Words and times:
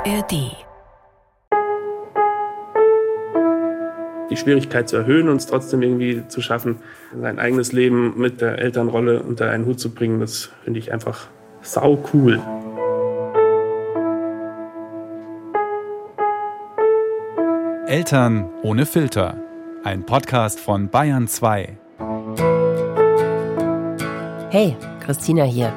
ARD. 0.00 0.56
Die 4.30 4.36
Schwierigkeit 4.36 4.88
zu 4.88 4.96
erhöhen 4.96 5.28
und 5.28 5.36
es 5.36 5.46
trotzdem 5.46 5.82
irgendwie 5.82 6.26
zu 6.28 6.40
schaffen, 6.40 6.76
sein 7.20 7.38
eigenes 7.38 7.72
Leben 7.72 8.14
mit 8.16 8.40
der 8.40 8.58
Elternrolle 8.58 9.22
unter 9.22 9.50
einen 9.50 9.66
Hut 9.66 9.78
zu 9.78 9.90
bringen, 9.90 10.20
das 10.20 10.50
finde 10.64 10.78
ich 10.78 10.92
einfach 10.92 11.28
sau 11.60 12.02
cool. 12.14 12.40
Eltern 17.86 18.48
ohne 18.62 18.86
Filter. 18.86 19.36
Ein 19.84 20.06
Podcast 20.06 20.60
von 20.60 20.88
Bayern 20.88 21.28
2. 21.28 21.76
Hey, 24.50 24.76
Christina 25.00 25.44
hier. 25.44 25.72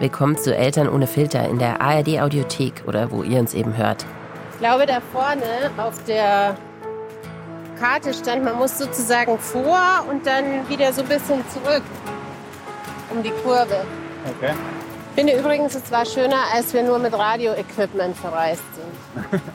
Willkommen 0.00 0.38
zu 0.38 0.56
Eltern 0.56 0.88
ohne 0.88 1.06
Filter 1.06 1.46
in 1.46 1.58
der 1.58 1.82
ARD 1.82 2.20
Audiothek 2.20 2.84
oder 2.86 3.10
wo 3.10 3.22
ihr 3.22 3.38
uns 3.38 3.52
eben 3.52 3.76
hört. 3.76 4.06
Ich 4.52 4.58
glaube, 4.58 4.86
da 4.86 5.02
vorne 5.12 5.70
auf 5.76 6.02
der 6.04 6.56
Karte 7.78 8.14
stand, 8.14 8.42
man 8.42 8.56
muss 8.56 8.78
sozusagen 8.78 9.38
vor 9.38 10.06
und 10.08 10.26
dann 10.26 10.66
wieder 10.70 10.90
so 10.94 11.02
ein 11.02 11.08
bisschen 11.08 11.44
zurück 11.50 11.82
um 13.10 13.22
die 13.22 13.32
Kurve. 13.44 13.84
Okay. 14.38 14.54
Ich 15.14 15.22
finde 15.22 15.38
übrigens, 15.38 15.74
es 15.74 15.92
war 15.92 16.06
schöner, 16.06 16.44
als 16.54 16.72
wir 16.72 16.82
nur 16.82 16.98
mit 16.98 17.12
Radioequipment 17.12 18.16
verreist 18.16 18.64
sind. 18.74 19.40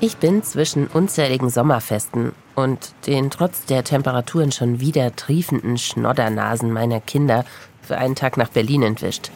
Ich 0.00 0.18
bin 0.18 0.44
zwischen 0.44 0.86
unzähligen 0.86 1.50
Sommerfesten 1.50 2.30
und 2.54 2.94
den 3.08 3.30
trotz 3.30 3.64
der 3.64 3.82
Temperaturen 3.82 4.52
schon 4.52 4.78
wieder 4.78 5.16
triefenden 5.16 5.76
Schnoddernasen 5.76 6.70
meiner 6.70 7.00
Kinder 7.00 7.44
für 7.82 7.98
einen 7.98 8.14
Tag 8.14 8.36
nach 8.36 8.48
Berlin 8.48 8.84
entwischt. 8.84 9.32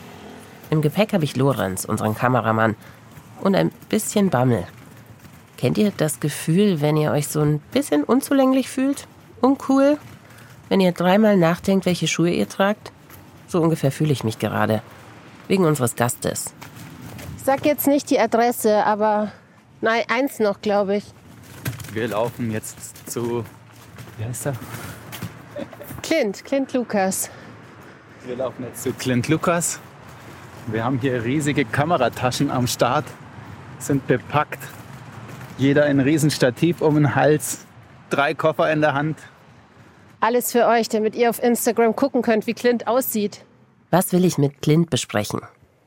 Im 0.73 0.81
Gepäck 0.81 1.13
habe 1.13 1.25
ich 1.25 1.37
Lorenz, 1.37 1.85
unseren 1.85 2.15
Kameramann, 2.15 2.77
und 3.43 3.55
ein 3.55 3.71
bisschen 3.91 4.31
Bammel. 4.31 4.67
Kennt 5.59 5.77
ihr 5.77 5.93
das 5.95 6.19
Gefühl, 6.19 6.81
wenn 6.81 6.97
ihr 6.97 7.13
euch 7.13 7.29
so 7.29 7.43
ein 7.43 7.59
bisschen 7.73 8.05
unzulänglich 8.05 8.71
fühlt? 8.71 9.07
Uncool? 9.43 9.99
Wenn 10.71 10.81
ihr 10.81 10.93
dreimal 10.93 11.37
nachdenkt, 11.37 11.85
welche 11.85 12.09
Schuhe 12.09 12.31
ihr 12.31 12.49
tragt? 12.49 12.91
So 13.49 13.61
ungefähr 13.61 13.93
fühle 13.93 14.15
ich 14.15 14.25
mich 14.25 14.39
gerade. 14.39 14.81
Wegen 15.47 15.67
unseres 15.67 15.95
Gastes. 15.95 16.55
Ich 17.37 17.43
sag 17.43 17.67
jetzt 17.67 17.87
nicht 17.87 18.09
die 18.09 18.19
Adresse, 18.19 18.87
aber 18.87 19.31
nein, 19.83 20.05
eins 20.09 20.39
noch, 20.39 20.63
glaube 20.63 20.97
ich. 20.97 21.05
Wir 21.93 22.09
laufen 22.09 22.51
jetzt 22.51 23.11
zu. 23.11 23.45
Wie 24.17 24.25
heißt 24.25 24.47
er? 24.47 24.55
Clint, 26.03 26.43
Clint 26.47 26.73
Lukas. 26.73 27.29
Wir 28.25 28.37
laufen 28.37 28.65
jetzt 28.65 28.85
zu 28.85 28.95
Clint 28.95 29.29
Lukas. 29.29 29.79
Wir 30.69 30.85
haben 30.85 30.99
hier 30.99 31.25
riesige 31.25 31.65
Kamerataschen 31.65 32.51
am 32.51 32.67
Start, 32.67 33.05
sind 33.79 34.07
bepackt. 34.07 34.61
Jeder 35.59 35.85
ein 35.85 35.99
Riesenstativ 35.99 36.81
um 36.81 36.95
den 36.95 37.15
Hals, 37.15 37.67
drei 38.11 38.35
Koffer 38.35 38.73
in 38.73 38.81
der 38.81 38.95
Hand. 38.95 39.19
Alles 40.21 40.53
für 40.53 40.67
euch, 40.67 40.89
damit 40.89 41.17
ihr 41.17 41.31
auf 41.31 41.43
Instagram 41.43 41.97
gucken 41.97 42.23
könnt, 42.23 42.47
wie 42.47 42.55
Clint 42.55 42.87
aussieht. 42.87 43.45
Was 43.91 44.13
will 44.13 44.25
ich 44.25 44.39
mit 44.39 44.63
Clint 44.63 44.89
besprechen? 44.89 45.41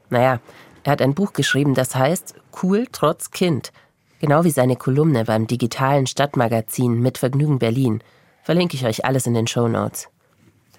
Naja, 0.10 0.40
er 0.84 0.92
hat 0.92 1.02
ein 1.02 1.16
Buch 1.16 1.34
geschrieben, 1.34 1.74
das 1.74 1.96
heißt 1.96 2.36
Cool 2.62 2.86
trotz 2.92 3.32
Kind. 3.32 3.72
Genau 4.20 4.44
wie 4.44 4.52
seine 4.52 4.76
Kolumne 4.76 5.24
beim 5.24 5.48
digitalen 5.48 6.06
Stadtmagazin 6.06 7.00
Mit 7.00 7.18
Vergnügen 7.18 7.60
Berlin. 7.60 8.04
Verlinke 8.44 8.76
ich 8.76 8.86
euch 8.86 9.06
alles 9.06 9.26
in 9.26 9.34
den 9.34 9.48
Show 9.48 9.68
Notes. 9.68 10.10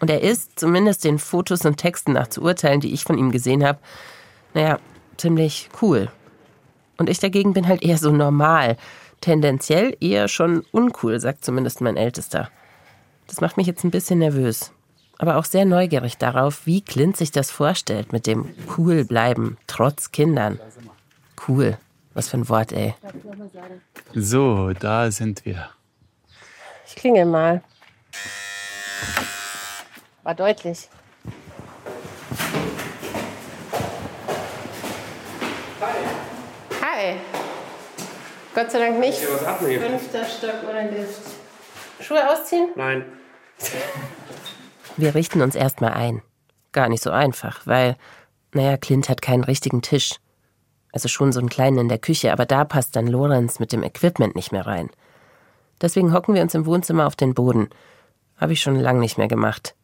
Und 0.00 0.10
er 0.10 0.22
ist, 0.22 0.58
zumindest 0.58 1.04
den 1.04 1.18
Fotos 1.18 1.64
und 1.64 1.76
Texten 1.76 2.12
nach 2.12 2.28
zu 2.28 2.42
urteilen, 2.42 2.80
die 2.80 2.92
ich 2.92 3.04
von 3.04 3.18
ihm 3.18 3.30
gesehen 3.30 3.64
habe, 3.64 3.78
naja, 4.54 4.78
ziemlich 5.16 5.70
cool. 5.80 6.10
Und 6.98 7.08
ich 7.08 7.18
dagegen 7.18 7.52
bin 7.52 7.66
halt 7.68 7.82
eher 7.82 7.98
so 7.98 8.10
normal. 8.10 8.76
Tendenziell 9.20 9.96
eher 10.00 10.28
schon 10.28 10.64
uncool, 10.72 11.18
sagt 11.20 11.44
zumindest 11.44 11.80
mein 11.80 11.96
Ältester. 11.96 12.50
Das 13.26 13.40
macht 13.40 13.56
mich 13.56 13.66
jetzt 13.66 13.84
ein 13.84 13.90
bisschen 13.90 14.18
nervös. 14.18 14.72
Aber 15.18 15.36
auch 15.36 15.44
sehr 15.44 15.64
neugierig 15.64 16.18
darauf, 16.18 16.66
wie 16.66 16.82
Clint 16.82 17.16
sich 17.16 17.30
das 17.30 17.50
vorstellt 17.50 18.12
mit 18.12 18.26
dem 18.26 18.54
cool 18.76 19.04
bleiben, 19.04 19.56
trotz 19.66 20.12
Kindern. 20.12 20.60
Cool. 21.48 21.78
Was 22.12 22.28
für 22.28 22.38
ein 22.38 22.48
Wort, 22.48 22.72
ey. 22.72 22.94
So, 24.14 24.72
da 24.72 25.10
sind 25.10 25.44
wir. 25.44 25.68
Ich 26.86 26.96
klingel 26.96 27.26
mal. 27.26 27.62
War 30.26 30.34
deutlich. 30.34 30.88
Hi. 36.82 37.14
Gott 38.52 38.72
sei 38.72 38.78
Dank 38.80 38.98
nicht. 38.98 39.22
Ja, 39.22 39.28
was 39.32 39.44
abnehmen. 39.44 39.84
Fünfter 39.84 40.24
Stock 40.24 40.68
oder 40.68 40.82
Lift. 40.82 41.20
Schuhe 42.00 42.28
ausziehen? 42.28 42.70
Nein. 42.74 43.04
Wir 44.96 45.14
richten 45.14 45.42
uns 45.42 45.54
erstmal 45.54 45.92
ein. 45.92 46.22
Gar 46.72 46.88
nicht 46.88 47.04
so 47.04 47.12
einfach, 47.12 47.64
weil, 47.64 47.96
naja, 48.52 48.78
Clint 48.78 49.08
hat 49.08 49.22
keinen 49.22 49.44
richtigen 49.44 49.80
Tisch. 49.80 50.16
Also 50.90 51.06
schon 51.06 51.30
so 51.30 51.38
einen 51.38 51.50
kleinen 51.50 51.78
in 51.78 51.88
der 51.88 51.98
Küche, 51.98 52.32
aber 52.32 52.46
da 52.46 52.64
passt 52.64 52.96
dann 52.96 53.06
Lorenz 53.06 53.60
mit 53.60 53.70
dem 53.70 53.84
Equipment 53.84 54.34
nicht 54.34 54.50
mehr 54.50 54.66
rein. 54.66 54.90
Deswegen 55.80 56.12
hocken 56.12 56.34
wir 56.34 56.42
uns 56.42 56.56
im 56.56 56.66
Wohnzimmer 56.66 57.06
auf 57.06 57.14
den 57.14 57.32
Boden. 57.32 57.70
Habe 58.36 58.54
ich 58.54 58.60
schon 58.60 58.74
lange 58.74 58.98
nicht 58.98 59.18
mehr 59.18 59.28
gemacht. 59.28 59.75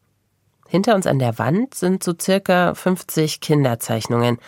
Hinter 0.73 0.95
uns 0.95 1.07
an 1.07 1.19
der 1.19 1.39
Wand 1.39 1.75
sind 1.75 2.03
so 2.03 2.15
circa 2.19 2.75
50 2.75 3.41
Kinderzeichnungen. 3.43 4.39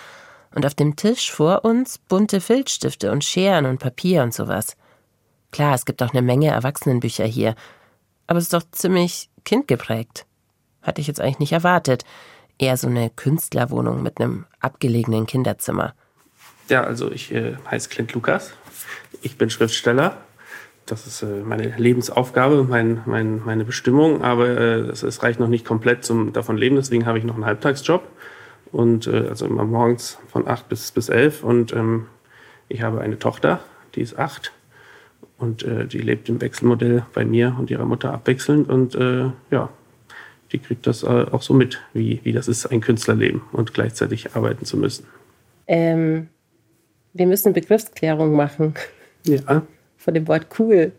Und 0.55 0.65
auf 0.65 0.73
dem 0.73 0.97
Tisch 0.97 1.31
vor 1.31 1.67
uns 1.67 1.99
bunte 1.99 2.41
Filzstifte 2.41 3.13
und 3.13 3.23
Scheren 3.23 3.67
und 3.67 3.77
Papier 3.77 4.23
und 4.23 4.33
sowas. 4.33 4.75
Klar, 5.53 5.75
es 5.75 5.85
gibt 5.85 6.03
auch 6.03 6.15
eine 6.15 6.23
Menge 6.23 6.47
Erwachsenenbücher 6.47 7.27
hier. 7.27 7.55
Aber 8.27 8.39
es 8.39 8.45
ist 8.45 8.55
doch 8.55 8.63
ziemlich 8.73 9.29
kindgeprägt. 9.45 10.25
Hatte 10.81 11.03
ich 11.03 11.09
jetzt 11.09 11.21
eigentlich 11.21 11.41
nicht 11.41 11.53
erwartet. 11.53 12.07
Eher 12.57 12.79
so 12.79 12.87
eine 12.87 13.11
Künstlerwohnung 13.11 14.03
mit 14.03 14.19
einem 14.19 14.47
abgelegenen 14.61 15.27
Kinderzimmer. 15.27 15.93
Ja, 16.71 16.85
also 16.85 17.13
ich 17.13 17.35
äh, 17.35 17.57
heiße 17.71 17.91
Clint 17.91 18.15
Lukas. 18.15 18.55
Ich 19.21 19.37
bin 19.37 19.51
Schriftsteller. 19.51 20.17
Das 20.87 21.07
ist 21.07 21.23
äh, 21.23 21.43
meine 21.43 21.75
Lebensaufgabe, 21.77 22.65
mein, 22.65 23.03
mein, 23.07 23.43
meine 23.45 23.65
Bestimmung. 23.65 24.23
Aber 24.23 24.49
äh, 24.49 24.81
es, 24.81 25.03
es 25.03 25.23
reicht 25.23 25.41
noch 25.41 25.49
nicht 25.49 25.65
komplett 25.65 26.05
zum 26.05 26.33
davon 26.33 26.57
leben. 26.57 26.77
Deswegen 26.77 27.07
habe 27.07 27.19
ich 27.19 27.25
noch 27.25 27.35
einen 27.35 27.47
Halbtagsjob. 27.47 28.07
Und 28.73 29.07
äh, 29.07 29.29
also 29.29 29.47
immer 29.47 29.65
morgens 29.65 30.19
von 30.29 30.47
acht 30.47 30.69
bis, 30.69 30.91
bis 30.91 31.09
elf. 31.09 31.43
Und 31.45 31.73
ähm, 31.73 32.07
ich 32.69 32.83
habe 32.83 33.01
eine 33.01 33.19
Tochter, 33.19 33.61
die 33.95 34.01
ist 34.01 34.19
acht. 34.19 34.53
Und 35.39 35.63
äh, 35.63 35.87
die 35.87 35.99
lebt 35.99 36.29
im 36.29 36.41
Wechselmodell 36.41 37.05
bei 37.13 37.25
mir 37.25 37.57
und 37.59 37.71
ihrer 37.71 37.87
Mutter 37.87 38.13
abwechselnd. 38.13 38.69
Und 38.69 38.95
äh, 38.95 39.31
ja, 39.51 39.71
die 40.53 40.59
kriegt 40.59 40.87
das 40.87 41.03
äh, 41.03 41.07
auch 41.07 41.43
so 41.43 41.55
mit, 41.55 41.81
wie, 41.93 42.21
wie 42.23 42.33
das 42.33 42.49
ist, 42.49 42.67
ein 42.67 42.81
Künstlerleben 42.81 43.43
und 43.53 43.75
gleichzeitig 43.75 44.37
arbeiten 44.37 44.65
zu 44.65 44.77
müssen. 44.77 45.07
Ähm, 45.67 46.29
wir 47.13 47.27
müssen 47.27 47.53
Begriffsklärung 47.53 48.37
machen 48.37 48.75
Ja, 49.27 49.63
von 50.05 50.13
dem 50.13 50.29
Wort 50.29 50.47
cool. 50.59 50.93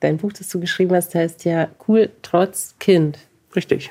Dein 0.00 0.18
Buch, 0.18 0.32
das 0.32 0.48
du 0.48 0.60
geschrieben 0.60 0.94
hast, 0.94 1.16
heißt 1.16 1.44
ja 1.44 1.68
cool 1.88 2.10
trotz 2.22 2.76
Kind. 2.78 3.18
richtig. 3.56 3.90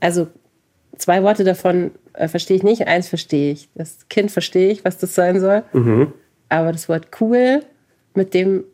Also 0.00 0.26
zwei 0.98 1.22
Worte 1.22 1.44
davon 1.44 1.92
äh, 2.14 2.26
verstehe 2.26 2.56
ich 2.56 2.64
nicht, 2.64 2.88
eins 2.88 3.08
verstehe 3.08 3.52
ich. 3.52 3.68
Das 3.76 4.08
Kind 4.08 4.32
verstehe 4.32 4.72
ich, 4.72 4.84
was 4.84 4.98
das 4.98 5.14
sein 5.14 5.38
soll. 5.38 5.62
Mhm. 5.72 6.12
Aber 6.48 6.72
das 6.72 6.88
Wort 6.88 7.08
cool, 7.20 7.60
mit 8.14 8.34
dem 8.34 8.64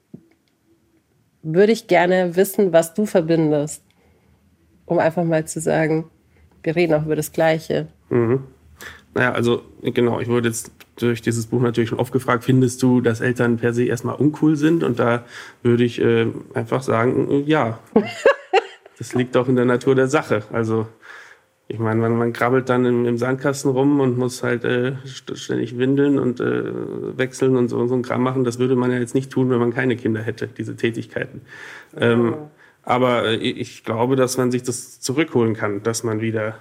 würde 1.42 1.72
ich 1.72 1.86
gerne 1.86 2.36
wissen, 2.36 2.72
was 2.72 2.94
du 2.94 3.04
verbindest. 3.04 3.82
Um 4.86 4.98
einfach 4.98 5.24
mal 5.24 5.44
zu 5.44 5.60
sagen, 5.60 6.10
wir 6.62 6.74
reden 6.74 6.94
auch 6.94 7.04
über 7.04 7.16
das 7.16 7.32
Gleiche. 7.32 7.88
Naja, 9.14 9.32
also 9.32 9.62
genau, 9.82 10.20
ich 10.20 10.28
wurde 10.28 10.48
jetzt 10.48 10.72
durch 11.02 11.22
dieses 11.22 11.46
Buch 11.46 11.60
natürlich 11.60 11.90
schon 11.90 11.98
oft 11.98 12.12
gefragt, 12.12 12.44
findest 12.44 12.82
du, 12.82 13.00
dass 13.00 13.20
Eltern 13.20 13.56
per 13.56 13.72
se 13.72 13.84
erstmal 13.84 14.16
uncool 14.16 14.56
sind? 14.56 14.82
Und 14.84 14.98
da 14.98 15.24
würde 15.62 15.84
ich 15.84 16.00
äh, 16.00 16.26
einfach 16.54 16.82
sagen, 16.82 17.30
äh, 17.30 17.40
ja. 17.40 17.78
das 18.98 19.14
liegt 19.14 19.36
auch 19.36 19.48
in 19.48 19.56
der 19.56 19.64
Natur 19.64 19.94
der 19.94 20.08
Sache. 20.08 20.42
Also 20.52 20.86
ich 21.68 21.78
meine, 21.78 22.00
man, 22.00 22.16
man 22.16 22.32
krabbelt 22.32 22.68
dann 22.68 22.84
im, 22.84 23.06
im 23.06 23.16
Sandkasten 23.16 23.70
rum 23.70 24.00
und 24.00 24.18
muss 24.18 24.42
halt 24.42 24.64
äh, 24.64 24.94
st- 25.06 25.36
ständig 25.36 25.78
windeln 25.78 26.18
und 26.18 26.40
äh, 26.40 26.64
wechseln 27.16 27.56
und 27.56 27.68
so, 27.68 27.86
so 27.86 27.94
ein 27.94 28.02
Kram 28.02 28.22
machen. 28.22 28.42
Das 28.42 28.58
würde 28.58 28.74
man 28.74 28.90
ja 28.90 28.98
jetzt 28.98 29.14
nicht 29.14 29.30
tun, 29.30 29.50
wenn 29.50 29.60
man 29.60 29.72
keine 29.72 29.96
Kinder 29.96 30.20
hätte, 30.20 30.48
diese 30.48 30.74
Tätigkeiten. 30.74 31.42
Ähm, 31.96 32.34
aber 32.82 33.24
äh, 33.26 33.36
ich 33.36 33.84
glaube, 33.84 34.16
dass 34.16 34.36
man 34.36 34.50
sich 34.50 34.64
das 34.64 35.00
zurückholen 35.00 35.54
kann, 35.54 35.82
dass 35.84 36.02
man 36.02 36.20
wieder 36.20 36.56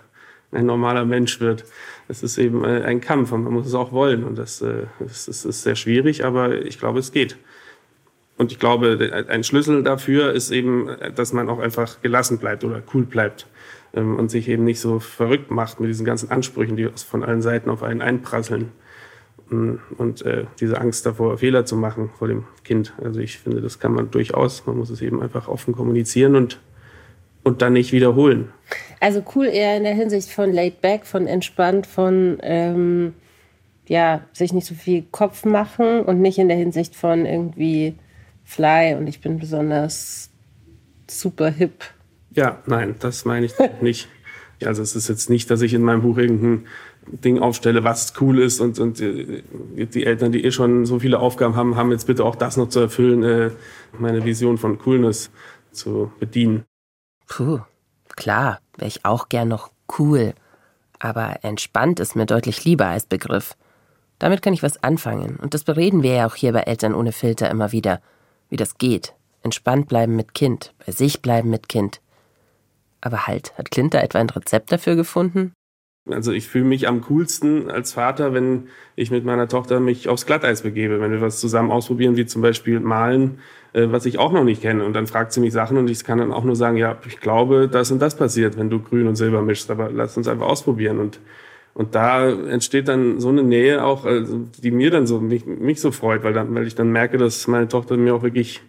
ein 0.51 0.66
normaler 0.66 1.06
Mensch 1.06 1.40
wird. 1.40 1.66
Es 2.07 2.24
ist 2.24 2.38
eben 2.38 2.63
äh, 2.63 2.84
ein 2.84 3.01
Kampf 3.01 3.31
und 3.31 3.44
man 3.44 3.54
muss 3.54 3.68
es 3.68 3.74
auch 3.74 3.92
wollen. 3.92 4.24
Und 4.24 4.38
das, 4.38 4.62
äh, 4.62 4.86
das, 5.00 5.28
ist, 5.28 5.46
ist 5.46 5.63
sehr 5.63 5.75
schwierig, 5.75 6.25
aber 6.25 6.66
ich 6.66 6.80
glaube, 6.80 7.00
es 7.00 7.12
geht. 7.12 7.38
Und 8.38 8.54
ich 8.54 8.60
glaube, 8.60 9.28
ein 9.28 9.44
Schlüssel 9.44 9.84
dafür 9.84 10.31
ist 10.31 10.50
eben, 10.50 10.88
dass 11.13 11.34
man 11.34 11.50
auch 11.50 11.60
einfach 11.60 12.01
gelassen 12.01 12.38
bleibt 12.38 12.63
oder 12.63 12.81
cool 12.94 13.04
bleibt 13.04 13.48
ähm, 13.94 14.16
und 14.16 14.31
sich 14.31 14.48
eben 14.48 14.63
nicht 14.63 14.80
so 14.80 15.00
verrückt 15.00 15.51
macht 15.51 15.81
mit 15.81 15.90
diesen 15.90 16.06
ganzen 16.06 16.31
Ansprüchen, 16.31 16.78
die 16.78 16.88
von 16.88 17.24
allen 17.25 17.42
Seiten 17.42 17.69
auf 17.69 17.84
einen 17.84 18.01
einprasseln. 18.01 18.72
und 19.50 20.22
äh, 20.22 20.46
diese 20.62 20.80
Angst 20.80 21.06
davor, 21.06 21.38
Fehler 21.40 21.66
zu 21.66 21.75
machen 21.75 22.12
vor 22.18 22.30
dem 22.30 22.46
Kind. 22.63 22.94
Also 23.04 23.19
ich 23.19 23.40
finde, 23.40 23.60
das 23.60 23.80
kann 23.80 23.92
man 23.92 24.10
durchaus. 24.10 24.66
Man 24.66 24.78
muss 24.78 24.90
es 24.90 25.01
eben 25.01 25.22
einfach 25.22 25.50
offen 25.50 25.75
kommunizieren 25.75 26.38
und, 26.38 26.62
und 27.44 27.62
dann 27.62 27.74
nicht 27.74 27.91
wiederholen. 27.91 28.50
Also 29.00 29.24
cool 29.36 29.45
eher 29.45 29.77
in 29.77 29.83
der 29.83 29.94
Hinsicht 29.94 30.30
von 30.30 30.51
laid 30.51 30.81
back, 30.81 31.06
von 31.06 31.27
entspannt, 31.27 31.88
von 31.88 32.38
ähm, 32.41 33.13
ja, 33.88 34.21
sich 34.33 34.53
nicht 34.53 34.68
so 34.68 34.75
viel 34.75 35.03
Kopf 35.12 35.45
machen 35.45 36.01
und 36.01 36.21
nicht 36.21 36.38
in 36.38 36.47
der 36.47 36.57
Hinsicht 36.57 36.95
von 36.95 37.25
irgendwie 37.25 37.95
fly 38.44 38.95
und 38.95 39.07
ich 39.07 39.21
bin 39.21 39.39
besonders 39.39 40.30
super 41.07 41.50
hip. 41.50 41.86
Ja, 42.33 42.62
nein, 42.65 42.95
das 43.00 43.25
meine 43.25 43.45
ich 43.45 43.53
nicht. 43.81 44.07
Also 44.63 44.81
es 44.81 44.95
ist 44.95 45.07
jetzt 45.07 45.30
nicht, 45.30 45.50
dass 45.50 45.62
ich 45.62 45.74
in 45.74 45.81
meinem 45.81 46.01
Buch 46.01 46.18
irgendein 46.18 46.65
Ding 47.07 47.39
aufstelle, 47.39 47.83
was 47.83 48.13
cool 48.19 48.39
ist 48.39 48.59
und, 48.59 48.77
und 48.80 49.00
äh, 49.01 49.41
die 49.75 50.06
Eltern, 50.06 50.31
die 50.31 50.44
eh 50.44 50.51
schon 50.51 50.86
so 50.86 51.00
viele 51.00 51.19
Aufgaben 51.19 51.56
haben, 51.56 51.75
haben 51.75 51.91
jetzt 51.91 52.07
bitte 52.07 52.25
auch 52.25 52.36
das 52.36 52.57
noch 52.57 52.69
zu 52.69 52.80
erfüllen, 52.80 53.24
äh, 53.24 53.51
meine 53.97 54.25
Vision 54.25 54.57
von 54.57 54.77
Coolness 54.77 55.31
zu 55.71 56.12
bedienen. 56.19 56.65
Puh, 57.30 57.62
klar, 58.18 58.60
wäre 58.76 58.90
ich 58.90 59.06
auch 59.06 59.30
gern 59.30 59.48
noch 59.48 59.72
cool. 59.98 60.34
Aber 61.00 61.40
entspannt 61.44 62.02
ist 62.02 62.18
mir 62.18 62.26
deutlich 62.26 62.66
lieber 62.66 62.88
als 62.88 63.06
Begriff. 63.06 63.56
Damit 64.18 64.42
kann 64.42 64.54
ich 64.54 64.64
was 64.64 64.84
anfangen. 64.84 65.38
Und 65.38 65.54
das 65.54 65.64
bereden 65.64 66.04
wir 66.04 66.14
ja 66.14 66.28
auch 66.28 66.36
hier 66.36 66.52
bei 66.52 66.62
Eltern 66.62 66.94
ohne 66.94 67.14
Filter 67.14 67.50
immer 67.50 67.72
wieder. 67.72 68.02
Wie 68.50 68.58
das 68.58 68.78
geht. 68.78 69.14
Entspannt 69.44 69.88
bleiben 69.88 70.18
mit 70.18 70.34
Kind. 70.34 70.74
Bei 70.86 70.92
sich 70.92 71.22
bleiben 71.22 71.50
mit 71.50 71.70
Kind. 71.70 72.02
Aber 73.00 73.28
halt, 73.28 73.58
hat 73.58 73.72
Clint 73.72 73.94
da 73.94 74.02
etwa 74.02 74.20
ein 74.20 74.30
Rezept 74.30 74.74
dafür 74.74 74.98
gefunden? 74.98 75.54
Also 76.10 76.32
ich 76.32 76.48
fühle 76.48 76.66
mich 76.66 76.88
am 76.88 77.02
coolsten 77.02 77.70
als 77.70 77.94
Vater, 77.94 78.34
wenn 78.34 78.68
ich 78.96 79.12
mit 79.12 79.24
meiner 79.24 79.48
Tochter 79.48 79.80
mich 79.80 80.10
aufs 80.10 80.25
Glatteis 80.25 80.64
begebe, 80.64 81.00
wenn 81.00 81.12
wir 81.12 81.22
was 81.22 81.40
zusammen 81.40 81.72
ausprobieren, 81.72 82.18
wie 82.18 82.25
zum 82.25 82.42
Beispiel 82.42 82.80
malen, 82.80 83.40
was 83.74 84.06
ich 84.06 84.18
auch 84.19 84.31
noch 84.31 84.44
nicht 84.44 84.62
kenne. 84.62 84.83
Und 84.83 84.94
dann 84.94 85.07
fragt 85.07 85.31
sie 85.33 85.39
mich 85.39 85.54
Sachen 85.54 85.77
und 85.77 85.89
ich 85.89 86.04
kann 86.04 86.18
dann 86.18 86.31
auch 86.31 86.44
nur 86.44 86.56
sagen, 86.56 86.77
ja, 86.77 86.98
ich 87.07 87.19
glaube, 87.19 87.68
das 87.68 87.92
und 87.92 88.00
das 88.00 88.16
passiert, 88.16 88.57
wenn 88.57 88.69
du 88.69 88.80
grün 88.80 89.07
und 89.07 89.16
silber 89.16 89.42
mischst, 89.42 89.69
aber 89.71 89.89
lass 89.92 90.18
uns 90.18 90.27
einfach 90.27 90.48
ausprobieren. 90.48 91.00
Und, 91.00 91.19
und 91.74 91.95
da 91.95 92.30
entsteht 92.30 92.88
dann 92.88 93.19
so 93.19 93.30
eine 93.30 93.44
Nähe 93.44 93.83
auch, 93.83 94.06
also 94.06 94.48
die 94.62 94.71
mir 94.71 94.92
dann 94.92 95.07
so, 95.07 95.19
mich, 95.19 95.45
mich 95.45 95.81
so 95.81 95.92
freut, 95.92 96.24
weil, 96.24 96.33
dann, 96.33 96.54
weil 96.56 96.68
ich 96.68 96.75
dann 96.75 96.92
merke, 96.92 97.18
dass 97.18 97.48
meine 97.48 97.68
Tochter 97.68 97.98
mir 97.98 98.16
auch 98.16 98.24
wirklich 98.24 98.62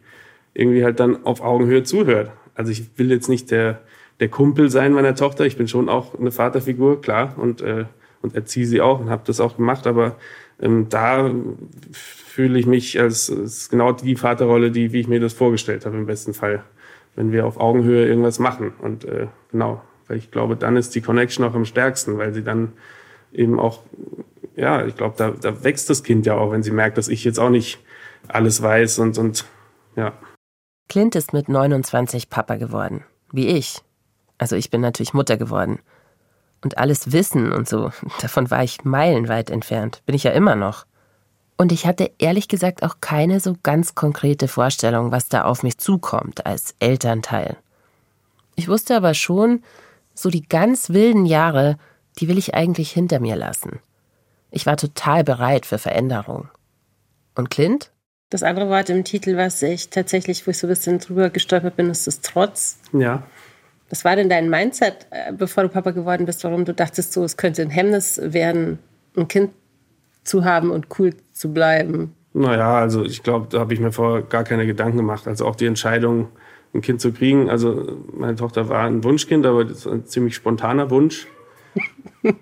irgendwie 0.54 0.84
halt 0.84 1.00
dann 1.00 1.24
auf 1.24 1.40
Augenhöhe 1.40 1.82
zuhört. 1.82 2.30
Also 2.54 2.72
ich 2.72 2.98
will 2.98 3.10
jetzt 3.10 3.28
nicht 3.28 3.50
der 3.50 3.80
der 4.20 4.28
Kumpel 4.28 4.70
sein 4.70 4.92
meiner 4.92 5.14
Tochter. 5.14 5.46
Ich 5.46 5.56
bin 5.56 5.66
schon 5.66 5.88
auch 5.88 6.18
eine 6.18 6.30
Vaterfigur, 6.30 7.00
klar, 7.00 7.34
und, 7.38 7.62
äh, 7.62 7.86
und 8.22 8.34
erziehe 8.34 8.66
sie 8.66 8.80
auch 8.80 9.00
und 9.00 9.10
habe 9.10 9.22
das 9.26 9.40
auch 9.40 9.56
gemacht. 9.56 9.86
Aber 9.86 10.16
ähm, 10.60 10.88
da 10.88 11.30
fühle 11.92 12.58
ich 12.58 12.66
mich 12.66 13.00
als, 13.00 13.30
als 13.30 13.68
genau 13.68 13.92
die 13.92 14.16
Vaterrolle, 14.16 14.70
die, 14.70 14.92
wie 14.92 15.00
ich 15.00 15.08
mir 15.08 15.20
das 15.20 15.32
vorgestellt 15.32 15.86
habe, 15.86 15.96
im 15.96 16.06
besten 16.06 16.34
Fall. 16.34 16.64
Wenn 17.16 17.32
wir 17.32 17.46
auf 17.46 17.58
Augenhöhe 17.58 18.06
irgendwas 18.06 18.38
machen. 18.38 18.72
Und 18.80 19.04
äh, 19.04 19.26
genau, 19.50 19.82
weil 20.06 20.16
ich 20.16 20.30
glaube, 20.30 20.56
dann 20.56 20.76
ist 20.76 20.94
die 20.94 21.00
Connection 21.00 21.44
auch 21.44 21.54
am 21.54 21.64
stärksten, 21.64 22.18
weil 22.18 22.32
sie 22.32 22.44
dann 22.44 22.72
eben 23.32 23.58
auch, 23.58 23.82
ja, 24.56 24.84
ich 24.86 24.96
glaube, 24.96 25.14
da, 25.16 25.30
da 25.30 25.64
wächst 25.64 25.90
das 25.90 26.02
Kind 26.02 26.26
ja 26.26 26.34
auch, 26.34 26.52
wenn 26.52 26.62
sie 26.62 26.70
merkt, 26.70 26.98
dass 26.98 27.08
ich 27.08 27.24
jetzt 27.24 27.38
auch 27.38 27.50
nicht 27.50 27.78
alles 28.28 28.62
weiß 28.62 29.00
und, 29.00 29.18
und 29.18 29.44
ja. 29.96 30.12
Clint 30.88 31.14
ist 31.14 31.32
mit 31.32 31.48
29 31.48 32.30
Papa 32.30 32.56
geworden, 32.56 33.04
wie 33.32 33.48
ich. 33.48 33.80
Also 34.38 34.56
ich 34.56 34.70
bin 34.70 34.80
natürlich 34.80 35.14
Mutter 35.14 35.36
geworden. 35.36 35.80
Und 36.62 36.78
alles 36.78 37.12
Wissen 37.12 37.52
und 37.52 37.68
so, 37.68 37.90
davon 38.20 38.50
war 38.50 38.62
ich 38.62 38.84
meilenweit 38.84 39.50
entfernt, 39.50 40.02
bin 40.06 40.14
ich 40.14 40.24
ja 40.24 40.32
immer 40.32 40.56
noch. 40.56 40.86
Und 41.56 41.72
ich 41.72 41.86
hatte 41.86 42.10
ehrlich 42.18 42.48
gesagt 42.48 42.82
auch 42.82 42.96
keine 43.00 43.38
so 43.38 43.56
ganz 43.62 43.94
konkrete 43.94 44.48
Vorstellung, 44.48 45.12
was 45.12 45.28
da 45.28 45.44
auf 45.44 45.62
mich 45.62 45.78
zukommt 45.78 46.46
als 46.46 46.74
Elternteil. 46.78 47.56
Ich 48.56 48.68
wusste 48.68 48.96
aber 48.96 49.14
schon, 49.14 49.62
so 50.14 50.30
die 50.30 50.42
ganz 50.42 50.90
wilden 50.90 51.26
Jahre, 51.26 51.78
die 52.18 52.28
will 52.28 52.38
ich 52.38 52.54
eigentlich 52.54 52.90
hinter 52.90 53.20
mir 53.20 53.36
lassen. 53.36 53.80
Ich 54.50 54.66
war 54.66 54.76
total 54.76 55.24
bereit 55.24 55.66
für 55.66 55.78
Veränderung. 55.78 56.48
Und 57.34 57.50
Clint? 57.50 57.90
Das 58.30 58.42
andere 58.42 58.68
Wort 58.68 58.90
im 58.90 59.04
Titel, 59.04 59.36
was 59.36 59.60
ich 59.62 59.90
tatsächlich, 59.90 60.46
wo 60.46 60.50
ich 60.50 60.58
so 60.58 60.66
ein 60.66 60.70
bisschen 60.70 60.98
drüber 60.98 61.30
gestolpert 61.30 61.76
bin, 61.76 61.90
ist 61.90 62.06
das 62.06 62.20
Trotz. 62.20 62.78
Ja. 62.92 63.24
Was 63.90 64.04
war 64.04 64.16
denn 64.16 64.28
dein 64.28 64.48
Mindset, 64.48 65.06
äh, 65.10 65.32
bevor 65.32 65.64
du 65.64 65.68
Papa 65.68 65.90
geworden 65.90 66.24
bist, 66.24 66.44
warum 66.44 66.64
du 66.64 66.72
dachtest, 66.72 67.12
so, 67.12 67.24
es 67.24 67.36
könnte 67.36 67.62
ein 67.62 67.70
Hemmnis 67.70 68.20
werden, 68.22 68.78
ein 69.16 69.28
Kind 69.28 69.50
zu 70.24 70.44
haben 70.44 70.70
und 70.70 70.86
cool 70.98 71.14
zu 71.32 71.52
bleiben? 71.52 72.14
Naja, 72.32 72.78
also 72.78 73.04
ich 73.04 73.22
glaube, 73.22 73.48
da 73.50 73.58
habe 73.58 73.74
ich 73.74 73.80
mir 73.80 73.90
vorher 73.90 74.22
gar 74.22 74.44
keine 74.44 74.64
Gedanken 74.64 74.96
gemacht. 74.96 75.26
Also 75.26 75.46
auch 75.46 75.56
die 75.56 75.66
Entscheidung, 75.66 76.28
ein 76.72 76.80
Kind 76.82 77.00
zu 77.00 77.12
kriegen. 77.12 77.50
Also 77.50 77.98
meine 78.12 78.36
Tochter 78.36 78.68
war 78.68 78.84
ein 78.84 79.02
Wunschkind, 79.02 79.44
aber 79.44 79.64
das 79.64 79.78
ist 79.78 79.86
ein 79.86 80.06
ziemlich 80.06 80.34
spontaner 80.34 80.90
Wunsch. 80.90 81.26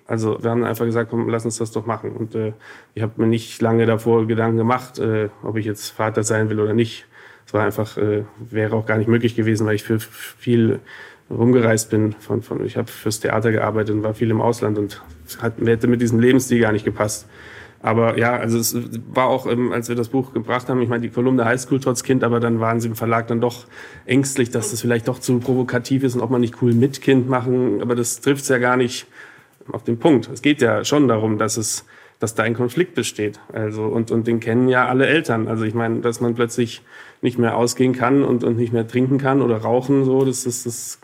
Also 0.07 0.43
wir 0.43 0.49
haben 0.49 0.65
einfach 0.65 0.83
gesagt, 0.83 1.09
komm, 1.09 1.29
lass 1.29 1.45
uns 1.45 1.57
das 1.57 1.71
doch 1.71 1.85
machen. 1.85 2.11
Und 2.11 2.35
äh, 2.35 2.51
ich 2.95 3.01
habe 3.01 3.13
mir 3.15 3.27
nicht 3.27 3.61
lange 3.61 3.85
davor 3.85 4.27
Gedanken 4.27 4.57
gemacht, 4.57 4.99
äh, 4.99 5.29
ob 5.41 5.55
ich 5.55 5.65
jetzt 5.65 5.91
Vater 5.91 6.23
sein 6.23 6.49
will 6.49 6.59
oder 6.59 6.73
nicht. 6.73 7.05
Es 7.45 7.53
war 7.53 7.63
einfach, 7.63 7.97
äh, 7.97 8.25
wäre 8.39 8.75
auch 8.75 8.85
gar 8.85 8.97
nicht 8.97 9.07
möglich 9.07 9.35
gewesen, 9.35 9.65
weil 9.65 9.75
ich 9.75 9.83
für 9.83 9.99
viel 10.01 10.81
rumgereist 11.29 11.89
bin. 11.89 12.13
Von, 12.19 12.41
von, 12.41 12.65
ich 12.65 12.77
habe 12.77 12.87
fürs 12.89 13.19
Theater 13.19 13.51
gearbeitet 13.51 13.95
und 13.95 14.03
war 14.03 14.13
viel 14.13 14.31
im 14.31 14.41
Ausland 14.41 14.77
und 14.77 15.01
hat, 15.41 15.53
hätte 15.63 15.87
mit 15.87 16.01
diesem 16.01 16.19
Lebensstil 16.19 16.59
gar 16.59 16.71
nicht 16.71 16.85
gepasst. 16.85 17.27
Aber 17.81 18.17
ja, 18.17 18.35
also 18.35 18.57
es 18.57 18.75
war 19.13 19.27
auch, 19.27 19.47
ähm, 19.47 19.71
als 19.71 19.87
wir 19.87 19.95
das 19.95 20.09
Buch 20.09 20.33
gebracht 20.33 20.67
haben, 20.67 20.81
ich 20.81 20.89
meine, 20.89 21.01
die 21.01 21.09
Kolumne 21.09 21.45
heißt 21.45 21.71
Cool 21.71 21.79
trotz 21.79 22.03
Kind, 22.03 22.23
aber 22.23 22.39
dann 22.39 22.59
waren 22.59 22.81
sie 22.81 22.89
im 22.89 22.95
Verlag 22.95 23.27
dann 23.27 23.39
doch 23.39 23.65
ängstlich, 24.05 24.49
dass 24.49 24.71
das 24.71 24.81
vielleicht 24.81 25.07
doch 25.07 25.19
zu 25.19 25.39
provokativ 25.39 26.03
ist 26.03 26.15
und 26.15 26.21
ob 26.21 26.29
man 26.29 26.41
nicht 26.41 26.61
cool 26.61 26.73
mit 26.73 27.01
Kind 27.01 27.29
machen. 27.29 27.81
Aber 27.81 27.95
das 27.95 28.19
trifft 28.19 28.43
es 28.43 28.49
ja 28.49 28.57
gar 28.57 28.75
nicht 28.75 29.07
auf 29.71 29.83
den 29.83 29.97
Punkt. 29.97 30.29
Es 30.33 30.41
geht 30.41 30.61
ja 30.61 30.83
schon 30.83 31.07
darum, 31.07 31.37
dass 31.37 31.55
es, 31.55 31.85
dass 32.19 32.35
da 32.35 32.43
ein 32.43 32.53
Konflikt 32.53 32.95
besteht. 32.95 33.39
Also, 33.53 33.85
und, 33.85 34.11
und 34.11 34.27
den 34.27 34.41
kennen 34.41 34.67
ja 34.67 34.87
alle 34.87 35.05
Eltern. 35.05 35.47
Also 35.47 35.63
ich 35.63 35.73
meine, 35.73 36.01
dass 36.01 36.19
man 36.19 36.35
plötzlich 36.35 36.81
nicht 37.21 37.37
mehr 37.37 37.55
ausgehen 37.55 37.93
kann 37.93 38.23
und, 38.23 38.43
und 38.43 38.57
nicht 38.57 38.73
mehr 38.73 38.87
trinken 38.87 39.19
kann 39.19 39.41
oder 39.41 39.57
rauchen, 39.57 40.03
so, 40.03 40.25
das 40.25 40.45
ist, 40.45 40.65
das 40.65 40.99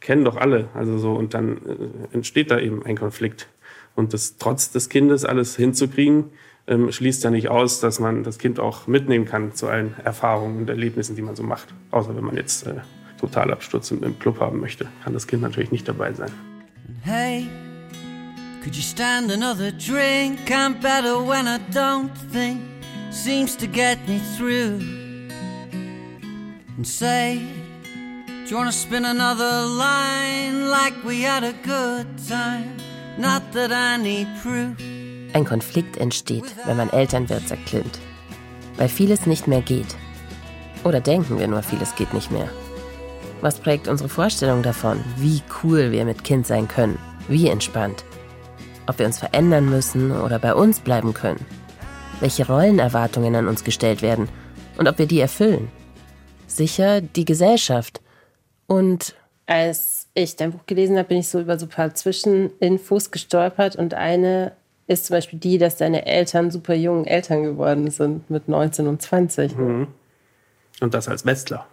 kennen 0.00 0.24
doch 0.24 0.36
alle. 0.36 0.68
Also 0.74 0.98
so, 0.98 1.12
und 1.12 1.34
dann 1.34 1.58
äh, 1.58 2.14
entsteht 2.14 2.50
da 2.50 2.58
eben 2.58 2.84
ein 2.84 2.96
Konflikt. 2.96 3.48
Und 3.94 4.12
das 4.14 4.36
trotz 4.38 4.70
des 4.70 4.88
Kindes 4.88 5.24
alles 5.24 5.56
hinzukriegen, 5.56 6.30
ähm, 6.66 6.90
schließt 6.90 7.24
ja 7.24 7.30
nicht 7.30 7.48
aus, 7.48 7.80
dass 7.80 8.00
man 8.00 8.22
das 8.22 8.38
Kind 8.38 8.60
auch 8.60 8.86
mitnehmen 8.86 9.24
kann 9.24 9.54
zu 9.54 9.68
allen 9.68 9.94
Erfahrungen 10.04 10.58
und 10.58 10.70
Erlebnissen, 10.70 11.16
die 11.16 11.22
man 11.22 11.36
so 11.36 11.42
macht. 11.42 11.68
Außer 11.90 12.16
wenn 12.16 12.24
man 12.24 12.36
jetzt 12.36 12.66
äh, 12.66 12.76
Totalabsturz 13.18 13.90
im, 13.90 14.02
im 14.02 14.18
Club 14.18 14.40
haben 14.40 14.60
möchte, 14.60 14.88
kann 15.04 15.12
das 15.12 15.26
Kind 15.26 15.42
natürlich 15.42 15.70
nicht 15.70 15.86
dabei 15.88 16.12
sein. 16.12 16.30
Hey, 17.02 17.46
could 18.62 18.74
you 18.74 18.82
stand 18.82 19.30
another 19.30 19.72
drink? 19.72 20.38
I'm 20.50 20.74
better 20.80 21.18
when 21.20 21.46
I 21.46 21.58
don't 21.72 22.10
think. 22.32 22.60
Seems 23.10 23.56
to 23.56 23.66
get 23.66 23.98
me 24.06 24.20
through. 24.38 24.80
And 26.76 26.86
say, 26.86 27.40
you 28.50 28.56
wanna 28.56 28.72
spin 28.72 29.04
another 29.04 29.64
line 29.66 30.68
like 30.68 30.94
we 31.04 31.22
had 31.22 31.44
a 31.44 31.52
good 31.62 32.06
time? 32.28 32.76
Not 33.16 33.42
that 33.52 33.70
I 33.70 33.96
need 34.02 34.26
proof. 34.42 34.76
Ein 35.34 35.44
Konflikt 35.44 35.96
entsteht, 35.96 36.44
wenn 36.66 36.76
man 36.76 36.90
Eltern 36.90 37.28
wird, 37.28 37.46
sagt 37.48 37.66
Clint. 37.66 38.00
Weil 38.76 38.88
vieles 38.88 39.26
nicht 39.26 39.46
mehr 39.46 39.60
geht. 39.60 39.94
Oder 40.82 41.00
denken 41.00 41.38
wir 41.38 41.46
nur, 41.46 41.62
vieles 41.62 41.94
geht 41.94 42.12
nicht 42.12 42.32
mehr. 42.32 42.48
Was 43.40 43.58
prägt 43.58 43.86
unsere 43.86 44.08
Vorstellung 44.08 44.62
davon, 44.62 45.04
wie 45.16 45.42
cool 45.62 45.92
wir 45.92 46.04
mit 46.04 46.24
Kind 46.24 46.46
sein 46.46 46.66
können? 46.66 46.98
Wie 47.28 47.48
entspannt? 47.48 48.04
Ob 48.86 48.98
wir 48.98 49.06
uns 49.06 49.18
verändern 49.18 49.70
müssen 49.70 50.10
oder 50.10 50.40
bei 50.40 50.54
uns 50.54 50.80
bleiben 50.80 51.14
können? 51.14 51.46
Welche 52.18 52.46
Rollenerwartungen 52.46 53.36
an 53.36 53.46
uns 53.46 53.62
gestellt 53.62 54.02
werden 54.02 54.28
und 54.76 54.88
ob 54.88 54.98
wir 54.98 55.06
die 55.06 55.20
erfüllen? 55.20 55.70
Sicher 56.48 57.00
die 57.00 57.24
Gesellschaft 57.24 58.00
und 58.70 59.16
als 59.46 60.06
ich 60.14 60.36
dein 60.36 60.52
Buch 60.52 60.64
gelesen 60.66 60.96
habe, 60.96 61.08
bin 61.08 61.18
ich 61.18 61.26
so 61.26 61.40
über 61.40 61.58
so 61.58 61.66
ein 61.66 61.70
paar 61.70 61.92
Zwischeninfos 61.92 63.10
gestolpert 63.10 63.74
und 63.74 63.94
eine 63.94 64.52
ist 64.86 65.06
zum 65.06 65.16
Beispiel 65.16 65.40
die, 65.40 65.58
dass 65.58 65.74
deine 65.74 66.06
Eltern 66.06 66.52
super 66.52 66.74
jungen 66.74 67.04
Eltern 67.04 67.42
geworden 67.42 67.90
sind 67.90 68.30
mit 68.30 68.46
19 68.46 68.86
und 68.86 69.02
20. 69.02 69.56
Mhm. 69.56 69.88
Und 70.80 70.94
das 70.94 71.08
als 71.08 71.26
Westler. 71.26 71.66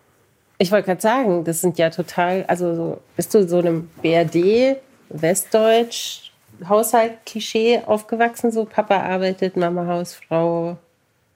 Ich 0.58 0.72
wollte 0.72 0.88
gerade 0.88 1.02
sagen, 1.02 1.44
das 1.44 1.62
sind 1.62 1.78
ja 1.78 1.92
total, 1.92 2.46
also 2.48 2.74
so, 2.74 3.02
bist 3.16 3.32
du 3.36 3.48
so 3.48 3.60
einem 3.60 3.92
BRD, 4.02 4.78
Westdeutsch, 5.10 6.32
Haushalt-Klischee 6.68 7.84
aufgewachsen, 7.86 8.52
so 8.52 8.66
Papa 8.66 9.04
arbeitet, 9.04 9.56
Mama 9.56 9.86
Hausfrau? 9.86 10.80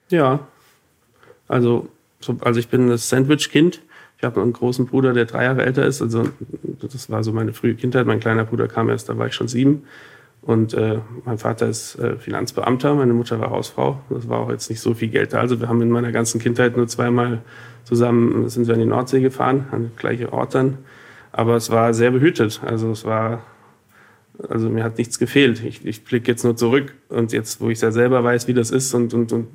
Ja, 0.09 0.39
also, 1.47 1.87
so, 2.19 2.35
also 2.41 2.59
ich 2.59 2.67
bin 2.67 2.89
das 2.89 3.09
Sandwich-Kind 3.09 3.83
ich 4.21 4.25
habe 4.25 4.39
einen 4.39 4.53
großen 4.53 4.85
Bruder, 4.85 5.13
der 5.13 5.25
drei 5.25 5.45
Jahre 5.45 5.65
älter 5.65 5.83
ist. 5.83 5.99
Also 5.99 6.25
das 6.79 7.09
war 7.09 7.23
so 7.23 7.33
meine 7.33 7.53
frühe 7.53 7.73
Kindheit. 7.73 8.05
Mein 8.05 8.19
kleiner 8.19 8.45
Bruder 8.45 8.67
kam 8.67 8.87
erst, 8.87 9.09
da 9.09 9.17
war 9.17 9.25
ich 9.25 9.33
schon 9.33 9.47
sieben. 9.47 9.81
Und 10.43 10.75
äh, 10.75 10.99
mein 11.25 11.39
Vater 11.39 11.67
ist 11.67 11.97
äh, 11.97 12.17
Finanzbeamter, 12.17 12.93
meine 12.93 13.13
Mutter 13.13 13.39
war 13.39 13.49
Hausfrau. 13.49 13.99
Das 14.11 14.29
war 14.29 14.41
auch 14.41 14.51
jetzt 14.51 14.69
nicht 14.69 14.79
so 14.79 14.93
viel 14.93 15.07
Geld 15.07 15.33
da. 15.33 15.39
Also 15.39 15.59
wir 15.59 15.67
haben 15.67 15.81
in 15.81 15.89
meiner 15.89 16.11
ganzen 16.11 16.39
Kindheit 16.39 16.77
nur 16.77 16.87
zweimal 16.87 17.41
zusammen 17.83 18.47
sind 18.47 18.67
wir 18.67 18.75
in 18.75 18.81
die 18.81 18.85
Nordsee 18.85 19.21
gefahren, 19.21 19.65
an 19.71 19.85
den 19.85 19.95
gleichen 19.95 20.27
Ort 20.27 20.53
dann. 20.53 20.77
Aber 21.31 21.55
es 21.55 21.71
war 21.71 21.95
sehr 21.95 22.11
behütet. 22.11 22.61
Also 22.63 22.91
es 22.91 23.03
war, 23.05 23.43
also 24.49 24.69
mir 24.69 24.83
hat 24.83 24.99
nichts 24.99 25.17
gefehlt. 25.17 25.63
Ich, 25.63 25.83
ich 25.83 26.03
blicke 26.03 26.29
jetzt 26.29 26.43
nur 26.43 26.55
zurück 26.55 26.93
und 27.09 27.33
jetzt, 27.33 27.59
wo 27.59 27.69
ich 27.71 27.81
ja 27.81 27.89
selber 27.89 28.23
weiß, 28.23 28.47
wie 28.47 28.53
das 28.53 28.69
ist 28.69 28.93
und, 28.93 29.15
und, 29.15 29.33
und, 29.33 29.47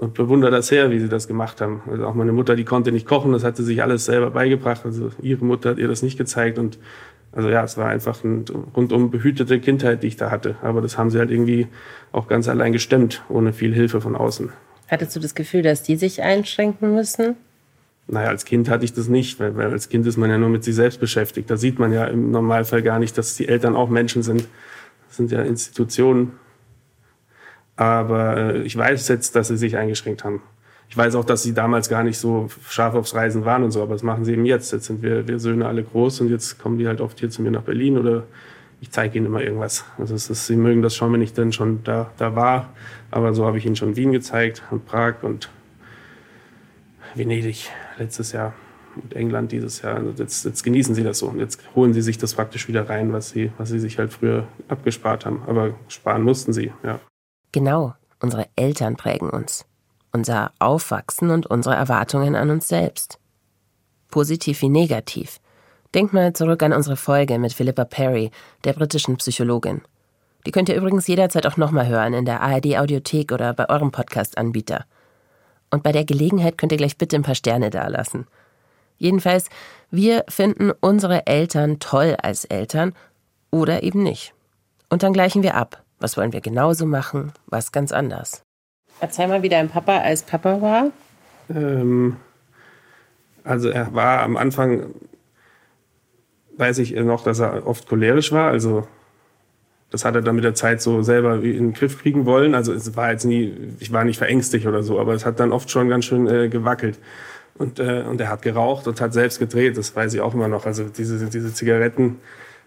und 0.00 0.14
bewundere 0.14 0.50
das 0.50 0.70
her, 0.70 0.90
wie 0.90 0.98
sie 0.98 1.10
das 1.10 1.28
gemacht 1.28 1.60
haben. 1.60 1.82
Also 1.90 2.06
auch 2.06 2.14
meine 2.14 2.32
Mutter, 2.32 2.56
die 2.56 2.64
konnte 2.64 2.90
nicht 2.90 3.06
kochen, 3.06 3.32
das 3.32 3.44
hatte 3.44 3.62
sich 3.62 3.82
alles 3.82 4.06
selber 4.06 4.30
beigebracht. 4.30 4.86
Also 4.86 5.10
ihre 5.20 5.44
Mutter 5.44 5.70
hat 5.70 5.78
ihr 5.78 5.88
das 5.88 6.02
nicht 6.02 6.16
gezeigt 6.16 6.58
und 6.58 6.78
also 7.32 7.50
ja, 7.50 7.62
es 7.62 7.76
war 7.76 7.88
einfach 7.88 8.24
eine 8.24 8.44
rundum 8.74 9.10
behütete 9.10 9.60
Kindheit, 9.60 10.02
die 10.02 10.06
ich 10.06 10.16
da 10.16 10.30
hatte. 10.30 10.56
Aber 10.62 10.80
das 10.80 10.96
haben 10.96 11.10
sie 11.10 11.18
halt 11.18 11.30
irgendwie 11.30 11.68
auch 12.12 12.28
ganz 12.28 12.48
allein 12.48 12.72
gestemmt, 12.72 13.22
ohne 13.28 13.52
viel 13.52 13.74
Hilfe 13.74 14.00
von 14.00 14.16
außen. 14.16 14.50
Hattest 14.88 15.14
du 15.14 15.20
das 15.20 15.34
Gefühl, 15.34 15.62
dass 15.62 15.82
die 15.82 15.96
sich 15.96 16.22
einschränken 16.22 16.94
müssen? 16.94 17.36
Naja, 18.08 18.28
als 18.28 18.46
Kind 18.46 18.70
hatte 18.70 18.86
ich 18.86 18.94
das 18.94 19.08
nicht, 19.08 19.38
weil, 19.38 19.54
weil 19.54 19.70
als 19.70 19.90
Kind 19.90 20.06
ist 20.06 20.16
man 20.16 20.30
ja 20.30 20.38
nur 20.38 20.48
mit 20.48 20.64
sich 20.64 20.74
selbst 20.74 20.98
beschäftigt. 20.98 21.50
Da 21.50 21.58
sieht 21.58 21.78
man 21.78 21.92
ja 21.92 22.06
im 22.06 22.30
Normalfall 22.30 22.82
gar 22.82 22.98
nicht, 22.98 23.18
dass 23.18 23.36
die 23.36 23.46
Eltern 23.46 23.76
auch 23.76 23.90
Menschen 23.90 24.22
sind. 24.22 24.48
Das 25.08 25.18
sind 25.18 25.30
ja 25.30 25.42
Institutionen. 25.42 26.32
Aber 27.80 28.36
äh, 28.36 28.62
ich 28.64 28.76
weiß 28.76 29.08
jetzt, 29.08 29.34
dass 29.34 29.48
sie 29.48 29.56
sich 29.56 29.78
eingeschränkt 29.78 30.22
haben. 30.22 30.42
Ich 30.90 30.96
weiß 30.98 31.14
auch, 31.14 31.24
dass 31.24 31.42
sie 31.42 31.54
damals 31.54 31.88
gar 31.88 32.02
nicht 32.02 32.18
so 32.18 32.50
scharf 32.68 32.94
aufs 32.94 33.14
Reisen 33.14 33.46
waren 33.46 33.62
und 33.62 33.70
so, 33.70 33.80
aber 33.82 33.94
das 33.94 34.02
machen 34.02 34.26
sie 34.26 34.34
eben 34.34 34.44
jetzt. 34.44 34.70
Jetzt 34.70 34.84
sind 34.84 35.00
wir, 35.00 35.26
wir 35.26 35.38
Söhne 35.38 35.66
alle 35.66 35.82
groß 35.82 36.20
und 36.20 36.28
jetzt 36.28 36.58
kommen 36.58 36.76
die 36.76 36.86
halt 36.86 37.00
oft 37.00 37.18
hier 37.18 37.30
zu 37.30 37.40
mir 37.40 37.50
nach 37.50 37.62
Berlin 37.62 37.96
oder 37.96 38.24
ich 38.82 38.90
zeige 38.90 39.16
ihnen 39.16 39.26
immer 39.26 39.40
irgendwas. 39.40 39.86
Also 39.96 40.14
es 40.14 40.28
ist, 40.28 40.46
sie 40.46 40.56
mögen 40.56 40.82
das 40.82 40.94
schon, 40.94 41.10
wenn 41.14 41.22
ich 41.22 41.32
dann 41.32 41.54
schon 41.54 41.82
da, 41.82 42.10
da 42.18 42.36
war. 42.36 42.68
Aber 43.10 43.32
so 43.32 43.46
habe 43.46 43.56
ich 43.56 43.64
ihnen 43.64 43.76
schon 43.76 43.96
Wien 43.96 44.12
gezeigt 44.12 44.62
und 44.70 44.84
Prag 44.84 45.22
und 45.22 45.48
Venedig 47.14 47.70
letztes 47.98 48.32
Jahr 48.32 48.52
und 49.02 49.16
England 49.16 49.52
dieses 49.52 49.80
Jahr. 49.80 49.96
Also 49.96 50.22
jetzt, 50.22 50.44
jetzt 50.44 50.62
genießen 50.64 50.94
sie 50.94 51.02
das 51.02 51.20
so 51.20 51.28
und 51.28 51.38
jetzt 51.38 51.62
holen 51.74 51.94
sie 51.94 52.02
sich 52.02 52.18
das 52.18 52.34
praktisch 52.34 52.68
wieder 52.68 52.90
rein, 52.90 53.14
was 53.14 53.30
sie, 53.30 53.52
was 53.56 53.70
sie 53.70 53.78
sich 53.78 53.96
halt 53.96 54.12
früher 54.12 54.46
abgespart 54.68 55.24
haben. 55.24 55.40
Aber 55.46 55.72
sparen 55.88 56.24
mussten 56.24 56.52
sie, 56.52 56.72
ja. 56.82 57.00
Genau, 57.52 57.94
unsere 58.20 58.46
Eltern 58.56 58.96
prägen 58.96 59.30
uns. 59.30 59.64
Unser 60.12 60.52
Aufwachsen 60.58 61.30
und 61.30 61.46
unsere 61.46 61.74
Erwartungen 61.74 62.34
an 62.34 62.50
uns 62.50 62.68
selbst. 62.68 63.18
Positiv 64.10 64.62
wie 64.62 64.68
negativ. 64.68 65.40
Denkt 65.94 66.12
mal 66.12 66.32
zurück 66.32 66.62
an 66.62 66.72
unsere 66.72 66.96
Folge 66.96 67.38
mit 67.38 67.52
Philippa 67.52 67.84
Perry, 67.84 68.30
der 68.64 68.72
britischen 68.72 69.16
Psychologin. 69.16 69.82
Die 70.46 70.52
könnt 70.52 70.68
ihr 70.68 70.76
übrigens 70.76 71.06
jederzeit 71.06 71.46
auch 71.46 71.56
nochmal 71.56 71.86
hören 71.86 72.14
in 72.14 72.24
der 72.24 72.40
ARD 72.40 72.78
Audiothek 72.78 73.32
oder 73.32 73.52
bei 73.52 73.68
eurem 73.68 73.90
Podcast-Anbieter. 73.90 74.84
Und 75.70 75.82
bei 75.82 75.92
der 75.92 76.04
Gelegenheit 76.04 76.58
könnt 76.58 76.72
ihr 76.72 76.78
gleich 76.78 76.96
bitte 76.96 77.16
ein 77.16 77.22
paar 77.22 77.34
Sterne 77.34 77.70
dalassen. 77.70 78.26
Jedenfalls, 78.98 79.48
wir 79.90 80.24
finden 80.28 80.72
unsere 80.80 81.26
Eltern 81.26 81.78
toll 81.78 82.16
als 82.22 82.44
Eltern 82.44 82.94
oder 83.50 83.82
eben 83.82 84.02
nicht. 84.02 84.34
Und 84.88 85.02
dann 85.02 85.12
gleichen 85.12 85.42
wir 85.42 85.54
ab. 85.54 85.82
Was 86.00 86.16
wollen 86.16 86.32
wir 86.32 86.40
genauso 86.40 86.86
machen, 86.86 87.32
was 87.46 87.72
ganz 87.72 87.92
anders. 87.92 88.42
Erzähl 89.00 89.28
mal, 89.28 89.42
wie 89.42 89.48
dein 89.48 89.68
Papa 89.68 89.98
als 89.98 90.22
Papa 90.22 90.60
war. 90.60 90.90
Ähm, 91.54 92.16
also 93.44 93.68
er 93.68 93.94
war 93.94 94.20
am 94.22 94.36
Anfang, 94.36 94.94
weiß 96.56 96.78
ich 96.78 96.92
noch, 96.92 97.22
dass 97.22 97.38
er 97.38 97.66
oft 97.66 97.88
cholerisch 97.88 98.32
war. 98.32 98.50
Also 98.50 98.86
das 99.90 100.04
hat 100.04 100.14
er 100.14 100.22
dann 100.22 100.36
mit 100.36 100.44
der 100.44 100.54
Zeit 100.54 100.80
so 100.80 101.02
selber 101.02 101.36
in 101.36 101.42
den 101.42 101.72
Griff 101.72 102.00
kriegen 102.00 102.24
wollen. 102.24 102.54
Also 102.54 102.72
es 102.72 102.96
war 102.96 103.10
jetzt 103.10 103.24
nie, 103.24 103.54
ich 103.80 103.92
war 103.92 104.04
nicht 104.04 104.18
verängstigt 104.18 104.66
oder 104.66 104.82
so, 104.82 105.00
aber 105.00 105.14
es 105.14 105.26
hat 105.26 105.40
dann 105.40 105.52
oft 105.52 105.70
schon 105.70 105.88
ganz 105.88 106.04
schön 106.04 106.26
äh, 106.28 106.48
gewackelt. 106.48 106.98
Und, 107.58 107.78
äh, 107.78 108.04
und 108.08 108.20
er 108.20 108.28
hat 108.28 108.42
geraucht 108.42 108.86
und 108.86 109.00
hat 109.00 109.12
selbst 109.12 109.38
gedreht, 109.38 109.76
das 109.76 109.94
weiß 109.94 110.14
ich 110.14 110.20
auch 110.20 110.32
immer 110.32 110.48
noch. 110.48 110.64
Also 110.64 110.84
diese, 110.84 111.26
diese 111.26 111.52
Zigaretten, 111.52 112.20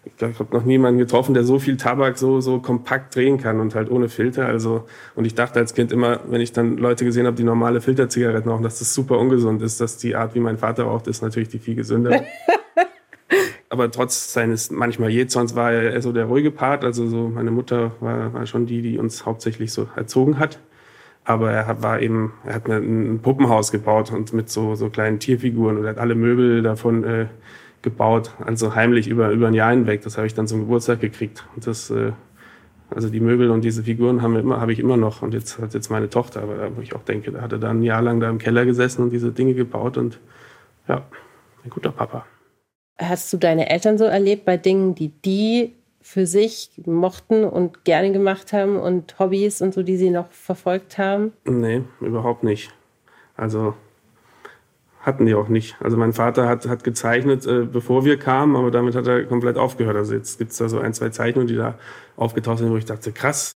ich 0.05 0.17
glaube, 0.17 0.33
ich 0.33 0.39
habe 0.39 0.55
noch 0.55 0.65
niemanden 0.65 0.99
getroffen, 0.99 1.33
der 1.33 1.43
so 1.43 1.59
viel 1.59 1.77
Tabak 1.77 2.17
so, 2.17 2.41
so 2.41 2.59
kompakt 2.59 3.15
drehen 3.15 3.37
kann 3.37 3.59
und 3.59 3.73
halt 3.73 3.89
ohne 3.89 4.09
Filter. 4.09 4.45
Also, 4.45 4.85
und 5.15 5.25
ich 5.25 5.33
dachte 5.33 5.59
als 5.59 5.73
Kind 5.73 5.91
immer, 5.91 6.19
wenn 6.27 6.41
ich 6.41 6.51
dann 6.51 6.77
Leute 6.77 7.05
gesehen 7.05 7.25
habe, 7.25 7.37
die 7.37 7.43
normale 7.43 7.79
Filterzigaretten 7.79 8.51
rauchen, 8.51 8.63
dass 8.63 8.79
das 8.79 8.93
super 8.93 9.17
ungesund 9.17 9.61
ist, 9.61 9.79
dass 9.79 9.97
die 9.97 10.15
Art, 10.15 10.35
wie 10.35 10.39
mein 10.39 10.57
Vater 10.57 10.83
raucht, 10.83 11.07
ist 11.07 11.21
natürlich 11.21 11.49
die 11.49 11.59
viel 11.59 11.75
gesünder. 11.75 12.23
aber 13.69 13.89
trotz 13.89 14.33
seines 14.33 14.71
manchmal 14.71 15.09
Jezorns 15.09 15.55
war 15.55 15.71
er 15.71 16.01
so 16.01 16.11
der 16.11 16.25
ruhige 16.25 16.51
Part. 16.51 16.83
Also 16.83 17.07
so 17.07 17.29
meine 17.29 17.51
Mutter 17.51 17.93
war, 18.01 18.33
war 18.33 18.45
schon 18.45 18.65
die, 18.65 18.81
die 18.81 18.97
uns 18.99 19.25
hauptsächlich 19.25 19.71
so 19.71 19.87
erzogen 19.95 20.37
hat. 20.37 20.59
Aber 21.23 21.51
er 21.51 21.81
war 21.81 22.01
eben, 22.01 22.33
er 22.45 22.55
hat 22.55 22.67
ein 22.67 23.19
Puppenhaus 23.23 23.71
gebaut 23.71 24.11
und 24.11 24.33
mit 24.33 24.49
so, 24.49 24.75
so 24.75 24.89
kleinen 24.89 25.19
Tierfiguren 25.19 25.77
und 25.77 25.85
er 25.85 25.91
hat 25.91 25.97
alle 25.97 26.15
Möbel 26.15 26.61
davon 26.61 27.03
äh, 27.05 27.27
gebaut, 27.83 28.31
also 28.43 28.73
heimlich 28.73 29.07
über, 29.07 29.29
über 29.29 29.47
ein 29.47 29.53
Jahr 29.53 29.71
hinweg. 29.71 30.01
Das 30.01 30.17
habe 30.17 30.25
ich 30.25 30.33
dann 30.33 30.47
zum 30.47 30.61
Geburtstag 30.61 30.99
gekriegt. 31.01 31.45
Und 31.55 31.67
das, 31.67 31.91
äh, 31.91 32.13
also 32.89 33.09
die 33.09 33.19
Möbel 33.19 33.51
und 33.51 33.63
diese 33.63 33.83
Figuren 33.83 34.21
haben 34.21 34.33
wir 34.33 34.39
immer, 34.39 34.59
habe 34.59 34.73
ich 34.73 34.79
immer 34.79 34.97
noch. 34.97 35.21
Und 35.21 35.33
jetzt 35.33 35.59
hat 35.59 35.73
jetzt 35.73 35.91
meine 35.91 36.09
Tochter, 36.09 36.41
aber 36.41 36.75
wo 36.75 36.81
ich 36.81 36.95
auch 36.95 37.03
denke, 37.03 37.31
da 37.31 37.41
hat 37.41 37.51
er 37.51 37.59
dann 37.59 37.79
ein 37.79 37.83
Jahr 37.83 38.01
lang 38.01 38.19
da 38.19 38.29
im 38.29 38.39
Keller 38.39 38.65
gesessen 38.65 39.03
und 39.03 39.11
diese 39.11 39.31
Dinge 39.31 39.53
gebaut 39.53 39.97
und 39.97 40.19
ja, 40.87 41.05
ein 41.63 41.69
guter 41.69 41.91
Papa. 41.91 42.25
Hast 42.97 43.31
du 43.33 43.37
deine 43.37 43.69
Eltern 43.69 43.97
so 43.97 44.05
erlebt 44.05 44.45
bei 44.45 44.57
Dingen, 44.57 44.95
die 44.95 45.09
die 45.09 45.75
für 46.01 46.27
sich 46.27 46.69
mochten 46.85 47.43
und 47.45 47.85
gerne 47.85 48.11
gemacht 48.11 48.53
haben 48.53 48.75
und 48.77 49.17
Hobbys 49.19 49.61
und 49.61 49.73
so, 49.73 49.83
die 49.83 49.97
sie 49.97 50.09
noch 50.09 50.29
verfolgt 50.31 50.97
haben? 50.97 51.31
Nee, 51.45 51.83
überhaupt 52.01 52.43
nicht. 52.43 52.73
Also 53.35 53.73
hatten 55.03 55.25
die 55.25 55.35
auch 55.35 55.49
nicht. 55.49 55.75
Also 55.81 55.97
mein 55.97 56.13
Vater 56.13 56.47
hat, 56.47 56.65
hat 56.67 56.83
gezeichnet, 56.83 57.45
äh, 57.45 57.65
bevor 57.65 58.05
wir 58.05 58.17
kamen, 58.17 58.55
aber 58.55 58.71
damit 58.71 58.95
hat 58.95 59.05
er 59.05 59.25
komplett 59.25 59.57
aufgehört. 59.57 59.97
Also 59.97 60.13
jetzt 60.13 60.39
gibt 60.39 60.51
es 60.51 60.57
da 60.57 60.69
so 60.69 60.79
ein, 60.79 60.93
zwei 60.93 61.09
Zeichnungen, 61.09 61.47
die 61.47 61.57
da 61.57 61.77
aufgetaucht 62.15 62.59
sind, 62.59 62.71
wo 62.71 62.77
ich 62.77 62.85
dachte, 62.85 63.11
krass. 63.11 63.51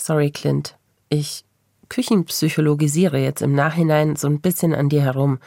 Sorry, 0.00 0.30
Clint. 0.30 0.78
Ich 1.08 1.44
küchenpsychologisiere 1.88 3.18
jetzt 3.18 3.42
im 3.42 3.54
Nachhinein 3.54 4.16
so 4.16 4.28
ein 4.28 4.40
bisschen 4.40 4.74
an 4.74 4.88
dir 4.88 5.02
herum. 5.02 5.38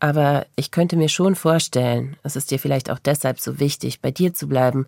Aber 0.00 0.46
ich 0.56 0.70
könnte 0.70 0.96
mir 0.96 1.08
schon 1.08 1.34
vorstellen, 1.34 2.16
es 2.22 2.36
ist 2.36 2.50
dir 2.50 2.58
vielleicht 2.58 2.90
auch 2.90 2.98
deshalb 2.98 3.40
so 3.40 3.60
wichtig, 3.60 4.00
bei 4.00 4.10
dir 4.10 4.32
zu 4.32 4.48
bleiben, 4.48 4.86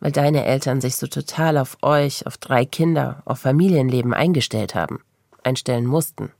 weil 0.00 0.12
deine 0.12 0.44
Eltern 0.44 0.80
sich 0.80 0.96
so 0.96 1.06
total 1.06 1.58
auf 1.58 1.78
euch, 1.82 2.26
auf 2.26 2.36
drei 2.36 2.64
Kinder, 2.64 3.22
auf 3.24 3.38
Familienleben 3.38 4.12
eingestellt 4.12 4.74
haben, 4.74 5.00
einstellen 5.42 5.86
mussten. 5.86 6.32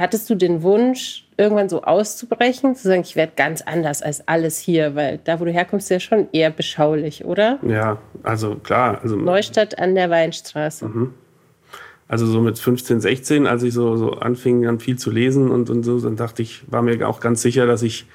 Hattest 0.00 0.30
du 0.30 0.34
den 0.34 0.62
Wunsch, 0.62 1.26
irgendwann 1.36 1.68
so 1.68 1.82
auszubrechen, 1.82 2.74
zu 2.74 2.88
sagen, 2.88 3.02
ich 3.02 3.16
werde 3.16 3.34
ganz 3.36 3.60
anders 3.60 4.00
als 4.00 4.26
alles 4.26 4.58
hier, 4.58 4.94
weil 4.94 5.20
da, 5.24 5.40
wo 5.40 5.44
du 5.44 5.52
herkommst, 5.52 5.90
ist 5.90 5.90
ja 5.90 6.00
schon 6.00 6.28
eher 6.32 6.50
beschaulich, 6.50 7.26
oder? 7.26 7.58
Ja, 7.66 7.98
also 8.22 8.54
klar. 8.54 9.00
Also, 9.02 9.16
Neustadt 9.16 9.78
an 9.78 9.94
der 9.94 10.08
Weinstraße. 10.08 10.86
Mhm. 10.86 11.14
Also 12.08 12.24
so 12.24 12.40
mit 12.40 12.58
15, 12.58 13.02
16, 13.02 13.46
als 13.46 13.62
ich 13.62 13.74
so, 13.74 13.96
so 13.96 14.14
anfing, 14.14 14.62
dann 14.62 14.80
viel 14.80 14.98
zu 14.98 15.10
lesen 15.10 15.50
und, 15.50 15.68
und 15.68 15.82
so, 15.82 16.00
dann 16.00 16.16
dachte 16.16 16.40
ich, 16.42 16.64
war 16.66 16.80
mir 16.80 17.06
auch 17.06 17.20
ganz 17.20 17.42
sicher, 17.42 17.66
dass 17.66 17.82
ich, 17.82 18.06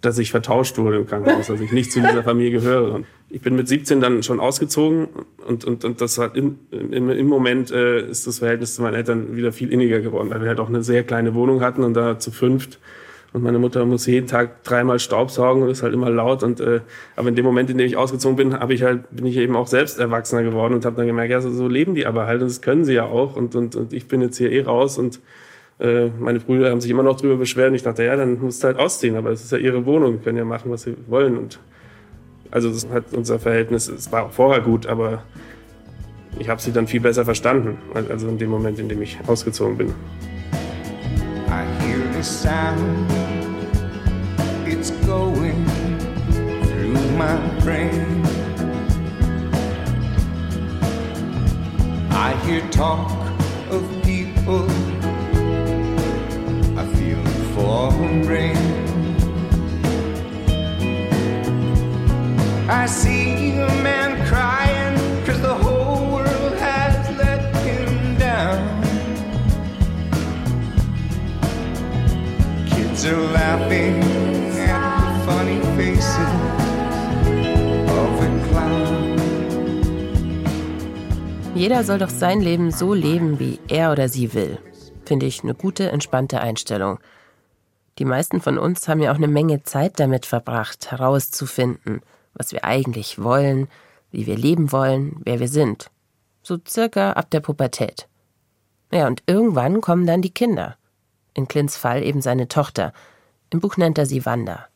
dass 0.00 0.18
ich 0.18 0.30
vertauscht 0.30 0.78
wurde 0.78 0.98
im 0.98 1.06
Krankenhaus, 1.06 1.48
dass 1.48 1.60
ich 1.60 1.72
nicht 1.72 1.90
zu 1.90 2.00
dieser 2.00 2.22
Familie 2.22 2.52
gehöre. 2.52 2.94
Und 2.94 3.06
ich 3.28 3.40
bin 3.40 3.56
mit 3.56 3.68
17 3.68 4.00
dann 4.00 4.22
schon 4.22 4.40
ausgezogen 4.40 5.08
und, 5.46 5.64
und, 5.64 5.84
und 5.84 6.00
das 6.00 6.18
hat 6.18 6.36
in, 6.36 6.58
im, 6.70 7.10
im 7.10 7.26
Moment 7.26 7.70
äh, 7.70 8.08
ist 8.08 8.26
das 8.26 8.38
Verhältnis 8.38 8.76
zu 8.76 8.82
meinen 8.82 8.94
Eltern 8.94 9.36
wieder 9.36 9.52
viel 9.52 9.72
inniger 9.72 10.00
geworden, 10.00 10.30
weil 10.30 10.42
wir 10.42 10.48
halt 10.48 10.60
auch 10.60 10.68
eine 10.68 10.82
sehr 10.82 11.02
kleine 11.02 11.34
Wohnung 11.34 11.60
hatten 11.60 11.82
und 11.82 11.94
da 11.94 12.18
zu 12.18 12.30
fünft 12.30 12.78
und 13.36 13.42
meine 13.42 13.58
Mutter 13.58 13.84
muss 13.84 14.06
jeden 14.06 14.26
Tag 14.26 14.64
dreimal 14.64 14.98
Staubsaugen 14.98 15.62
und 15.62 15.68
ist 15.68 15.82
halt 15.82 15.92
immer 15.92 16.08
laut. 16.08 16.42
Und 16.42 16.58
äh, 16.58 16.80
aber 17.16 17.28
in 17.28 17.34
dem 17.34 17.44
Moment, 17.44 17.68
in 17.68 17.76
dem 17.76 17.86
ich 17.86 17.96
ausgezogen 17.96 18.34
bin, 18.34 18.58
habe 18.58 18.72
ich 18.72 18.82
halt 18.82 19.02
bin 19.10 19.26
ich 19.26 19.36
eben 19.36 19.56
auch 19.56 19.66
selbst 19.66 19.98
erwachsener 19.98 20.42
geworden 20.42 20.72
und 20.72 20.86
habe 20.86 20.96
dann 20.96 21.06
gemerkt, 21.06 21.30
ja, 21.30 21.42
so, 21.42 21.50
so 21.50 21.68
leben 21.68 21.94
die 21.94 22.06
aber 22.06 22.26
halt 22.26 22.40
und 22.40 22.48
das 22.48 22.62
können 22.62 22.86
sie 22.86 22.94
ja 22.94 23.04
auch. 23.04 23.36
Und 23.36 23.54
und, 23.54 23.76
und 23.76 23.92
ich 23.92 24.08
bin 24.08 24.22
jetzt 24.22 24.38
hier 24.38 24.50
eh 24.52 24.62
raus 24.62 24.96
und 24.96 25.20
äh, 25.80 26.08
meine 26.18 26.40
Brüder 26.40 26.70
haben 26.70 26.80
sich 26.80 26.90
immer 26.90 27.02
noch 27.02 27.20
drüber 27.20 27.36
beschwert. 27.36 27.68
Und 27.68 27.74
ich 27.74 27.82
dachte, 27.82 28.04
ja, 28.04 28.16
dann 28.16 28.40
musst 28.40 28.62
du 28.62 28.68
halt 28.68 28.78
ausziehen. 28.78 29.16
Aber 29.16 29.30
es 29.32 29.44
ist 29.44 29.52
ja 29.52 29.58
ihre 29.58 29.84
Wohnung, 29.84 30.18
die 30.18 30.24
können 30.24 30.38
ja 30.38 30.46
machen, 30.46 30.70
was 30.70 30.84
sie 30.84 30.94
wollen. 31.06 31.36
Und 31.36 31.58
also 32.56 32.70
das 32.70 32.88
hat 32.90 33.12
unser 33.12 33.38
Verhältnis, 33.38 33.86
es 33.86 34.10
war 34.10 34.24
auch 34.24 34.30
vorher 34.30 34.62
gut, 34.62 34.86
aber 34.86 35.22
ich 36.38 36.48
habe 36.48 36.58
sie 36.58 36.72
dann 36.72 36.86
viel 36.86 37.00
besser 37.00 37.22
verstanden, 37.22 37.76
also 37.92 38.28
in 38.28 38.38
dem 38.38 38.48
Moment, 38.48 38.78
in 38.78 38.88
dem 38.88 39.02
ich 39.02 39.18
ausgezogen 39.26 39.76
bin. 39.76 39.88
I 41.48 41.66
hear 41.84 41.98
this 42.16 42.26
sound, 42.26 43.12
it's 44.66 44.90
going 45.06 45.66
through 46.62 46.98
my 47.18 47.36
brain. 47.62 48.22
I 52.10 52.32
hear 52.46 52.62
talk 52.70 53.10
of 53.70 53.82
people, 54.02 54.64
I 56.74 56.86
feel 56.96 57.22
the 57.22 57.54
falling 57.54 58.26
rain. 58.26 58.85
I 62.68 62.86
see 62.86 63.52
a 63.52 63.68
man 63.82 64.26
crying 64.26 64.98
cause 65.24 65.40
the 65.40 65.54
whole 65.54 66.16
world 66.16 66.58
has 66.58 67.16
let 67.16 67.54
him 67.64 68.18
down. 68.18 68.82
Kids 72.68 73.06
are 73.06 73.22
laughing 73.32 74.02
funny 75.26 75.60
faces 75.76 76.32
of 77.88 78.20
a 78.20 78.48
clown. 78.48 79.16
Jeder 81.54 81.84
soll 81.84 81.98
doch 81.98 82.10
sein 82.10 82.40
Leben 82.40 82.72
so 82.72 82.94
leben, 82.94 83.38
wie 83.38 83.60
er 83.68 83.92
oder 83.92 84.08
sie 84.08 84.34
will. 84.34 84.58
Finde 85.04 85.26
ich 85.26 85.44
eine 85.44 85.54
gute, 85.54 85.90
entspannte 85.90 86.40
Einstellung. 86.40 86.98
Die 87.98 88.04
meisten 88.04 88.40
von 88.40 88.58
uns 88.58 88.88
haben 88.88 89.00
ja 89.00 89.12
auch 89.12 89.16
eine 89.16 89.28
Menge 89.28 89.62
Zeit 89.62 90.00
damit 90.00 90.26
verbracht, 90.26 90.90
herauszufinden, 90.90 92.02
was 92.36 92.52
wir 92.52 92.64
eigentlich 92.64 93.22
wollen, 93.22 93.68
wie 94.10 94.26
wir 94.26 94.36
leben 94.36 94.70
wollen, 94.70 95.20
wer 95.24 95.40
wir 95.40 95.48
sind. 95.48 95.90
So 96.42 96.58
circa 96.66 97.12
ab 97.12 97.30
der 97.30 97.40
Pubertät. 97.40 98.08
Ja, 98.92 99.06
und 99.08 99.22
irgendwann 99.26 99.80
kommen 99.80 100.06
dann 100.06 100.22
die 100.22 100.32
Kinder. 100.32 100.76
In 101.34 101.48
Clints 101.48 101.76
Fall 101.76 102.04
eben 102.04 102.20
seine 102.20 102.48
Tochter. 102.48 102.92
Im 103.50 103.60
Buch 103.60 103.76
nennt 103.76 103.98
er 103.98 104.06
sie 104.06 104.24
Wanda. 104.24 104.66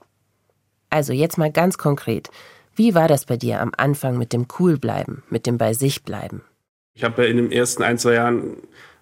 Also 0.90 1.12
jetzt 1.12 1.38
mal 1.38 1.52
ganz 1.52 1.78
konkret. 1.78 2.28
Wie 2.74 2.94
war 2.94 3.08
das 3.08 3.24
bei 3.24 3.36
dir 3.36 3.60
am 3.60 3.72
Anfang 3.76 4.18
mit 4.18 4.32
dem 4.32 4.48
Coolbleiben, 4.48 5.22
mit 5.30 5.46
dem 5.46 5.58
bei 5.58 5.74
sich 5.74 6.02
bleiben? 6.02 6.42
Ich 6.94 7.04
habe 7.04 7.22
ja 7.22 7.28
in 7.28 7.36
den 7.36 7.52
ersten 7.52 7.82
ein, 7.82 7.98
zwei 7.98 8.14
Jahren 8.14 8.56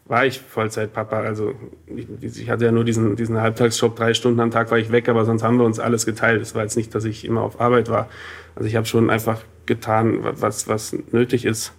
war 0.08 0.26
ich 0.26 0.40
Vollzeitpapa. 0.40 1.20
Also 1.20 1.54
ich, 1.86 2.06
ich, 2.20 2.50
hatte 2.50 2.64
ja 2.64 2.72
nur 2.72 2.84
diesen, 2.84 3.14
diesen 3.16 3.40
Halbtagsjob, 3.40 3.94
drei 3.94 4.14
Stunden 4.14 4.40
am 4.40 4.50
Tag 4.50 4.70
war 4.70 4.78
ich 4.78 4.90
weg, 4.90 5.08
aber 5.08 5.24
sonst 5.24 5.42
haben 5.42 5.58
wir 5.58 5.64
uns 5.64 5.78
alles 5.78 6.06
geteilt. 6.06 6.42
Es 6.42 6.54
war 6.54 6.62
jetzt 6.62 6.76
nicht, 6.76 6.94
dass 6.94 7.04
ich 7.04 7.24
immer 7.24 7.42
auf 7.42 7.60
Arbeit 7.60 7.88
war. 7.88 8.08
Also 8.56 8.68
ich 8.68 8.76
habe 8.76 8.86
schon 8.86 9.10
einfach 9.10 9.42
getan, 9.66 10.18
was, 10.22 10.66
was 10.66 10.96
nötig 11.12 11.44
ist 11.44 11.72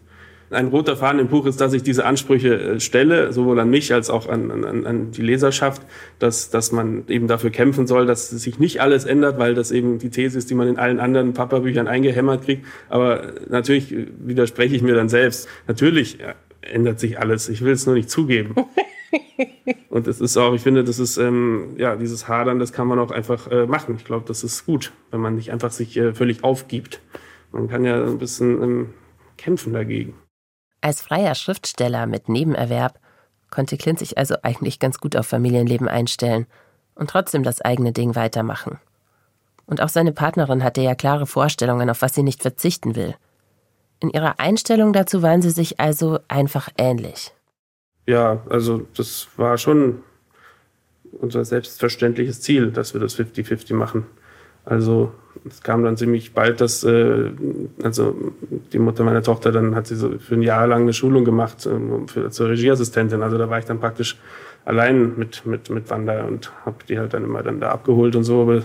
ein 0.51 0.67
roter 0.67 0.97
Faden 0.97 1.19
im 1.19 1.27
Buch 1.27 1.45
ist, 1.45 1.61
dass 1.61 1.73
ich 1.73 1.83
diese 1.83 2.05
Ansprüche 2.05 2.59
äh, 2.59 2.79
stelle, 2.79 3.31
sowohl 3.33 3.59
an 3.59 3.69
mich 3.69 3.93
als 3.93 4.09
auch 4.09 4.27
an, 4.27 4.51
an, 4.51 4.85
an 4.85 5.11
die 5.11 5.21
Leserschaft, 5.21 5.81
dass, 6.17 6.49
dass 6.49 6.71
man 6.71 7.03
eben 7.07 7.27
dafür 7.27 7.51
kämpfen 7.51 7.87
soll, 7.87 8.05
dass 8.05 8.29
sich 8.29 8.59
nicht 8.59 8.81
alles 8.81 9.05
ändert, 9.05 9.37
weil 9.37 9.53
das 9.53 9.71
eben 9.71 9.99
die 9.99 10.09
These 10.09 10.37
ist, 10.37 10.49
die 10.49 10.55
man 10.55 10.67
in 10.67 10.77
allen 10.77 10.99
anderen 10.99 11.33
Papa-Büchern 11.33 11.87
eingehämmert 11.87 12.45
kriegt. 12.45 12.65
Aber 12.89 13.33
natürlich 13.47 13.93
widerspreche 14.19 14.75
ich 14.75 14.81
mir 14.81 14.95
dann 14.95 15.09
selbst. 15.09 15.47
Natürlich 15.67 16.19
ändert 16.61 16.99
sich 16.99 17.19
alles. 17.19 17.49
Ich 17.49 17.61
will 17.61 17.73
es 17.73 17.85
nur 17.85 17.95
nicht 17.95 18.09
zugeben. 18.09 18.55
Und 19.89 20.07
es 20.07 20.21
ist 20.21 20.37
auch, 20.37 20.53
ich 20.53 20.61
finde, 20.61 20.83
das 20.83 20.99
ist, 20.99 21.17
ähm, 21.17 21.75
ja, 21.77 21.95
dieses 21.95 22.27
Hadern, 22.27 22.59
das 22.59 22.73
kann 22.73 22.87
man 22.87 22.99
auch 22.99 23.11
einfach 23.11 23.47
äh, 23.47 23.65
machen. 23.65 23.95
Ich 23.95 24.05
glaube, 24.05 24.25
das 24.27 24.43
ist 24.43 24.65
gut, 24.65 24.91
wenn 25.11 25.19
man 25.19 25.35
nicht 25.35 25.51
einfach 25.51 25.71
sich 25.71 25.97
äh, 25.97 26.13
völlig 26.13 26.43
aufgibt. 26.43 27.01
Man 27.51 27.67
kann 27.67 27.83
ja 27.83 28.03
ein 28.03 28.19
bisschen 28.19 28.61
ähm, 28.61 28.93
kämpfen 29.37 29.73
dagegen. 29.73 30.13
Als 30.81 31.01
freier 31.01 31.35
Schriftsteller 31.35 32.05
mit 32.05 32.29
Nebenerwerb 32.29 32.99
konnte 33.49 33.77
Clint 33.77 33.99
sich 33.99 34.17
also 34.17 34.35
eigentlich 34.43 34.79
ganz 34.79 34.99
gut 34.99 35.15
auf 35.15 35.27
Familienleben 35.27 35.87
einstellen 35.87 36.45
und 36.95 37.09
trotzdem 37.09 37.43
das 37.43 37.61
eigene 37.61 37.91
Ding 37.91 38.15
weitermachen. 38.15 38.79
Und 39.65 39.81
auch 39.81 39.89
seine 39.89 40.11
Partnerin 40.11 40.63
hatte 40.63 40.81
ja 40.81 40.95
klare 40.95 41.25
Vorstellungen, 41.25 41.89
auf 41.89 42.01
was 42.01 42.15
sie 42.15 42.23
nicht 42.23 42.41
verzichten 42.41 42.95
will. 42.95 43.15
In 44.01 44.09
ihrer 44.09 44.39
Einstellung 44.39 44.93
dazu 44.93 45.21
waren 45.21 45.41
sie 45.41 45.49
sich 45.49 45.79
also 45.79 46.19
einfach 46.27 46.69
ähnlich. 46.77 47.31
Ja, 48.05 48.41
also 48.49 48.87
das 48.95 49.27
war 49.37 49.57
schon 49.57 49.99
unser 51.19 51.43
selbstverständliches 51.45 52.41
Ziel, 52.41 52.71
dass 52.71 52.93
wir 52.93 53.01
das 53.01 53.17
50-50 53.19 53.73
machen. 53.73 54.05
Also 54.65 55.11
es 55.47 55.63
kam 55.63 55.83
dann 55.83 55.97
ziemlich 55.97 56.33
bald, 56.33 56.61
dass 56.61 56.83
äh, 56.83 57.31
also 57.83 58.15
die 58.71 58.79
Mutter 58.79 59.03
meiner 59.03 59.23
Tochter 59.23 59.51
dann 59.51 59.75
hat 59.75 59.87
sie 59.87 59.95
so 59.95 60.17
für 60.19 60.35
ein 60.35 60.41
Jahr 60.41 60.67
lang 60.67 60.83
eine 60.83 60.93
Schulung 60.93 61.25
gemacht 61.25 61.65
ähm, 61.65 62.07
für, 62.07 62.29
zur 62.29 62.49
Regieassistentin. 62.49 63.23
Also 63.23 63.37
da 63.37 63.49
war 63.49 63.59
ich 63.59 63.65
dann 63.65 63.79
praktisch 63.79 64.17
allein 64.65 65.17
mit 65.17 65.45
mit 65.45 65.69
mit 65.69 65.89
Wanda 65.89 66.23
und 66.23 66.51
habe 66.65 66.77
die 66.87 66.99
halt 66.99 67.13
dann 67.13 67.23
immer 67.23 67.41
dann 67.41 67.59
da 67.59 67.71
abgeholt 67.71 68.15
und 68.15 68.23
so. 68.23 68.41
Aber 68.41 68.61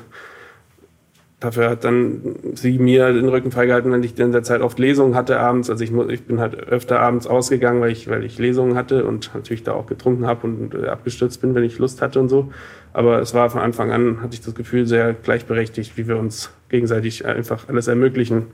dafür 1.44 1.68
hat 1.68 1.84
dann 1.84 2.36
sie 2.54 2.78
mir 2.78 3.12
den 3.12 3.28
Rücken 3.28 3.50
freigehalten, 3.50 3.92
wenn 3.92 4.02
ich 4.02 4.18
in 4.18 4.32
der 4.32 4.42
Zeit 4.42 4.62
oft 4.62 4.78
Lesungen 4.78 5.14
hatte 5.14 5.38
abends. 5.38 5.68
Also 5.68 5.84
ich, 5.84 5.92
ich 5.92 6.24
bin 6.24 6.40
halt 6.40 6.54
öfter 6.54 7.00
abends 7.00 7.26
ausgegangen, 7.26 7.80
weil 7.80 7.92
ich, 7.92 8.08
weil 8.08 8.24
ich 8.24 8.38
Lesungen 8.38 8.76
hatte 8.76 9.04
und 9.04 9.30
natürlich 9.34 9.62
da 9.62 9.72
auch 9.72 9.86
getrunken 9.86 10.26
habe 10.26 10.46
und 10.46 10.74
äh, 10.74 10.88
abgestürzt 10.88 11.40
bin, 11.40 11.54
wenn 11.54 11.64
ich 11.64 11.78
Lust 11.78 12.00
hatte 12.00 12.18
und 12.20 12.28
so. 12.28 12.50
Aber 12.92 13.20
es 13.20 13.34
war 13.34 13.50
von 13.50 13.60
Anfang 13.60 13.92
an, 13.92 14.22
hatte 14.22 14.34
ich 14.34 14.40
das 14.40 14.54
Gefühl, 14.54 14.86
sehr 14.86 15.12
gleichberechtigt, 15.12 15.96
wie 15.96 16.08
wir 16.08 16.16
uns 16.16 16.50
gegenseitig 16.70 17.26
einfach 17.26 17.68
alles 17.68 17.88
ermöglichen, 17.88 18.46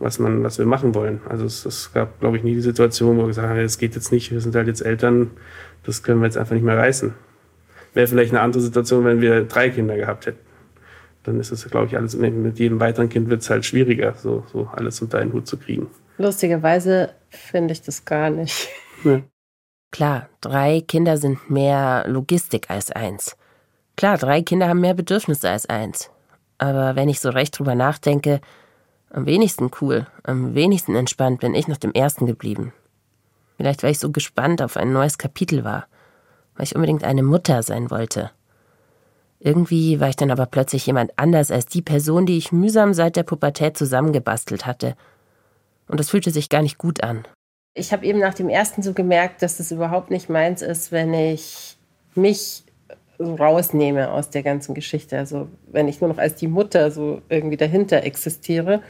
was 0.00 0.18
man, 0.18 0.42
was 0.42 0.58
wir 0.58 0.66
machen 0.66 0.94
wollen. 0.94 1.20
Also 1.28 1.44
es, 1.44 1.64
es 1.64 1.92
gab, 1.92 2.18
glaube 2.18 2.36
ich, 2.36 2.42
nie 2.42 2.54
die 2.54 2.60
Situation, 2.62 3.16
wo 3.16 3.22
wir 3.22 3.28
gesagt 3.28 3.48
haben, 3.48 3.60
das 3.60 3.78
geht 3.78 3.94
jetzt 3.94 4.10
nicht, 4.10 4.32
wir 4.32 4.40
sind 4.40 4.56
halt 4.56 4.66
jetzt 4.66 4.80
Eltern, 4.80 5.30
das 5.84 6.02
können 6.02 6.20
wir 6.20 6.26
jetzt 6.26 6.38
einfach 6.38 6.54
nicht 6.54 6.64
mehr 6.64 6.78
reißen. 6.78 7.14
Wäre 7.92 8.08
vielleicht 8.08 8.32
eine 8.32 8.40
andere 8.40 8.60
Situation, 8.60 9.04
wenn 9.04 9.20
wir 9.20 9.44
drei 9.44 9.70
Kinder 9.70 9.96
gehabt 9.96 10.26
hätten 10.26 10.43
dann 11.24 11.40
ist 11.40 11.50
es, 11.50 11.68
glaube 11.68 11.86
ich, 11.86 11.96
alles 11.96 12.14
mit 12.16 12.58
jedem 12.58 12.80
weiteren 12.80 13.08
Kind 13.08 13.28
wird 13.28 13.42
es 13.42 13.50
halt 13.50 13.64
schwieriger, 13.64 14.14
so, 14.14 14.44
so 14.52 14.68
alles 14.72 15.00
unter 15.02 15.18
einen 15.18 15.32
Hut 15.32 15.46
zu 15.46 15.56
kriegen. 15.56 15.88
Lustigerweise 16.18 17.10
finde 17.30 17.72
ich 17.72 17.82
das 17.82 18.04
gar 18.04 18.30
nicht. 18.30 18.68
Ja. 19.04 19.20
Klar, 19.90 20.28
drei 20.40 20.80
Kinder 20.80 21.18
sind 21.18 21.50
mehr 21.50 22.04
Logistik 22.08 22.70
als 22.70 22.90
eins. 22.90 23.36
Klar, 23.96 24.18
drei 24.18 24.42
Kinder 24.42 24.68
haben 24.68 24.80
mehr 24.80 24.94
Bedürfnisse 24.94 25.50
als 25.50 25.66
eins. 25.66 26.10
Aber 26.58 26.96
wenn 26.96 27.08
ich 27.08 27.20
so 27.20 27.30
recht 27.30 27.58
drüber 27.58 27.74
nachdenke, 27.74 28.40
am 29.10 29.26
wenigsten 29.26 29.70
cool, 29.80 30.06
am 30.24 30.54
wenigsten 30.54 30.96
entspannt 30.96 31.40
bin 31.40 31.54
ich 31.54 31.68
nach 31.68 31.76
dem 31.76 31.92
ersten 31.92 32.26
geblieben. 32.26 32.72
Vielleicht, 33.56 33.82
weil 33.82 33.92
ich 33.92 34.00
so 34.00 34.10
gespannt 34.10 34.62
auf 34.62 34.76
ein 34.76 34.92
neues 34.92 35.18
Kapitel 35.18 35.62
war, 35.62 35.86
weil 36.56 36.64
ich 36.64 36.74
unbedingt 36.74 37.04
eine 37.04 37.22
Mutter 37.22 37.62
sein 37.62 37.90
wollte. 37.90 38.30
Irgendwie 39.38 40.00
war 40.00 40.08
ich 40.08 40.16
dann 40.16 40.30
aber 40.30 40.46
plötzlich 40.46 40.86
jemand 40.86 41.12
anders 41.16 41.50
als 41.50 41.66
die 41.66 41.82
Person, 41.82 42.26
die 42.26 42.38
ich 42.38 42.52
mühsam 42.52 42.94
seit 42.94 43.16
der 43.16 43.24
Pubertät 43.24 43.76
zusammengebastelt 43.76 44.66
hatte. 44.66 44.94
Und 45.86 46.00
es 46.00 46.10
fühlte 46.10 46.30
sich 46.30 46.48
gar 46.48 46.62
nicht 46.62 46.78
gut 46.78 47.02
an. 47.02 47.24
Ich 47.74 47.92
habe 47.92 48.06
eben 48.06 48.20
nach 48.20 48.34
dem 48.34 48.48
ersten 48.48 48.82
so 48.82 48.92
gemerkt, 48.92 49.42
dass 49.42 49.58
das 49.58 49.70
überhaupt 49.70 50.10
nicht 50.10 50.30
meins 50.30 50.62
ist, 50.62 50.92
wenn 50.92 51.12
ich 51.12 51.76
mich 52.14 52.64
rausnehme 53.20 54.10
aus 54.10 54.30
der 54.30 54.42
ganzen 54.42 54.74
Geschichte. 54.74 55.18
Also 55.18 55.48
wenn 55.66 55.88
ich 55.88 56.00
nur 56.00 56.08
noch 56.08 56.18
als 56.18 56.36
die 56.36 56.48
Mutter 56.48 56.90
so 56.90 57.20
irgendwie 57.28 57.56
dahinter 57.56 58.02
existiere. 58.02 58.82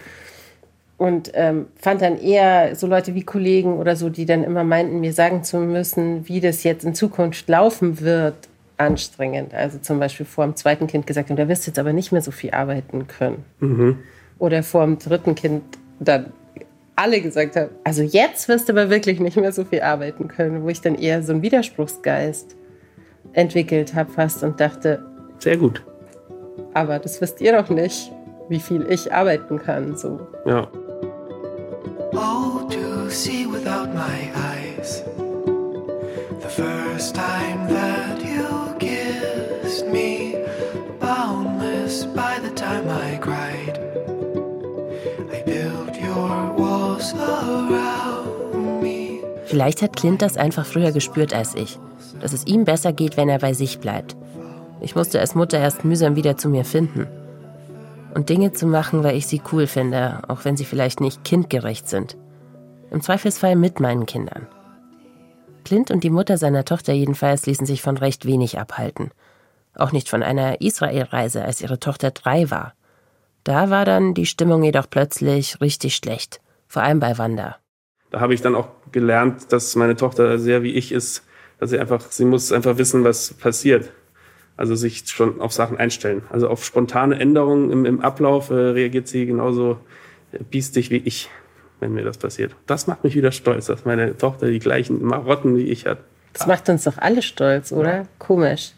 Und 0.97 1.33
ähm, 1.35 1.67
fand 1.77 2.03
dann 2.03 2.21
eher 2.21 2.77
so 2.77 2.87
Leute 2.87 3.15
wie 3.15 3.25
Kollegen 3.25 3.79
oder 3.79 3.97
so, 3.97 4.11
die 4.11 4.27
dann 4.27 4.45
immer 4.45 4.63
meinten, 4.63 5.01
mir 5.01 5.13
sagen 5.13 5.43
zu 5.43 5.59
müssen, 5.59 6.29
wie 6.29 6.41
das 6.41 6.63
jetzt 6.63 6.85
in 6.85 6.95
Zukunft 6.95 7.49
laufen 7.49 8.01
wird, 8.01 8.49
anstrengend. 8.77 9.55
Also 9.55 9.79
zum 9.79 9.99
Beispiel 10.01 10.27
vor 10.27 10.45
dem 10.45 10.57
zweiten 10.57 10.87
Kind 10.87 11.07
gesagt 11.07 11.31
haben, 11.31 11.37
da 11.37 11.49
wirst 11.49 11.67
du 11.67 11.71
jetzt 11.71 11.79
aber 11.79 11.93
nicht 11.93 12.13
mehr 12.13 12.23
so 12.23 12.31
viel 12.31 12.51
arbeiten 12.51 13.07
können. 13.07 13.45
Mhm. 13.61 13.99
Oder 14.39 14.63
vor 14.63 14.85
dem 14.85 14.99
dritten 14.99 15.35
Kind 15.35 15.63
dann 16.01 16.33
alle 16.97 17.21
gesagt 17.21 17.57
haben, 17.57 17.71
also 17.83 18.03
jetzt 18.03 18.49
wirst 18.49 18.69
du 18.69 18.73
aber 18.73 18.91
wirklich 18.91 19.21
nicht 19.21 19.37
mehr 19.37 19.53
so 19.53 19.65
viel 19.65 19.81
arbeiten 19.81 20.29
können, 20.29 20.63
wo 20.63 20.69
ich 20.69 20.81
dann 20.81 20.95
eher 20.95 21.23
so 21.23 21.33
einen 21.33 21.43
Widerspruchsgeist 21.43 22.57
entwickelt 23.33 23.95
habe 23.95 24.13
fast 24.13 24.43
und 24.43 24.61
dachte, 24.61 25.05
sehr 25.39 25.57
gut. 25.57 25.83
Aber 26.73 26.99
das 26.99 27.21
wisst 27.21 27.41
ihr 27.41 27.53
doch 27.53 27.69
nicht, 27.69 28.13
wie 28.49 28.61
viel 28.61 28.87
ich 28.89 29.13
arbeiten 29.13 29.59
kann. 29.59 29.97
So. 29.97 30.21
Ja. 30.47 30.69
Vielleicht 49.55 49.83
hat 49.83 49.97
Clint 49.97 50.21
das 50.21 50.37
einfach 50.37 50.67
früher 50.67 50.91
gespürt 50.91 51.33
als 51.33 51.55
ich, 51.55 51.79
dass 52.21 52.33
es 52.33 52.47
ihm 52.47 52.65
besser 52.65 52.93
geht, 52.93 53.17
wenn 53.17 53.29
er 53.29 53.39
bei 53.39 53.53
sich 53.53 53.79
bleibt. 53.79 54.17
Ich 54.81 54.97
musste 54.97 55.21
als 55.21 55.37
Mutter 55.37 55.59
erst 55.59 55.85
mühsam 55.85 56.17
wieder 56.17 56.37
zu 56.37 56.49
mir 56.49 56.65
finden. 56.65 57.07
Und 58.15 58.31
Dinge 58.31 58.53
zu 58.53 58.67
machen, 58.67 59.05
weil 59.05 59.17
ich 59.17 59.29
sie 59.29 59.41
cool 59.53 59.67
finde, 59.67 60.23
auch 60.27 60.45
wenn 60.45 60.57
sie 60.57 60.65
vielleicht 60.65 61.01
nicht 61.01 61.23
kindgerecht 61.23 61.89
sind. 61.89 62.17
Im 62.91 63.01
Zweifelsfall 63.01 63.55
mit 63.55 63.79
meinen 63.79 64.07
Kindern. 64.07 64.49
Clint 65.65 65.93
und 65.93 66.03
die 66.03 66.11
Mutter 66.11 66.37
seiner 66.37 66.65
Tochter 66.65 66.93
jedenfalls 66.93 67.47
ließen 67.47 67.65
sich 67.65 67.81
von 67.81 67.97
recht 67.97 68.27
wenig 68.27 68.59
abhalten 68.59 69.13
auch 69.77 69.93
nicht 69.93 70.09
von 70.09 70.23
einer 70.23 70.61
Israelreise, 70.61 71.45
als 71.45 71.61
ihre 71.61 71.79
Tochter 71.79 72.11
drei 72.11 72.51
war. 72.51 72.75
Da 73.43 73.71
war 73.71 73.85
dann 73.85 74.15
die 74.15 74.27
Stimmung 74.27 74.63
jedoch 74.63 74.89
plötzlich 74.89 75.61
richtig 75.61 75.97
schlecht, 75.97 76.41
vor 76.67 76.83
allem 76.83 77.01
bei 77.01 77.19
Wanda. 77.19 77.57
Da 78.15 78.21
habe 78.21 78.33
ich 78.33 78.43
dann 78.43 78.55
auch 78.55 78.69
gelernt, 78.93 79.53
dass 79.53 79.75
meine 79.75 79.97
Tochter 79.97 80.39
sehr 80.39 80.63
wie 80.63 80.73
ich 80.73 80.93
ist, 80.93 81.25
dass 81.59 81.71
sie 81.71 81.79
einfach, 81.79 82.13
sie 82.13 82.25
muss 82.25 82.53
einfach 82.53 82.79
wissen, 82.79 83.03
was 83.03 83.35
passiert. 83.35 83.91
Also 84.57 84.77
sich 84.77 85.09
schon 85.09 85.41
auf 85.41 85.53
Sachen 85.53 85.79
einstellen. 85.79 86.23
Also 86.31 86.49
auf 86.49 86.65
spontane 86.65 87.19
Änderungen 87.19 87.73
im, 87.73 87.85
im 87.85 88.01
Ablauf 88.01 88.51
äh, 88.51 88.55
reagiert 88.55 89.09
sie 89.09 89.27
genauso 89.27 89.79
biestig 90.51 90.91
wie 90.91 90.99
ich, 90.99 91.29
wenn 91.81 91.93
mir 91.93 92.05
das 92.05 92.19
passiert. 92.19 92.55
Das 92.67 92.87
macht 92.87 93.03
mich 93.03 93.17
wieder 93.17 93.33
stolz, 93.33 93.67
dass 93.67 93.85
meine 93.85 94.17
Tochter 94.17 94.47
die 94.47 94.61
gleichen 94.61 95.03
Marotten 95.03 95.57
wie 95.57 95.65
ich 95.65 95.87
hat. 95.87 95.99
Das 96.35 96.47
macht 96.47 96.69
uns 96.69 96.85
doch 96.85 96.99
alle 96.99 97.23
stolz, 97.23 97.73
oder? 97.73 97.95
Ja. 97.97 98.03
Komisch 98.21 98.75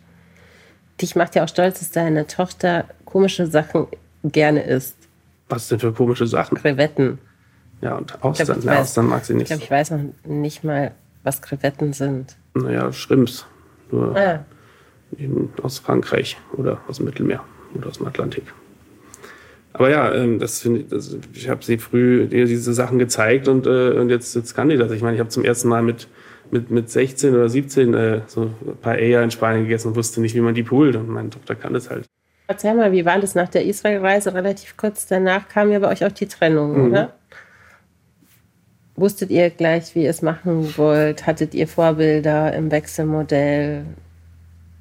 dich 1.00 1.16
macht 1.16 1.34
ja 1.34 1.44
auch 1.44 1.48
stolz, 1.48 1.80
dass 1.80 1.90
deine 1.90 2.26
Tochter 2.26 2.86
komische 3.04 3.46
Sachen 3.46 3.86
gerne 4.24 4.62
isst. 4.62 4.96
Was 5.48 5.68
denn 5.68 5.78
für 5.78 5.92
komische 5.92 6.26
Sachen? 6.26 6.58
Krevetten. 6.58 7.18
Ja, 7.82 7.96
und 7.96 8.22
Austern, 8.24 8.46
glaub, 8.46 8.58
ich 8.58 8.64
ja, 8.64 8.72
weiß- 8.72 8.80
Austern 8.80 9.06
mag 9.06 9.24
sie 9.24 9.32
Ich 9.34 9.38
nicht. 9.38 9.46
glaube, 9.48 9.62
ich 9.62 9.70
weiß 9.70 9.90
noch 9.92 10.00
nicht 10.24 10.64
mal, 10.64 10.92
was 11.22 11.42
Krevetten 11.42 11.92
sind. 11.92 12.36
Naja, 12.54 12.92
Schrimps. 12.92 13.46
Nur 13.90 14.16
Ah, 14.16 14.44
eben 15.18 15.52
aus 15.62 15.78
Frankreich 15.78 16.36
oder 16.56 16.80
aus 16.88 16.96
dem 16.96 17.06
Mittelmeer 17.06 17.40
oder 17.74 17.88
aus 17.88 17.98
dem 17.98 18.06
Atlantik. 18.06 18.44
Aber 19.72 19.90
ja, 19.90 20.12
ähm, 20.14 20.38
das 20.38 20.60
finde 20.60 20.80
ich, 20.80 20.88
das, 20.88 21.16
ich 21.34 21.48
habe 21.50 21.62
sie 21.64 21.76
früh 21.78 22.26
diese 22.26 22.72
Sachen 22.72 22.98
gezeigt 22.98 23.46
und, 23.46 23.66
äh, 23.66 23.90
und 23.90 24.08
jetzt, 24.08 24.34
jetzt 24.34 24.54
kann 24.54 24.70
die 24.70 24.76
das. 24.78 24.90
Ich 24.90 25.02
meine, 25.02 25.14
ich 25.14 25.20
habe 25.20 25.28
zum 25.28 25.44
ersten 25.44 25.68
Mal 25.68 25.82
mit, 25.82 26.08
mit, 26.50 26.70
mit 26.70 26.90
16 26.90 27.34
oder 27.34 27.48
17 27.48 27.92
äh, 27.92 28.20
so 28.26 28.42
ein 28.66 28.76
paar 28.80 28.94
Eier 28.94 29.22
in 29.22 29.30
Spanien 29.30 29.64
gegessen 29.64 29.88
und 29.88 29.96
wusste 29.96 30.20
nicht, 30.22 30.34
wie 30.34 30.40
man 30.40 30.54
die 30.54 30.62
poolt. 30.62 30.96
Und 30.96 31.08
meine 31.10 31.28
Tochter 31.30 31.54
kann 31.54 31.74
das 31.74 31.90
halt. 31.90 32.06
Erzähl 32.48 32.74
mal, 32.74 32.90
wie 32.92 33.04
war 33.04 33.18
das 33.20 33.34
nach 33.34 33.48
der 33.48 33.66
Israel-Reise? 33.66 34.32
Relativ 34.32 34.76
kurz 34.78 35.06
danach 35.06 35.46
kam 35.48 35.70
ja 35.70 35.78
bei 35.78 35.88
euch 35.90 36.04
auch 36.06 36.12
die 36.12 36.26
Trennung, 36.26 36.78
Mhm. 36.86 36.90
oder? 36.92 37.12
Wusstet 38.96 39.30
ihr 39.30 39.50
gleich, 39.50 39.94
wie 39.94 40.04
ihr 40.04 40.10
es 40.10 40.22
machen 40.22 40.76
wollt? 40.78 41.26
Hattet 41.26 41.54
ihr 41.54 41.68
Vorbilder 41.68 42.54
im 42.54 42.70
Wechselmodell? 42.70 43.84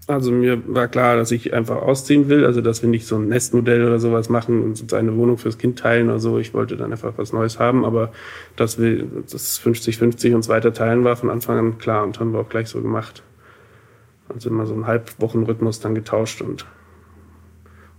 Also 0.07 0.31
mir 0.31 0.61
war 0.67 0.87
klar, 0.87 1.17
dass 1.17 1.31
ich 1.31 1.53
einfach 1.53 1.81
ausziehen 1.81 2.29
will, 2.29 2.45
also 2.45 2.61
dass 2.61 2.83
wir 2.83 2.89
nicht 2.89 3.07
so 3.07 3.15
ein 3.15 3.27
Nestmodell 3.27 3.83
oder 3.83 3.99
sowas 3.99 4.29
machen 4.29 4.61
und 4.61 4.81
uns 4.81 4.93
eine 4.93 5.17
Wohnung 5.17 5.37
fürs 5.37 5.57
Kind 5.57 5.79
teilen 5.79 6.09
oder 6.09 6.19
so. 6.19 6.37
Ich 6.37 6.53
wollte 6.53 6.77
dann 6.77 6.91
einfach 6.91 7.13
was 7.17 7.33
Neues 7.33 7.57
haben, 7.57 7.83
aber 7.83 8.11
dass 8.55 8.79
wir 8.79 9.03
das 9.29 9.59
50-50 9.59 10.35
uns 10.35 10.47
weiter 10.47 10.73
teilen 10.73 11.03
war 11.03 11.15
von 11.15 11.31
Anfang 11.31 11.57
an 11.57 11.77
klar 11.79 12.03
und 12.03 12.19
haben 12.19 12.33
wir 12.33 12.39
auch 12.39 12.49
gleich 12.49 12.67
so 12.67 12.81
gemacht. 12.81 13.23
Also 14.29 14.49
immer 14.49 14.67
so 14.67 14.75
einen 14.75 14.85
Halbwochenrhythmus 14.85 15.79
dann 15.79 15.95
getauscht 15.95 16.41
und, 16.41 16.65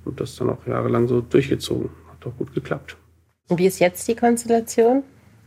und 0.05 0.21
das 0.21 0.37
dann 0.37 0.49
auch 0.49 0.65
jahrelang 0.67 1.09
so 1.09 1.21
durchgezogen. 1.21 1.91
Hat 2.09 2.27
auch 2.27 2.37
gut 2.37 2.55
geklappt. 2.55 2.97
Und 3.49 3.59
wie 3.59 3.67
ist 3.67 3.81
jetzt 3.81 4.07
die 4.07 4.15
Konstellation? 4.15 5.03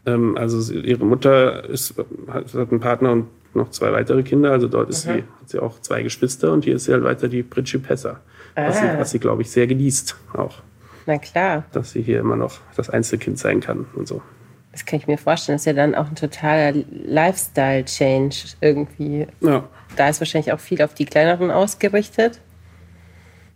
Ähm, 0.06 0.38
also 0.38 0.74
ihre 0.74 1.06
Mutter 1.06 1.68
ist, 1.70 1.94
hat, 2.28 2.54
hat 2.54 2.72
einen 2.72 2.80
Partner 2.80 3.12
und 3.12 3.28
noch 3.54 3.70
zwei 3.72 3.92
weitere 3.92 4.24
Kinder. 4.24 4.52
Also 4.52 4.68
dort 4.68 4.90
ist 4.90 5.02
sie, 5.04 5.10
hat 5.10 5.48
sie 5.48 5.60
auch 5.60 5.80
zwei 5.82 6.04
Geschwister 6.04 6.54
und 6.54 6.64
hier 6.66 6.76
ist 6.76 6.86
sie 6.86 6.94
halt 6.94 7.04
weiter 7.04 7.28
die 7.28 7.44
Principessa. 7.44 8.20
Was 8.56 8.80
sie, 8.80 8.86
Ah. 8.86 9.00
was 9.00 9.12
sie 9.12 9.20
glaube 9.20 9.42
ich, 9.42 9.52
sehr 9.52 9.68
genießt 9.68 10.16
auch. 10.34 10.60
Na 11.06 11.18
klar, 11.18 11.64
Dass 11.72 11.92
sie 11.92 12.02
hier 12.02 12.20
immer 12.20 12.36
noch 12.36 12.60
das 12.76 12.90
Einzelkind 12.90 13.40
sein 13.40 13.60
kann 13.62 13.86
und 13.96 14.08
so. 14.08 14.22
das 14.72 14.86
kann 14.86 15.00
ich 15.00 15.08
mir 15.08 15.18
vorstellen. 15.18 15.56
Das 15.56 15.64
ist 15.64 15.66
ja 15.66 15.74
dann 15.74 15.96
auch 15.96 16.08
ein 16.08 16.16
totaler 16.16 16.74
Lifestyle-Change 16.92 18.36
irgendwie. 18.62 19.28
Ja. 19.42 19.64
Da 19.96 20.10
ist 20.10 20.22
wahrscheinlich 20.22 20.52
auch 20.54 20.60
viel 20.60 20.82
auf 20.82 20.94
die 20.94 21.06
Kleineren 21.06 21.52
ausgerichtet. 21.52 22.40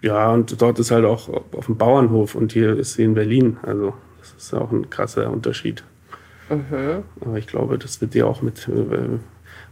Ja, 0.01 0.31
und 0.31 0.61
dort 0.61 0.79
ist 0.79 0.91
halt 0.91 1.05
auch 1.05 1.29
auf 1.29 1.67
dem 1.67 1.77
Bauernhof 1.77 2.35
und 2.35 2.51
hier 2.51 2.75
ist 2.77 2.93
sie 2.95 3.03
in 3.03 3.13
Berlin. 3.13 3.57
Also 3.61 3.93
das 4.19 4.33
ist 4.37 4.53
auch 4.53 4.71
ein 4.71 4.89
krasser 4.89 5.29
Unterschied. 5.29 5.83
Aber 7.21 7.37
ich 7.37 7.47
glaube, 7.47 7.77
das 7.77 8.01
wird 8.01 8.15
ihr 8.15 8.27
auch 8.27 8.41
mit 8.41 8.67
äh, 8.67 9.19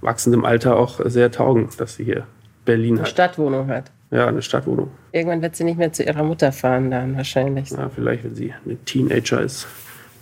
wachsendem 0.01 0.45
Alter 0.45 0.77
auch 0.77 0.99
sehr 1.05 1.31
taugen, 1.31 1.69
dass 1.77 1.95
sie 1.95 2.03
hier 2.03 2.27
Berlin 2.65 2.95
Eine 2.95 3.01
hat. 3.03 3.09
Stadtwohnung 3.09 3.67
hat. 3.67 3.91
Ja, 4.11 4.27
eine 4.27 4.41
Stadtwohnung. 4.41 4.91
Irgendwann 5.13 5.41
wird 5.41 5.55
sie 5.55 5.63
nicht 5.63 5.77
mehr 5.77 5.93
zu 5.93 6.03
ihrer 6.03 6.23
Mutter 6.23 6.51
fahren 6.51 6.91
dann 6.91 7.15
wahrscheinlich. 7.15 7.69
Ja, 7.69 7.89
vielleicht, 7.89 8.23
wenn 8.23 8.35
sie 8.35 8.53
eine 8.65 8.75
Teenager 8.83 9.41
ist, 9.41 9.67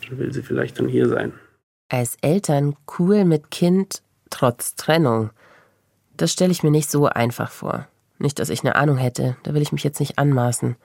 dann 0.08 0.20
will 0.20 0.32
sie 0.32 0.44
vielleicht 0.44 0.80
dann 0.80 0.88
hier 0.88 1.08
sein. 1.10 1.34
Als 1.90 2.18
Eltern 2.22 2.76
cool 3.00 3.26
mit 3.26 3.50
Kind 3.50 4.04
trotz 4.30 4.76
Trennung. 4.76 5.32
Das 6.18 6.32
stelle 6.32 6.52
ich 6.52 6.62
mir 6.62 6.70
nicht 6.72 6.92
so 6.92 7.08
einfach 7.08 7.50
vor. 7.50 7.88
Nicht, 8.20 8.38
dass 8.38 8.50
ich 8.50 8.62
eine 8.62 8.76
Ahnung 8.76 8.98
hätte, 8.98 9.38
da 9.44 9.54
will 9.54 9.62
ich 9.62 9.72
mich 9.72 9.84
jetzt 9.84 10.00
nicht 10.00 10.20
anmaßen. 10.20 10.76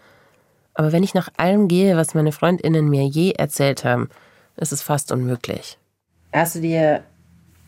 Aber 0.74 0.92
wenn 0.92 1.02
ich 1.02 1.14
nach 1.14 1.28
allem 1.36 1.68
gehe, 1.68 1.96
was 1.96 2.14
meine 2.14 2.32
Freundinnen 2.32 2.88
mir 2.88 3.04
je 3.06 3.32
erzählt 3.32 3.84
haben, 3.84 4.08
ist 4.56 4.72
es 4.72 4.82
fast 4.82 5.12
unmöglich. 5.12 5.78
Hast 6.32 6.56
du 6.56 6.60
dir 6.60 7.02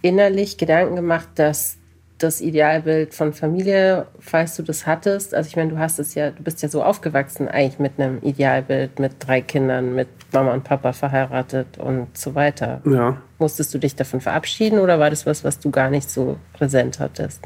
innerlich 0.03 0.57
Gedanken 0.59 0.97
gemacht, 0.97 1.29
dass 1.37 1.77
das 2.19 2.41
Idealbild 2.41 3.13
von 3.13 3.35
Familie, 3.35 4.07
falls 4.19 4.57
du 4.57 4.63
das 4.63 4.87
hattest, 4.87 5.35
also 5.35 5.49
ich 5.49 5.57
meine, 5.57 5.71
du 5.71 5.79
hast 5.79 5.99
es 5.99 6.15
ja, 6.15 6.31
du 6.31 6.43
bist 6.43 6.63
ja 6.63 6.69
so 6.69 6.83
aufgewachsen 6.83 7.47
eigentlich 7.49 7.79
mit 7.79 7.99
einem 7.99 8.23
Idealbild, 8.23 8.99
mit 8.99 9.13
drei 9.19 9.43
Kindern, 9.43 9.95
mit 9.95 10.09
Mama 10.33 10.55
und 10.55 10.65
Papa 10.65 10.93
verheiratet 10.95 11.77
und 11.79 12.17
so 12.17 12.35
weiter. 12.35 12.81
Ja, 12.87 13.19
Musstest 13.39 13.75
du 13.75 13.79
dich 13.79 13.95
davon 13.97 14.23
verabschieden 14.23 14.79
oder 14.79 14.99
war 14.99 15.11
das 15.11 15.27
was, 15.27 15.45
was 15.45 15.59
du 15.59 15.71
gar 15.71 15.91
nicht 15.91 16.11
so 16.11 16.39
präsent 16.55 16.99
hattest? 17.01 17.43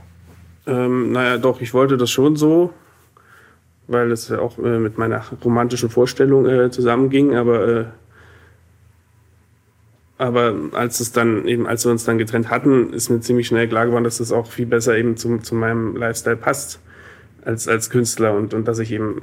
ähm, 0.66 1.10
naja, 1.12 1.38
doch, 1.38 1.60
ich 1.60 1.74
wollte 1.74 1.96
das 1.96 2.10
schon 2.10 2.36
so, 2.36 2.72
weil 3.88 4.12
es 4.12 4.28
ja 4.28 4.38
auch 4.38 4.56
äh, 4.58 4.78
mit 4.78 4.98
meiner 4.98 5.22
romantischen 5.44 5.90
Vorstellung 5.90 6.46
äh, 6.46 6.70
zusammenging, 6.70 7.34
aber 7.34 7.66
äh, 7.68 7.84
aber 10.20 10.54
als 10.72 11.00
es 11.00 11.12
dann 11.12 11.46
eben, 11.46 11.66
als 11.66 11.86
wir 11.86 11.92
uns 11.92 12.04
dann 12.04 12.18
getrennt 12.18 12.50
hatten, 12.50 12.92
ist 12.92 13.08
mir 13.08 13.20
ziemlich 13.20 13.46
schnell 13.46 13.68
klar 13.68 13.86
geworden, 13.86 14.04
dass 14.04 14.18
das 14.18 14.32
auch 14.32 14.46
viel 14.46 14.66
besser 14.66 14.96
eben 14.96 15.16
zum, 15.16 15.42
zu 15.42 15.54
meinem 15.54 15.96
Lifestyle 15.96 16.36
passt 16.36 16.78
als, 17.44 17.66
als 17.68 17.88
Künstler 17.88 18.34
und, 18.34 18.52
und 18.52 18.68
dass 18.68 18.78
ich 18.80 18.92
eben 18.92 19.22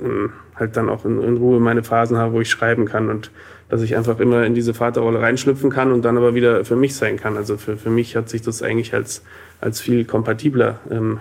ähm, 0.00 0.34
halt 0.54 0.76
dann 0.76 0.90
auch 0.90 1.06
in, 1.06 1.22
in 1.22 1.38
Ruhe 1.38 1.60
meine 1.60 1.82
Phasen 1.82 2.18
habe, 2.18 2.34
wo 2.34 2.40
ich 2.42 2.50
schreiben 2.50 2.84
kann 2.84 3.08
und 3.08 3.30
dass 3.70 3.80
ich 3.80 3.96
einfach 3.96 4.20
immer 4.20 4.44
in 4.44 4.54
diese 4.54 4.74
Vaterrolle 4.74 5.22
reinschlüpfen 5.22 5.70
kann 5.70 5.92
und 5.92 6.04
dann 6.04 6.18
aber 6.18 6.34
wieder 6.34 6.64
für 6.66 6.76
mich 6.76 6.94
sein 6.94 7.16
kann. 7.16 7.38
Also 7.38 7.56
für, 7.56 7.78
für 7.78 7.90
mich 7.90 8.14
hat 8.14 8.28
sich 8.28 8.42
das 8.42 8.62
eigentlich 8.62 8.92
als, 8.92 9.22
als 9.62 9.80
viel 9.80 10.04
kompatibler 10.04 10.78
ähm, 10.90 11.20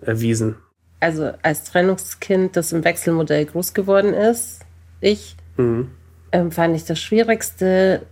erwiesen. 0.00 0.54
Also 1.00 1.32
als 1.42 1.64
Trennungskind, 1.64 2.56
das 2.56 2.72
im 2.72 2.82
Wechselmodell 2.82 3.44
groß 3.44 3.74
geworden 3.74 4.14
ist, 4.14 4.60
ich, 5.02 5.36
Mhm. 5.58 5.88
Ähm, 6.36 6.52
fand 6.52 6.76
ich 6.76 6.84
das 6.84 7.00
Schwierigste, 7.00 8.02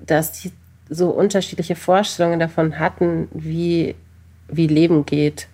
dass 0.00 0.32
die 0.32 0.52
so 0.88 1.10
unterschiedliche 1.10 1.76
Vorstellungen 1.76 2.40
davon 2.40 2.78
hatten, 2.78 3.28
wie, 3.32 3.94
wie 4.48 4.66
Leben 4.66 5.06
geht. 5.06 5.48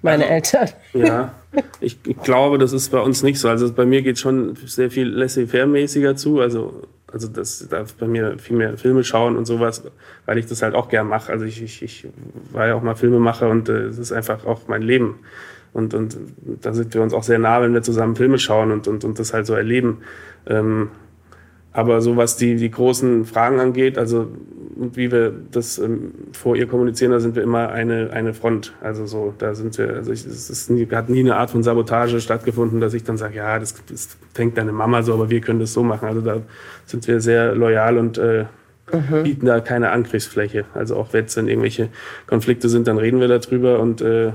Meine 0.00 0.26
Eltern. 0.28 0.68
Ja, 0.94 1.34
ich, 1.80 1.98
ich 2.06 2.16
glaube, 2.22 2.58
das 2.58 2.72
ist 2.72 2.90
bei 2.90 3.00
uns 3.00 3.22
nicht 3.22 3.38
so. 3.38 3.48
Also 3.48 3.72
bei 3.72 3.84
mir 3.84 4.02
geht 4.02 4.18
schon 4.18 4.56
sehr 4.64 4.90
viel 4.90 5.08
laissez-faire-mäßiger 5.08 6.16
zu. 6.16 6.40
Also, 6.40 6.82
also 7.12 7.28
das 7.28 7.66
darf 7.68 7.94
bei 7.94 8.06
mir 8.06 8.38
viel 8.38 8.56
mehr 8.56 8.78
Filme 8.78 9.02
schauen 9.04 9.36
und 9.36 9.46
sowas, 9.46 9.82
weil 10.24 10.38
ich 10.38 10.46
das 10.46 10.62
halt 10.62 10.74
auch 10.74 10.88
gern 10.88 11.08
mache. 11.08 11.32
Also 11.32 11.44
ich, 11.44 11.60
ich, 11.62 11.82
ich 11.82 12.06
war 12.52 12.68
ja 12.68 12.74
auch 12.74 12.82
mal 12.82 12.94
Filmemacher 12.94 13.48
und 13.48 13.68
äh, 13.68 13.86
es 13.86 13.98
ist 13.98 14.12
einfach 14.12 14.46
auch 14.46 14.68
mein 14.68 14.82
Leben. 14.82 15.18
Und, 15.76 15.92
und 15.92 16.16
da 16.62 16.72
sind 16.72 16.94
wir 16.94 17.02
uns 17.02 17.12
auch 17.12 17.22
sehr 17.22 17.38
nah, 17.38 17.60
wenn 17.60 17.74
wir 17.74 17.82
zusammen 17.82 18.16
Filme 18.16 18.38
schauen 18.38 18.72
und, 18.72 18.88
und, 18.88 19.04
und 19.04 19.18
das 19.18 19.34
halt 19.34 19.44
so 19.44 19.52
erleben. 19.52 19.98
Ähm, 20.46 20.88
aber 21.70 22.00
so 22.00 22.16
was 22.16 22.38
die, 22.38 22.56
die 22.56 22.70
großen 22.70 23.26
Fragen 23.26 23.60
angeht, 23.60 23.98
also 23.98 24.28
wie 24.74 25.12
wir 25.12 25.34
das 25.50 25.76
ähm, 25.76 26.14
vor 26.32 26.56
ihr 26.56 26.66
kommunizieren, 26.66 27.12
da 27.12 27.20
sind 27.20 27.36
wir 27.36 27.42
immer 27.42 27.68
eine, 27.68 28.08
eine 28.10 28.32
Front. 28.32 28.72
Also 28.80 29.04
so, 29.04 29.34
da 29.36 29.54
sind 29.54 29.76
wir, 29.76 29.96
also 29.96 30.12
ich, 30.12 30.24
es 30.24 30.48
ist 30.48 30.70
nie, 30.70 30.88
hat 30.90 31.10
nie 31.10 31.20
eine 31.20 31.36
Art 31.36 31.50
von 31.50 31.62
Sabotage 31.62 32.22
stattgefunden, 32.22 32.80
dass 32.80 32.94
ich 32.94 33.04
dann 33.04 33.18
sage, 33.18 33.36
ja, 33.36 33.58
das, 33.58 33.74
das 33.90 34.16
denkt 34.38 34.56
deine 34.56 34.72
Mama 34.72 35.02
so, 35.02 35.12
aber 35.12 35.28
wir 35.28 35.42
können 35.42 35.60
das 35.60 35.74
so 35.74 35.82
machen. 35.82 36.08
Also 36.08 36.22
da 36.22 36.40
sind 36.86 37.06
wir 37.06 37.20
sehr 37.20 37.54
loyal 37.54 37.98
und 37.98 38.16
äh, 38.16 38.46
bieten 39.22 39.44
da 39.44 39.60
keine 39.60 39.90
Angriffsfläche. 39.90 40.64
Also 40.72 40.96
auch 40.96 41.12
wenn 41.12 41.26
es 41.26 41.34
dann 41.34 41.48
irgendwelche 41.48 41.90
Konflikte 42.26 42.70
sind, 42.70 42.86
dann 42.86 42.96
reden 42.96 43.20
wir 43.20 43.28
darüber 43.28 43.80
und 43.80 44.00
äh, 44.00 44.32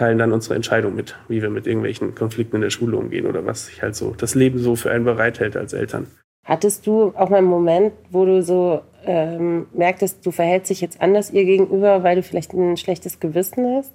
teilen 0.00 0.16
dann 0.16 0.32
unsere 0.32 0.54
Entscheidung 0.54 0.94
mit, 0.94 1.14
wie 1.28 1.42
wir 1.42 1.50
mit 1.50 1.66
irgendwelchen 1.66 2.14
Konflikten 2.14 2.56
in 2.56 2.62
der 2.62 2.70
Schule 2.70 2.96
umgehen 2.96 3.26
oder 3.26 3.44
was 3.44 3.66
sich 3.66 3.82
halt 3.82 3.94
so 3.94 4.14
das 4.16 4.34
Leben 4.34 4.58
so 4.58 4.74
für 4.74 4.90
einen 4.90 5.04
bereithält 5.04 5.58
als 5.58 5.74
Eltern. 5.74 6.06
Hattest 6.46 6.86
du 6.86 7.12
auch 7.16 7.28
mal 7.28 7.36
einen 7.36 7.46
Moment, 7.46 7.92
wo 8.08 8.24
du 8.24 8.42
so 8.42 8.80
ähm, 9.04 9.66
merktest, 9.74 10.24
du 10.24 10.30
verhältst 10.30 10.70
dich 10.70 10.80
jetzt 10.80 11.02
anders 11.02 11.30
ihr 11.30 11.44
gegenüber, 11.44 12.02
weil 12.02 12.16
du 12.16 12.22
vielleicht 12.22 12.54
ein 12.54 12.78
schlechtes 12.78 13.20
Gewissen 13.20 13.66
hast? 13.76 13.92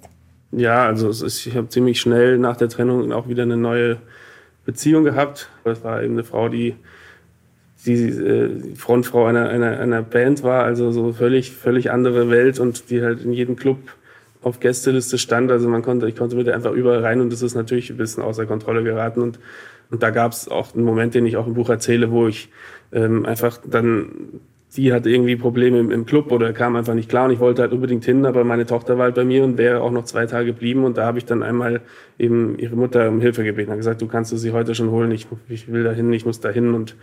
Ja, 0.52 0.86
also 0.86 1.08
ist, 1.08 1.44
ich 1.44 1.56
habe 1.56 1.68
ziemlich 1.70 2.00
schnell 2.00 2.38
nach 2.38 2.56
der 2.56 2.68
Trennung 2.68 3.12
auch 3.12 3.26
wieder 3.26 3.42
eine 3.42 3.56
neue 3.56 3.96
Beziehung 4.64 5.02
gehabt. 5.02 5.50
Das 5.64 5.82
war 5.82 6.04
eben 6.04 6.12
eine 6.12 6.24
Frau, 6.24 6.48
die 6.48 6.76
die 7.84 8.08
äh, 8.08 8.76
Frontfrau 8.76 9.26
einer, 9.26 9.48
einer, 9.48 9.80
einer 9.80 10.02
Band 10.02 10.44
war, 10.44 10.64
also 10.64 10.92
so 10.92 11.12
völlig, 11.12 11.52
völlig 11.52 11.90
andere 11.90 12.30
Welt 12.30 12.58
und 12.58 12.90
die 12.90 13.02
halt 13.02 13.22
in 13.22 13.32
jedem 13.32 13.56
Club 13.56 13.78
auf 14.42 14.60
Gästeliste 14.60 15.18
stand. 15.18 15.50
Also 15.50 15.68
man 15.68 15.82
konnte, 15.82 16.08
ich 16.08 16.16
konnte 16.16 16.36
mit 16.36 16.48
einfach 16.48 16.72
überall 16.72 17.00
rein 17.00 17.20
und 17.20 17.32
das 17.32 17.42
ist 17.42 17.54
natürlich 17.54 17.90
ein 17.90 17.96
bisschen 17.96 18.22
außer 18.22 18.46
Kontrolle 18.46 18.82
geraten. 18.82 19.20
Und, 19.20 19.38
und 19.90 20.02
da 20.02 20.10
gab 20.10 20.32
es 20.32 20.48
auch 20.48 20.74
einen 20.74 20.84
Moment, 20.84 21.14
den 21.14 21.26
ich 21.26 21.36
auch 21.36 21.46
im 21.46 21.54
Buch 21.54 21.68
erzähle, 21.68 22.10
wo 22.10 22.26
ich 22.26 22.50
ähm, 22.92 23.26
einfach 23.26 23.58
dann, 23.66 24.40
die 24.76 24.92
hatte 24.92 25.10
irgendwie 25.10 25.36
Probleme 25.36 25.78
im, 25.78 25.90
im 25.90 26.06
Club 26.06 26.30
oder 26.30 26.52
kam 26.52 26.76
einfach 26.76 26.94
nicht 26.94 27.08
klar 27.08 27.26
und 27.26 27.32
ich 27.32 27.40
wollte 27.40 27.62
halt 27.62 27.72
unbedingt 27.72 28.04
hin, 28.04 28.26
aber 28.26 28.44
meine 28.44 28.66
Tochter 28.66 28.98
war 28.98 29.04
halt 29.04 29.14
bei 29.14 29.24
mir 29.24 29.42
und 29.44 29.58
wäre 29.58 29.80
auch 29.80 29.90
noch 29.90 30.04
zwei 30.04 30.26
Tage 30.26 30.46
geblieben 30.46 30.84
und 30.84 30.96
da 30.98 31.06
habe 31.06 31.18
ich 31.18 31.24
dann 31.24 31.42
einmal 31.42 31.80
eben 32.18 32.58
ihre 32.58 32.76
Mutter 32.76 33.08
um 33.08 33.20
Hilfe 33.20 33.42
gebeten, 33.42 33.70
hat 33.70 33.78
gesagt, 33.78 34.02
du 34.02 34.06
kannst 34.06 34.32
du 34.32 34.36
sie 34.36 34.52
heute 34.52 34.74
schon 34.74 34.90
holen, 34.90 35.10
ich, 35.12 35.26
ich 35.48 35.72
will 35.72 35.84
da 35.84 35.92
hin, 35.92 36.12
ich 36.12 36.26
muss 36.26 36.40
da 36.40 36.50
hin 36.50 36.74
und 36.74 36.94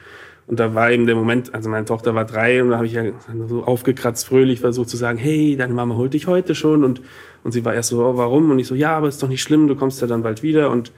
und 0.46 0.60
da 0.60 0.76
war 0.76 0.92
eben 0.92 1.06
der 1.06 1.16
Moment, 1.16 1.54
also 1.54 1.70
meine 1.70 1.86
Tochter 1.86 2.16
war 2.16 2.26
drei 2.26 2.62
und 2.62 2.72
da 2.72 2.76
habe 2.76 2.86
ich 2.86 2.94
ja 2.94 3.04
so 3.48 3.64
aufgekratzt, 3.64 4.26
fröhlich 4.28 4.60
versucht 4.60 4.90
zu 4.90 4.98
sagen, 4.98 5.18
hey, 5.18 5.56
deine 5.56 5.74
Mama 5.74 5.96
holt 5.96 6.14
dich 6.14 6.28
heute 6.28 6.54
schon. 6.54 6.84
Und, 6.84 7.02
und 7.44 7.54
sie 7.54 7.64
war 7.64 7.74
erst 7.74 7.90
so, 7.90 8.04
oh, 8.06 8.18
warum? 8.18 8.52
Und 8.52 8.60
ich 8.60 8.68
so, 8.68 8.76
ja, 8.76 8.98
aber 8.98 9.08
ist 9.08 9.24
doch 9.24 9.30
nicht 9.30 9.42
schlimm, 9.42 9.68
du 9.68 9.76
kommst 9.76 10.02
ja 10.02 10.08
dann 10.08 10.22
bald 10.22 10.44
wieder. 10.44 10.70
Und, 10.70 10.92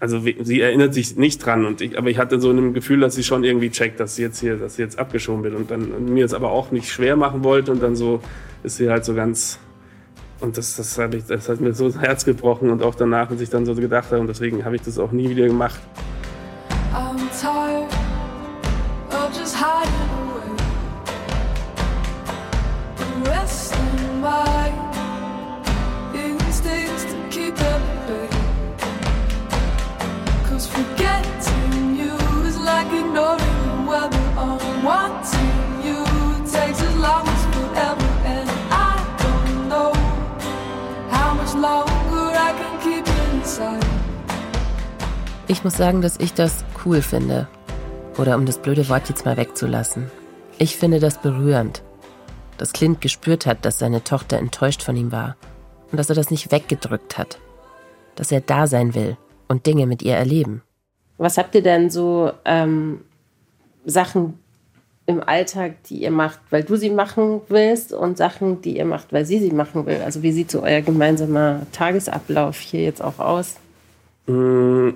also 0.00 0.20
sie 0.20 0.60
erinnert 0.60 0.92
sich 0.92 1.16
nicht 1.16 1.44
dran 1.44 1.66
und 1.66 1.82
ich, 1.82 1.98
aber 1.98 2.08
ich 2.08 2.18
hatte 2.18 2.40
so 2.40 2.50
ein 2.50 2.72
Gefühl, 2.72 3.00
dass 3.00 3.14
sie 3.14 3.22
schon 3.22 3.44
irgendwie 3.44 3.70
checkt, 3.70 4.00
dass 4.00 4.16
sie 4.16 4.22
jetzt 4.22 4.40
hier, 4.40 4.56
dass 4.56 4.76
sie 4.76 4.82
jetzt 4.82 4.98
abgeschoben 4.98 5.44
wird 5.44 5.54
und 5.54 5.70
dann 5.70 6.06
mir 6.06 6.24
es 6.24 6.32
aber 6.32 6.50
auch 6.50 6.70
nicht 6.70 6.88
schwer 6.88 7.16
machen 7.16 7.44
wollte 7.44 7.70
und 7.70 7.82
dann 7.82 7.96
so 7.96 8.20
ist 8.62 8.78
sie 8.78 8.88
halt 8.88 9.04
so 9.04 9.14
ganz 9.14 9.58
und 10.40 10.56
das, 10.56 10.76
das, 10.76 10.96
hat 10.96 11.14
ich, 11.14 11.26
das 11.26 11.50
hat 11.50 11.60
mir 11.60 11.74
so 11.74 11.86
das 11.86 12.00
Herz 12.00 12.24
gebrochen 12.24 12.70
und 12.70 12.82
auch 12.82 12.94
danach, 12.94 13.28
als 13.28 13.42
ich 13.42 13.50
dann 13.50 13.66
so 13.66 13.74
gedacht 13.74 14.10
habe 14.10 14.22
und 14.22 14.26
deswegen 14.26 14.64
habe 14.64 14.74
ich 14.74 14.80
das 14.80 14.98
auch 14.98 15.12
nie 15.12 15.28
wieder 15.28 15.46
gemacht. 15.46 15.80
I'm 16.94 17.18
tired 17.38 17.99
Ich 45.50 45.64
muss 45.64 45.76
sagen, 45.76 46.00
dass 46.00 46.16
ich 46.18 46.32
das 46.32 46.64
cool 46.84 47.02
finde. 47.02 47.48
Oder 48.16 48.36
um 48.36 48.46
das 48.46 48.58
blöde 48.58 48.88
Wort 48.88 49.08
jetzt 49.08 49.26
mal 49.26 49.36
wegzulassen. 49.36 50.10
Ich 50.58 50.76
finde 50.76 51.00
das 51.00 51.20
berührend. 51.20 51.82
Dass 52.60 52.74
Clint 52.74 53.00
gespürt 53.00 53.46
hat, 53.46 53.64
dass 53.64 53.78
seine 53.78 54.04
Tochter 54.04 54.36
enttäuscht 54.36 54.82
von 54.82 54.94
ihm 54.94 55.12
war. 55.12 55.34
Und 55.90 55.96
dass 55.96 56.10
er 56.10 56.14
das 56.14 56.30
nicht 56.30 56.52
weggedrückt 56.52 57.16
hat. 57.16 57.38
Dass 58.16 58.30
er 58.30 58.42
da 58.42 58.66
sein 58.66 58.94
will 58.94 59.16
und 59.48 59.64
Dinge 59.64 59.86
mit 59.86 60.02
ihr 60.02 60.14
erleben. 60.14 60.60
Was 61.16 61.38
habt 61.38 61.54
ihr 61.54 61.62
denn 61.62 61.88
so 61.88 62.32
ähm, 62.44 63.00
Sachen 63.86 64.38
im 65.06 65.22
Alltag, 65.26 65.82
die 65.84 66.02
ihr 66.02 66.10
macht, 66.10 66.38
weil 66.50 66.62
du 66.62 66.76
sie 66.76 66.90
machen 66.90 67.40
willst 67.48 67.94
und 67.94 68.18
Sachen, 68.18 68.60
die 68.60 68.76
ihr 68.76 68.84
macht, 68.84 69.10
weil 69.10 69.24
sie 69.24 69.38
sie 69.38 69.52
machen 69.52 69.86
will? 69.86 70.02
Also 70.04 70.22
wie 70.22 70.32
sieht 70.32 70.50
so 70.50 70.62
euer 70.62 70.82
gemeinsamer 70.82 71.62
Tagesablauf 71.72 72.58
hier 72.58 72.82
jetzt 72.82 73.02
auch 73.02 73.18
aus? 73.20 73.56
Mmh 74.26 74.92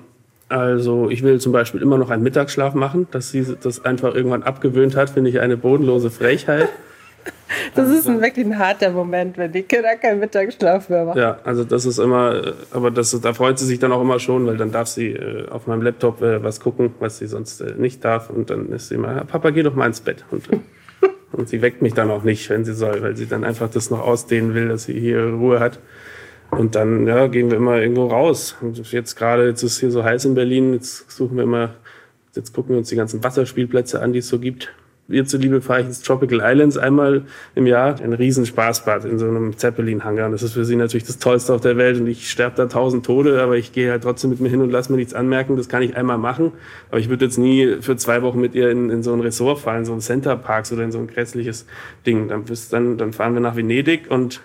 also 0.47 1.09
ich 1.09 1.23
will 1.23 1.39
zum 1.39 1.51
Beispiel 1.51 1.81
immer 1.81 1.97
noch 1.97 2.11
einen 2.11 2.21
Mittagsschlaf 2.21 2.75
machen. 2.75 3.07
Dass 3.09 3.31
sie 3.31 3.43
das 3.61 3.83
einfach 3.83 4.13
irgendwann 4.13 4.43
abgewöhnt 4.43 4.95
hat, 4.95 5.09
finde 5.09 5.31
ich 5.31 5.39
eine 5.39 5.57
bodenlose 5.57 6.11
Frechheit. 6.11 6.69
Das 7.73 7.89
ist 7.89 8.07
ein 8.07 8.21
wirklich 8.21 8.45
ein 8.45 8.57
harter 8.57 8.91
Moment, 8.91 9.37
wenn 9.37 9.51
die 9.51 9.63
Kinder 9.63 9.95
keinen 9.95 10.19
Mittagsschlaf 10.19 10.89
mehr 10.89 11.05
machen. 11.05 11.19
Ja, 11.19 11.39
also 11.43 11.63
das 11.63 11.85
ist 11.85 11.99
immer, 11.99 12.53
aber 12.71 12.91
das, 12.91 13.19
da 13.19 13.33
freut 13.33 13.59
sie 13.59 13.65
sich 13.65 13.79
dann 13.79 13.91
auch 13.91 14.01
immer 14.01 14.19
schon, 14.19 14.45
weil 14.45 14.57
dann 14.57 14.71
darf 14.71 14.87
sie 14.87 15.11
äh, 15.11 15.47
auf 15.49 15.67
meinem 15.67 15.81
Laptop 15.81 16.21
äh, 16.21 16.43
was 16.43 16.59
gucken, 16.59 16.93
was 16.99 17.17
sie 17.17 17.27
sonst 17.27 17.61
äh, 17.61 17.73
nicht 17.77 18.03
darf. 18.03 18.29
Und 18.29 18.49
dann 18.49 18.71
ist 18.71 18.89
sie 18.89 18.95
immer, 18.95 19.23
Papa, 19.25 19.49
geh 19.49 19.63
doch 19.63 19.75
mal 19.75 19.87
ins 19.87 20.01
Bett. 20.01 20.25
Und, 20.31 20.51
äh, 20.51 20.59
und 21.31 21.49
sie 21.49 21.61
weckt 21.61 21.81
mich 21.81 21.93
dann 21.93 22.11
auch 22.11 22.23
nicht, 22.23 22.49
wenn 22.49 22.65
sie 22.65 22.73
soll, 22.73 23.01
weil 23.01 23.15
sie 23.15 23.27
dann 23.27 23.43
einfach 23.43 23.69
das 23.69 23.89
noch 23.89 23.99
ausdehnen 23.99 24.53
will, 24.53 24.69
dass 24.69 24.83
sie 24.83 24.99
hier 24.99 25.23
Ruhe 25.25 25.59
hat. 25.59 25.79
Und 26.51 26.75
dann 26.75 27.07
ja, 27.07 27.27
gehen 27.27 27.49
wir 27.49 27.57
immer 27.57 27.81
irgendwo 27.81 28.07
raus. 28.07 28.55
Und 28.61 28.91
jetzt 28.91 29.15
gerade, 29.15 29.47
jetzt 29.47 29.63
ist 29.63 29.73
es 29.73 29.79
hier 29.79 29.91
so 29.91 30.03
heiß 30.03 30.25
in 30.25 30.35
Berlin, 30.35 30.73
jetzt 30.73 31.11
suchen 31.11 31.37
wir 31.37 31.43
immer, 31.43 31.75
jetzt 32.35 32.53
gucken 32.53 32.71
wir 32.71 32.77
uns 32.77 32.89
die 32.89 32.95
ganzen 32.95 33.23
Wasserspielplätze 33.23 34.01
an, 34.01 34.13
die 34.13 34.19
es 34.19 34.27
so 34.27 34.39
gibt. 34.39 34.71
Ihr 35.07 35.25
zuliebe 35.25 35.61
fahre 35.61 35.81
ich 35.81 35.87
ins 35.87 36.01
Tropical 36.01 36.41
Islands 36.43 36.77
einmal 36.77 37.25
im 37.53 37.67
Jahr. 37.67 38.01
Ein 38.01 38.13
riesen 38.13 38.45
Spaßbad 38.45 39.05
in 39.05 39.19
so 39.19 39.27
einem 39.27 39.55
Zeppelin-Hangar. 39.55 40.31
Das 40.31 40.41
ist 40.41 40.53
für 40.53 40.65
sie 40.65 40.75
natürlich 40.75 41.03
das 41.03 41.19
Tollste 41.19 41.53
auf 41.53 41.61
der 41.61 41.77
Welt. 41.77 41.99
Und 41.99 42.07
ich 42.07 42.29
sterbe 42.29 42.55
da 42.55 42.65
tausend 42.65 43.05
Tode, 43.05 43.39
aber 43.41 43.55
ich 43.55 43.71
gehe 43.71 43.91
halt 43.91 44.01
trotzdem 44.01 44.31
mit 44.31 44.39
mir 44.39 44.49
hin 44.49 44.61
und 44.61 44.71
lasse 44.71 44.91
mir 44.91 44.97
nichts 44.97 45.13
anmerken. 45.13 45.57
Das 45.57 45.69
kann 45.69 45.83
ich 45.83 45.95
einmal 45.95 46.17
machen. 46.17 46.53
Aber 46.89 46.99
ich 46.99 47.07
würde 47.07 47.25
jetzt 47.25 47.37
nie 47.37 47.77
für 47.81 47.95
zwei 47.97 48.23
Wochen 48.23 48.41
mit 48.41 48.55
ihr 48.55 48.71
in, 48.71 48.89
in 48.89 49.03
so 49.03 49.13
ein 49.13 49.19
Ressort 49.19 49.59
fahren, 49.59 49.85
so 49.85 49.93
ein 49.93 50.01
Center 50.01 50.35
Parks 50.37 50.73
oder 50.73 50.83
in 50.83 50.91
so 50.91 50.97
ein 50.97 51.07
grässliches 51.07 51.67
Ding. 52.07 52.27
Dann, 52.27 52.45
dann, 52.71 52.97
dann 52.97 53.13
fahren 53.13 53.35
wir 53.35 53.41
nach 53.41 53.55
Venedig 53.55 54.09
und 54.09 54.41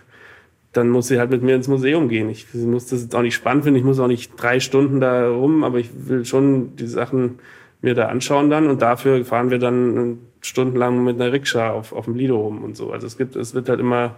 dann 0.72 0.88
muss 0.88 1.08
sie 1.08 1.18
halt 1.18 1.30
mit 1.30 1.42
mir 1.42 1.56
ins 1.56 1.68
Museum 1.68 2.08
gehen. 2.08 2.28
Ich 2.28 2.52
muss 2.54 2.86
das 2.86 3.02
jetzt 3.02 3.16
auch 3.16 3.22
nicht 3.22 3.34
spannend 3.34 3.64
finden, 3.64 3.78
ich 3.78 3.84
muss 3.84 3.98
auch 3.98 4.06
nicht 4.06 4.32
drei 4.36 4.60
Stunden 4.60 5.00
da 5.00 5.28
rum, 5.28 5.64
aber 5.64 5.78
ich 5.78 5.90
will 5.94 6.24
schon 6.24 6.76
die 6.76 6.86
Sachen 6.86 7.38
mir 7.82 7.94
da 7.94 8.08
anschauen 8.08 8.50
dann 8.50 8.68
und 8.68 8.82
dafür 8.82 9.24
fahren 9.24 9.50
wir 9.50 9.58
dann 9.58 10.18
stundenlang 10.42 11.04
mit 11.04 11.20
einer 11.20 11.32
Rikscha 11.32 11.70
auf, 11.70 11.92
auf 11.92 12.04
dem 12.04 12.14
Lido 12.14 12.38
rum 12.38 12.62
und 12.62 12.76
so. 12.76 12.92
Also 12.92 13.06
es 13.06 13.16
gibt, 13.16 13.36
es 13.36 13.54
wird 13.54 13.68
halt 13.68 13.80
immer, 13.80 14.16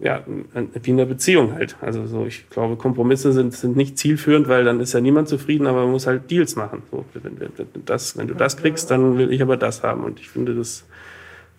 ja, 0.00 0.22
wie 0.26 0.90
in 0.90 0.98
einer 0.98 1.06
Beziehung 1.06 1.54
halt. 1.54 1.76
Also 1.80 2.06
so, 2.06 2.26
ich 2.26 2.48
glaube, 2.50 2.76
Kompromisse 2.76 3.32
sind, 3.32 3.54
sind 3.54 3.76
nicht 3.76 3.98
zielführend, 3.98 4.48
weil 4.48 4.64
dann 4.64 4.80
ist 4.80 4.92
ja 4.92 5.00
niemand 5.00 5.28
zufrieden, 5.28 5.66
aber 5.66 5.82
man 5.82 5.92
muss 5.92 6.06
halt 6.06 6.30
Deals 6.30 6.56
machen. 6.56 6.82
So, 6.90 7.04
wenn, 7.14 7.40
wenn, 7.40 7.50
das, 7.84 8.16
wenn 8.16 8.28
du 8.28 8.34
das 8.34 8.56
kriegst, 8.56 8.90
dann 8.90 9.18
will 9.18 9.32
ich 9.32 9.42
aber 9.42 9.56
das 9.56 9.82
haben. 9.82 10.04
Und 10.04 10.20
ich 10.20 10.28
finde, 10.28 10.54
das 10.54 10.84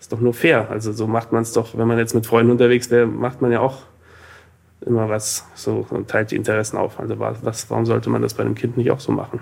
ist 0.00 0.12
doch 0.12 0.20
nur 0.20 0.34
fair. 0.34 0.70
Also 0.70 0.92
so 0.92 1.06
macht 1.06 1.32
man 1.32 1.42
es 1.42 1.52
doch, 1.52 1.76
wenn 1.76 1.86
man 1.86 1.98
jetzt 1.98 2.14
mit 2.14 2.26
Freunden 2.26 2.52
unterwegs 2.52 2.90
wäre, 2.90 3.06
macht 3.06 3.42
man 3.42 3.52
ja 3.52 3.60
auch 3.60 3.82
immer 4.86 5.08
was, 5.08 5.46
so 5.54 5.86
und 5.90 6.08
teilt 6.08 6.30
die 6.30 6.36
Interessen 6.36 6.78
auf. 6.78 6.98
Also 6.98 7.18
was, 7.18 7.68
warum 7.68 7.84
sollte 7.84 8.08
man 8.10 8.22
das 8.22 8.34
bei 8.34 8.42
einem 8.42 8.54
Kind 8.54 8.76
nicht 8.76 8.90
auch 8.90 9.00
so 9.00 9.12
machen? 9.12 9.40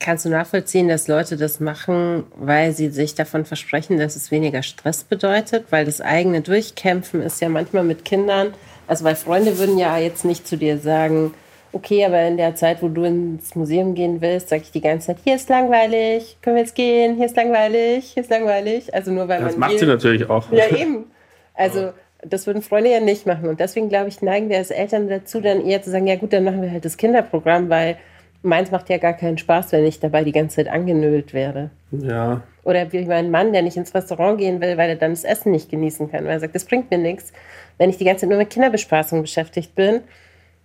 Kannst 0.00 0.24
du 0.24 0.28
nachvollziehen, 0.28 0.88
dass 0.88 1.08
Leute 1.08 1.36
das 1.36 1.60
machen, 1.60 2.24
weil 2.36 2.72
sie 2.72 2.90
sich 2.90 3.14
davon 3.14 3.44
versprechen, 3.44 3.98
dass 3.98 4.16
es 4.16 4.30
weniger 4.30 4.62
Stress 4.62 5.04
bedeutet? 5.04 5.66
Weil 5.70 5.84
das 5.84 6.00
eigene 6.00 6.40
Durchkämpfen 6.40 7.22
ist 7.22 7.40
ja 7.40 7.48
manchmal 7.48 7.84
mit 7.84 8.04
Kindern, 8.04 8.52
also 8.86 9.04
weil 9.04 9.16
Freunde 9.16 9.58
würden 9.58 9.78
ja 9.78 9.96
jetzt 9.98 10.24
nicht 10.24 10.46
zu 10.46 10.56
dir 10.56 10.78
sagen, 10.78 11.32
okay, 11.72 12.04
aber 12.04 12.22
in 12.22 12.36
der 12.36 12.54
Zeit, 12.54 12.82
wo 12.82 12.88
du 12.88 13.04
ins 13.04 13.54
Museum 13.54 13.94
gehen 13.94 14.20
willst, 14.20 14.48
sage 14.48 14.62
ich 14.62 14.70
die 14.70 14.80
ganze 14.80 15.08
Zeit, 15.08 15.18
hier 15.24 15.34
ist 15.36 15.48
langweilig, 15.48 16.38
können 16.40 16.56
wir 16.56 16.62
jetzt 16.62 16.74
gehen, 16.74 17.16
hier 17.16 17.26
ist 17.26 17.36
langweilig, 17.36 18.12
hier 18.12 18.22
ist 18.22 18.30
langweilig. 18.30 18.94
Also 18.94 19.10
nur 19.10 19.28
weil 19.28 19.40
das 19.40 19.56
man. 19.56 19.70
Das 19.70 19.70
macht 19.70 19.80
sie 19.80 19.86
natürlich 19.86 20.30
auch. 20.30 20.50
Ja, 20.52 20.68
eben. 20.76 21.06
Also 21.54 21.92
das 22.22 22.46
würden 22.46 22.62
Freunde 22.62 22.90
ja 22.90 23.00
nicht 23.00 23.26
machen. 23.26 23.48
Und 23.48 23.60
deswegen, 23.60 23.88
glaube 23.88 24.08
ich, 24.08 24.22
neigen 24.22 24.48
wir 24.48 24.58
als 24.58 24.70
Eltern 24.70 25.08
dazu, 25.08 25.40
dann 25.40 25.64
eher 25.64 25.82
zu 25.82 25.90
sagen, 25.90 26.06
ja 26.06 26.16
gut, 26.16 26.32
dann 26.32 26.44
machen 26.44 26.62
wir 26.62 26.70
halt 26.70 26.84
das 26.84 26.96
Kinderprogramm, 26.96 27.68
weil 27.68 27.96
meins 28.44 28.70
macht 28.70 28.88
ja 28.90 28.98
gar 28.98 29.14
keinen 29.14 29.38
Spaß, 29.38 29.72
wenn 29.72 29.84
ich 29.84 30.00
dabei 30.00 30.22
die 30.22 30.32
ganze 30.32 30.56
Zeit 30.56 30.68
angenölt 30.68 31.32
werde. 31.32 31.70
Ja. 31.90 32.42
Oder 32.62 32.92
wie 32.92 33.04
mein 33.04 33.30
Mann, 33.30 33.52
der 33.52 33.62
nicht 33.62 33.76
ins 33.76 33.94
Restaurant 33.94 34.38
gehen 34.38 34.60
will, 34.60 34.76
weil 34.76 34.90
er 34.90 34.96
dann 34.96 35.12
das 35.12 35.24
Essen 35.24 35.52
nicht 35.52 35.70
genießen 35.70 36.10
kann, 36.10 36.24
weil 36.24 36.32
er 36.32 36.40
sagt, 36.40 36.54
das 36.54 36.64
bringt 36.64 36.90
mir 36.90 36.98
nichts. 36.98 37.32
Wenn 37.78 37.90
ich 37.90 37.98
die 37.98 38.04
ganze 38.04 38.22
Zeit 38.22 38.30
nur 38.30 38.38
mit 38.38 38.50
Kinderbespaßung 38.50 39.22
beschäftigt 39.22 39.74
bin, 39.74 40.00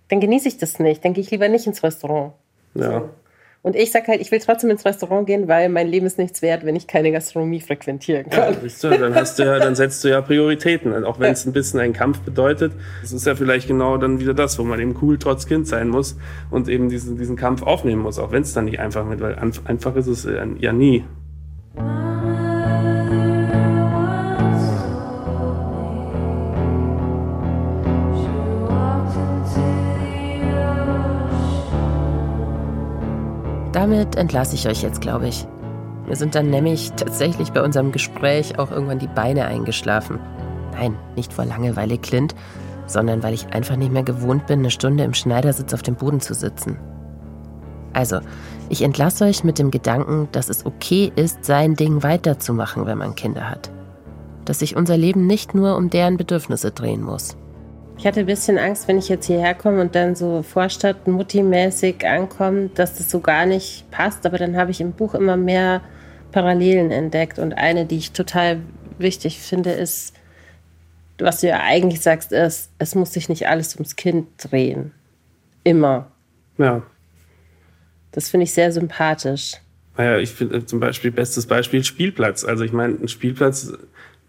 dann 0.08 0.20
genieße 0.20 0.48
ich 0.48 0.58
das 0.58 0.78
nicht. 0.78 1.04
Dann 1.04 1.12
gehe 1.12 1.22
ich 1.22 1.30
lieber 1.30 1.48
nicht 1.48 1.66
ins 1.66 1.82
Restaurant. 1.82 2.32
Ja. 2.74 3.00
So. 3.00 3.10
Und 3.62 3.76
ich 3.76 3.90
sage 3.90 4.06
halt, 4.08 4.20
ich 4.22 4.30
will 4.30 4.38
trotzdem 4.38 4.70
ins 4.70 4.86
Restaurant 4.86 5.26
gehen, 5.26 5.46
weil 5.46 5.68
mein 5.68 5.86
Leben 5.86 6.06
ist 6.06 6.16
nichts 6.16 6.40
wert, 6.40 6.64
wenn 6.64 6.76
ich 6.76 6.86
keine 6.86 7.12
Gastronomie 7.12 7.60
frequentieren 7.60 8.30
kann. 8.30 8.54
Ja, 8.54 8.90
du, 8.90 8.98
dann, 8.98 9.14
hast 9.14 9.38
du 9.38 9.44
ja, 9.44 9.58
dann 9.58 9.74
setzt 9.74 10.02
du 10.02 10.08
ja 10.08 10.22
Prioritäten. 10.22 11.04
Auch 11.04 11.20
wenn 11.20 11.32
es 11.32 11.44
ein 11.44 11.52
bisschen 11.52 11.78
einen 11.78 11.92
Kampf 11.92 12.20
bedeutet. 12.20 12.72
Das 13.02 13.12
ist 13.12 13.26
ja 13.26 13.34
vielleicht 13.34 13.68
genau 13.68 13.98
dann 13.98 14.18
wieder 14.18 14.32
das, 14.32 14.58
wo 14.58 14.64
man 14.64 14.80
eben 14.80 14.96
cool 15.02 15.18
trotz 15.18 15.46
Kind 15.46 15.68
sein 15.68 15.88
muss 15.88 16.16
und 16.50 16.68
eben 16.68 16.88
diesen, 16.88 17.18
diesen 17.18 17.36
Kampf 17.36 17.62
aufnehmen 17.62 18.00
muss, 18.00 18.18
auch 18.18 18.32
wenn 18.32 18.42
es 18.42 18.54
dann 18.54 18.64
nicht 18.64 18.80
einfach 18.80 19.08
wird, 19.10 19.20
weil 19.20 19.34
einfach 19.34 19.96
ist 19.96 20.06
es 20.06 20.26
ja 20.60 20.72
nie. 20.72 21.04
Damit 33.80 34.14
entlasse 34.16 34.56
ich 34.56 34.68
euch 34.68 34.82
jetzt, 34.82 35.00
glaube 35.00 35.28
ich. 35.28 35.46
Mir 36.06 36.14
sind 36.14 36.34
dann 36.34 36.50
nämlich 36.50 36.92
tatsächlich 36.92 37.50
bei 37.52 37.62
unserem 37.62 37.92
Gespräch 37.92 38.58
auch 38.58 38.70
irgendwann 38.70 38.98
die 38.98 39.06
Beine 39.06 39.46
eingeschlafen. 39.46 40.18
Nein, 40.74 40.98
nicht 41.16 41.32
vor 41.32 41.46
Langeweile, 41.46 41.96
Clint, 41.96 42.34
sondern 42.84 43.22
weil 43.22 43.32
ich 43.32 43.54
einfach 43.54 43.76
nicht 43.76 43.90
mehr 43.90 44.02
gewohnt 44.02 44.46
bin, 44.46 44.58
eine 44.58 44.70
Stunde 44.70 45.04
im 45.04 45.14
Schneidersitz 45.14 45.72
auf 45.72 45.80
dem 45.80 45.94
Boden 45.94 46.20
zu 46.20 46.34
sitzen. 46.34 46.78
Also, 47.94 48.20
ich 48.68 48.82
entlasse 48.82 49.24
euch 49.24 49.44
mit 49.44 49.58
dem 49.58 49.70
Gedanken, 49.70 50.28
dass 50.30 50.50
es 50.50 50.66
okay 50.66 51.10
ist, 51.16 51.46
sein 51.46 51.74
Ding 51.74 52.02
weiterzumachen, 52.02 52.84
wenn 52.84 52.98
man 52.98 53.14
Kinder 53.14 53.48
hat. 53.48 53.70
Dass 54.44 54.58
sich 54.58 54.76
unser 54.76 54.98
Leben 54.98 55.26
nicht 55.26 55.54
nur 55.54 55.78
um 55.78 55.88
deren 55.88 56.18
Bedürfnisse 56.18 56.70
drehen 56.70 57.00
muss. 57.00 57.34
Ich 58.00 58.06
hatte 58.06 58.20
ein 58.20 58.26
bisschen 58.26 58.56
Angst, 58.56 58.88
wenn 58.88 58.96
ich 58.96 59.10
jetzt 59.10 59.26
hierher 59.26 59.54
komme 59.54 59.82
und 59.82 59.94
dann 59.94 60.16
so 60.16 60.42
Vorstadt-Mutti-mäßig 60.42 62.06
ankomme, 62.06 62.70
dass 62.74 62.96
das 62.96 63.10
so 63.10 63.20
gar 63.20 63.44
nicht 63.44 63.90
passt. 63.90 64.24
Aber 64.24 64.38
dann 64.38 64.56
habe 64.56 64.70
ich 64.70 64.80
im 64.80 64.92
Buch 64.92 65.14
immer 65.14 65.36
mehr 65.36 65.82
Parallelen 66.32 66.92
entdeckt. 66.92 67.38
Und 67.38 67.52
eine, 67.52 67.84
die 67.84 67.98
ich 67.98 68.12
total 68.12 68.62
wichtig 68.96 69.38
finde, 69.38 69.72
ist, 69.72 70.14
was 71.18 71.42
du 71.42 71.48
ja 71.48 71.60
eigentlich 71.60 72.00
sagst, 72.00 72.32
ist, 72.32 72.70
es 72.78 72.94
muss 72.94 73.12
sich 73.12 73.28
nicht 73.28 73.48
alles 73.48 73.74
ums 73.74 73.96
Kind 73.96 74.28
drehen. 74.38 74.92
Immer. 75.62 76.10
Ja. 76.56 76.82
Das 78.12 78.30
finde 78.30 78.44
ich 78.44 78.54
sehr 78.54 78.72
sympathisch. 78.72 79.56
Naja, 79.98 80.16
ich 80.16 80.30
finde 80.30 80.64
zum 80.64 80.80
Beispiel, 80.80 81.10
bestes 81.10 81.44
Beispiel 81.44 81.84
Spielplatz. 81.84 82.44
Also 82.44 82.64
ich 82.64 82.72
meine, 82.72 82.94
ein 82.94 83.08
Spielplatz 83.08 83.74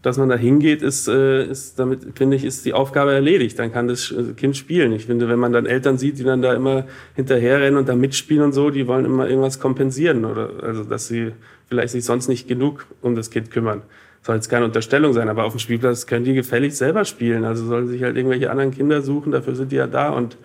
dass 0.02 0.18
man 0.18 0.30
da 0.30 0.36
hingeht, 0.36 0.82
ist, 0.82 1.08
äh, 1.08 1.46
ist 1.46 1.78
damit, 1.78 2.18
finde 2.18 2.36
ich, 2.36 2.44
ist 2.44 2.66
die 2.66 2.74
Aufgabe 2.74 3.14
erledigt. 3.14 3.60
Dann 3.60 3.72
kann 3.72 3.88
das 3.88 4.14
Kind 4.36 4.58
spielen. 4.58 4.94
Ich 4.94 5.06
finde, 5.06 5.30
wenn 5.30 5.40
man 5.40 5.54
dann 5.54 5.66
Eltern 5.66 5.98
sieht, 5.98 6.18
die 6.18 6.24
dann 6.24 6.42
da 6.42 6.54
immer 6.54 6.86
hinterherrennen 7.16 7.78
und 7.78 7.88
da 7.88 7.96
mitspielen 7.96 8.44
und 8.44 8.54
so, 8.54 8.72
die 8.72 8.88
wollen 8.88 9.06
immer 9.06 9.28
irgendwas 9.28 9.60
kompensieren 9.60 10.26
oder 10.26 10.64
also 10.64 10.84
dass 10.84 11.08
sie 11.08 11.34
vielleicht 11.68 11.90
sich 11.90 12.04
sonst 12.04 12.28
nicht 12.28 12.48
genug 12.48 12.88
um 13.02 13.16
das 13.16 13.30
Kind 13.30 13.52
kümmern. 13.52 13.84
Soll 14.24 14.36
jetzt 14.36 14.50
keine 14.50 14.66
Unterstellung 14.66 15.14
sein, 15.14 15.30
aber 15.30 15.46
auf 15.46 15.54
dem 15.54 15.60
Spielplatz 15.60 16.06
können 16.06 16.26
die 16.26 16.34
gefälligst 16.34 16.78
selber 16.78 17.06
spielen. 17.06 17.44
Also 17.44 17.66
sollen 17.66 17.88
sich 17.88 18.04
halt 18.04 18.18
irgendwelche 18.18 18.52
anderen 18.52 18.72
Kinder 18.72 19.02
suchen, 19.02 19.32
dafür 19.32 19.56
sind 19.56 19.72
die 19.72 19.78
ja 19.78 19.88
da 19.88 20.10
und, 20.10 20.38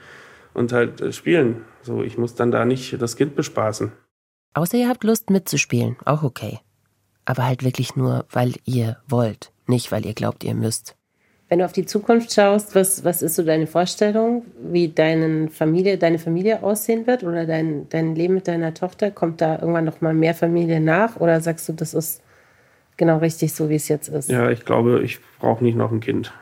und 0.54 0.72
halt 0.72 1.00
äh, 1.00 1.12
spielen. 1.12 1.62
So, 1.82 2.02
ich 2.02 2.18
muss 2.18 2.34
dann 2.34 2.50
da 2.50 2.64
nicht 2.64 3.00
das 3.00 3.16
Kind 3.16 3.36
bespaßen. 3.36 3.92
Außer 4.54 4.76
ihr 4.76 4.88
habt 4.88 5.04
Lust 5.04 5.30
mitzuspielen, 5.30 5.96
auch 6.04 6.22
okay 6.22 6.60
aber 7.26 7.44
halt 7.44 7.64
wirklich 7.64 7.96
nur, 7.96 8.24
weil 8.30 8.54
ihr 8.64 8.96
wollt, 9.06 9.52
nicht 9.66 9.92
weil 9.92 10.06
ihr 10.06 10.14
glaubt, 10.14 10.44
ihr 10.44 10.54
müsst. 10.54 10.96
Wenn 11.48 11.60
du 11.60 11.64
auf 11.64 11.72
die 11.72 11.86
Zukunft 11.86 12.32
schaust, 12.32 12.74
was, 12.74 13.04
was 13.04 13.22
ist 13.22 13.36
so 13.36 13.44
deine 13.44 13.68
Vorstellung, 13.68 14.44
wie 14.58 14.88
deine 14.88 15.48
Familie, 15.48 15.96
deine 15.96 16.18
Familie 16.18 16.62
aussehen 16.62 17.06
wird 17.06 17.22
oder 17.22 17.46
dein, 17.46 17.88
dein 17.88 18.16
Leben 18.16 18.34
mit 18.34 18.48
deiner 18.48 18.74
Tochter? 18.74 19.12
Kommt 19.12 19.40
da 19.40 19.60
irgendwann 19.60 19.84
noch 19.84 20.00
mal 20.00 20.14
mehr 20.14 20.34
Familie 20.34 20.80
nach 20.80 21.16
oder 21.16 21.40
sagst 21.40 21.68
du, 21.68 21.72
das 21.72 21.94
ist 21.94 22.20
genau 22.96 23.18
richtig 23.18 23.54
so, 23.54 23.68
wie 23.68 23.76
es 23.76 23.86
jetzt 23.86 24.08
ist? 24.08 24.28
Ja, 24.28 24.50
ich 24.50 24.64
glaube, 24.64 25.02
ich 25.04 25.20
brauche 25.38 25.62
nicht 25.62 25.76
noch 25.76 25.92
ein 25.92 26.00
Kind. 26.00 26.32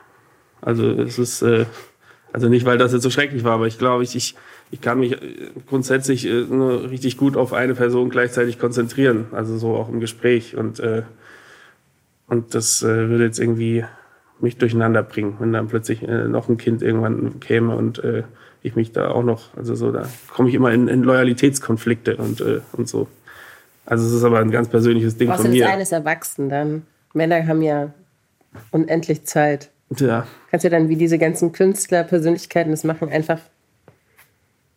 Also 0.61 0.89
es 0.89 1.19
ist, 1.19 1.43
äh, 1.43 1.65
also 2.35 2.49
nicht, 2.49 2.65
weil 2.65 2.77
das 2.77 2.91
jetzt 2.91 3.03
so 3.03 3.09
schrecklich 3.09 3.45
war, 3.45 3.53
aber 3.53 3.65
ich 3.65 3.77
glaube, 3.77 4.03
ich, 4.03 4.13
ich, 4.13 4.35
ich 4.69 4.81
kann 4.81 4.99
mich 4.99 5.13
äh, 5.13 5.51
grundsätzlich 5.69 6.27
äh, 6.27 6.41
nur 6.41 6.89
richtig 6.89 7.15
gut 7.15 7.37
auf 7.37 7.53
eine 7.53 7.75
Person 7.75 8.09
gleichzeitig 8.09 8.59
konzentrieren, 8.59 9.27
also 9.31 9.57
so 9.57 9.73
auch 9.73 9.87
im 9.87 10.01
Gespräch 10.01 10.57
und 10.57 10.81
äh, 10.81 11.03
und 12.27 12.53
das 12.53 12.83
äh, 12.83 13.07
würde 13.07 13.23
jetzt 13.23 13.39
irgendwie 13.39 13.85
mich 14.41 14.57
durcheinander 14.57 15.01
bringen, 15.01 15.37
wenn 15.39 15.53
dann 15.53 15.69
plötzlich 15.69 16.03
äh, 16.03 16.27
noch 16.27 16.49
ein 16.49 16.57
Kind 16.57 16.81
irgendwann 16.81 17.39
käme 17.39 17.73
und 17.73 18.03
äh, 18.03 18.23
ich 18.63 18.75
mich 18.75 18.91
da 18.91 19.11
auch 19.11 19.23
noch, 19.23 19.55
also 19.55 19.73
so, 19.73 19.93
da 19.93 20.05
komme 20.33 20.49
ich 20.49 20.55
immer 20.55 20.73
in, 20.73 20.89
in 20.89 21.03
Loyalitätskonflikte 21.03 22.17
und, 22.17 22.41
äh, 22.41 22.59
und 22.73 22.89
so. 22.89 23.07
Also 23.85 24.05
es 24.07 24.11
ist 24.11 24.25
aber 24.25 24.39
ein 24.39 24.51
ganz 24.51 24.67
persönliches 24.67 25.15
Ding 25.15 25.31
von 25.31 25.49
mir. 25.49 25.69
eines 25.69 25.93
erwachsen 25.93 26.49
dann. 26.49 26.85
Männer 27.13 27.47
haben 27.47 27.61
ja 27.61 27.93
unendlich 28.71 29.23
Zeit. 29.23 29.69
Ja. 29.89 30.25
Kannst 30.49 30.63
ja 30.63 30.69
dann 30.69 30.89
wie 30.89 30.95
diese 30.95 31.17
ganzen 31.17 31.51
Künstler, 31.51 32.03
Persönlichkeiten 32.03 32.71
das 32.71 32.83
machen, 32.83 33.09
einfach 33.09 33.39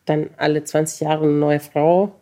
dann 0.05 0.31
alle 0.37 0.65
20 0.65 1.01
Jahre 1.01 1.25
eine 1.25 1.33
neue 1.33 1.61
Frau. 1.61 2.15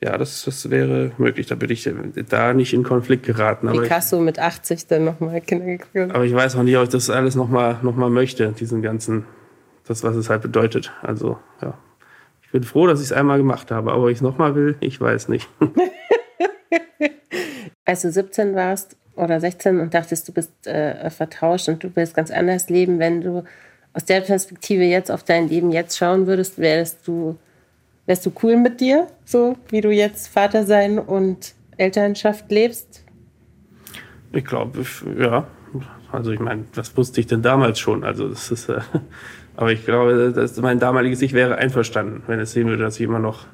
Ja, 0.00 0.18
das, 0.18 0.44
das 0.44 0.68
wäre 0.68 1.12
möglich. 1.18 1.46
Da 1.46 1.54
bin 1.54 1.70
ich 1.70 1.88
da 2.28 2.54
nicht 2.54 2.74
in 2.74 2.82
Konflikt 2.82 3.24
geraten. 3.24 3.68
Aber 3.68 3.82
Picasso 3.82 4.16
ich, 4.16 4.22
mit 4.22 4.38
80 4.40 4.88
dann 4.88 5.04
nochmal 5.04 5.40
Kinder 5.40 5.66
gekriegt. 5.66 6.12
Aber 6.12 6.24
ich 6.24 6.34
weiß 6.34 6.56
auch 6.56 6.64
nicht, 6.64 6.76
ob 6.76 6.82
ich 6.82 6.88
das 6.88 7.08
alles 7.08 7.36
nochmal 7.36 7.78
noch 7.82 7.94
mal 7.94 8.10
möchte, 8.10 8.52
diesen 8.52 8.82
ganzen, 8.82 9.26
das, 9.86 10.02
was 10.02 10.16
es 10.16 10.28
halt 10.28 10.42
bedeutet. 10.42 10.92
Also, 11.02 11.38
ja. 11.60 11.78
Ich 12.42 12.50
bin 12.50 12.64
froh, 12.64 12.86
dass 12.88 12.98
ich 12.98 13.06
es 13.06 13.12
einmal 13.12 13.38
gemacht 13.38 13.70
habe, 13.70 13.92
aber 13.92 14.02
ob 14.02 14.10
ich 14.10 14.16
es 14.16 14.22
nochmal 14.22 14.56
will, 14.56 14.76
ich 14.80 15.00
weiß 15.00 15.28
nicht. 15.28 15.48
Als 17.84 18.02
du 18.02 18.10
17 18.10 18.54
warst 18.54 18.96
oder 19.14 19.40
16 19.40 19.80
und 19.80 19.94
dachtest, 19.94 20.28
du 20.28 20.32
bist 20.32 20.66
äh, 20.66 21.10
vertauscht 21.10 21.68
und 21.68 21.82
du 21.82 21.90
willst 21.94 22.14
ganz 22.14 22.30
anders 22.30 22.68
leben, 22.68 22.98
wenn 22.98 23.20
du 23.20 23.44
aus 23.92 24.04
der 24.04 24.22
Perspektive 24.22 24.84
jetzt 24.84 25.10
auf 25.10 25.22
dein 25.22 25.48
Leben 25.48 25.70
jetzt 25.70 25.98
schauen 25.98 26.26
würdest, 26.26 26.58
wärst 26.58 27.06
du, 27.06 27.36
wärst 28.06 28.24
du 28.24 28.32
cool 28.42 28.56
mit 28.56 28.80
dir, 28.80 29.06
so 29.24 29.56
wie 29.68 29.80
du 29.80 29.90
jetzt 29.90 30.28
Vater 30.28 30.64
sein 30.64 30.98
und 30.98 31.54
Elternschaft 31.76 32.50
lebst? 32.50 33.04
Ich 34.32 34.44
glaube, 34.44 34.84
ja. 35.18 35.46
Also 36.10 36.30
ich 36.30 36.40
meine, 36.40 36.64
was 36.74 36.94
wusste 36.96 37.20
ich 37.20 37.26
denn 37.26 37.42
damals 37.42 37.78
schon? 37.78 38.04
Also 38.04 38.28
das 38.28 38.50
ist, 38.50 38.68
äh, 38.68 38.80
aber 39.56 39.72
ich 39.72 39.84
glaube, 39.84 40.32
dass 40.34 40.56
mein 40.58 40.78
damaliges 40.78 41.22
Ich 41.22 41.32
wäre 41.32 41.56
einverstanden, 41.56 42.22
wenn 42.26 42.40
es 42.40 42.52
sehen 42.52 42.68
würde, 42.68 42.82
dass 42.82 42.96
ich 42.96 43.02
immer 43.02 43.18
noch 43.18 43.46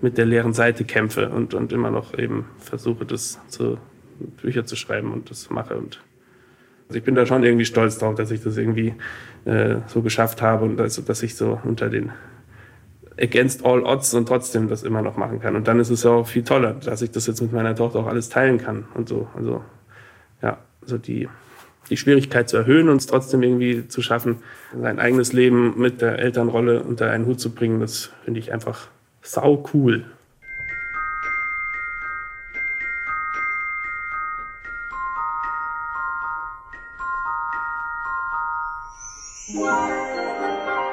mit 0.00 0.16
der 0.16 0.24
leeren 0.24 0.54
Seite 0.54 0.84
kämpfe 0.84 1.28
und, 1.28 1.52
und 1.52 1.72
immer 1.72 1.90
noch 1.90 2.16
eben 2.16 2.46
versuche, 2.58 3.04
das 3.04 3.38
zu 3.48 3.78
Bücher 4.24 4.64
zu 4.64 4.76
schreiben 4.76 5.12
und 5.12 5.30
das 5.30 5.50
mache 5.50 5.76
und 5.76 6.00
also 6.88 6.98
ich 6.98 7.04
bin 7.04 7.14
da 7.14 7.24
schon 7.24 7.44
irgendwie 7.44 7.66
stolz 7.66 7.98
drauf, 7.98 8.16
dass 8.16 8.32
ich 8.32 8.42
das 8.42 8.56
irgendwie 8.56 8.94
äh, 9.44 9.76
so 9.86 10.02
geschafft 10.02 10.42
habe 10.42 10.64
und 10.64 10.76
dass, 10.76 11.02
dass 11.04 11.22
ich 11.22 11.36
so 11.36 11.60
unter 11.62 11.88
den 11.88 12.10
against 13.16 13.64
all 13.64 13.84
odds 13.84 14.12
und 14.14 14.26
trotzdem 14.26 14.68
das 14.68 14.82
immer 14.82 15.02
noch 15.02 15.16
machen 15.16 15.40
kann. 15.40 15.54
Und 15.54 15.68
dann 15.68 15.78
ist 15.78 15.90
es 15.90 16.02
ja 16.02 16.10
auch 16.10 16.26
viel 16.26 16.42
toller, 16.42 16.72
dass 16.72 17.02
ich 17.02 17.12
das 17.12 17.28
jetzt 17.28 17.40
mit 17.42 17.52
meiner 17.52 17.76
Tochter 17.76 18.00
auch 18.00 18.06
alles 18.06 18.28
teilen 18.28 18.58
kann 18.58 18.86
und 18.94 19.08
so. 19.08 19.28
Also 19.36 19.62
ja, 20.42 20.58
so 20.84 20.98
die, 20.98 21.28
die 21.90 21.96
Schwierigkeit 21.96 22.48
zu 22.48 22.56
erhöhen 22.56 22.88
und 22.88 22.96
es 22.96 23.06
trotzdem 23.06 23.42
irgendwie 23.42 23.86
zu 23.86 24.02
schaffen, 24.02 24.38
sein 24.76 24.98
eigenes 24.98 25.32
Leben 25.32 25.78
mit 25.78 26.00
der 26.00 26.18
Elternrolle 26.18 26.82
unter 26.82 27.10
einen 27.10 27.26
Hut 27.26 27.38
zu 27.38 27.50
bringen, 27.50 27.78
das 27.78 28.10
finde 28.24 28.40
ich 28.40 28.52
einfach 28.52 28.88
sau 29.22 29.64
cool. 29.74 30.06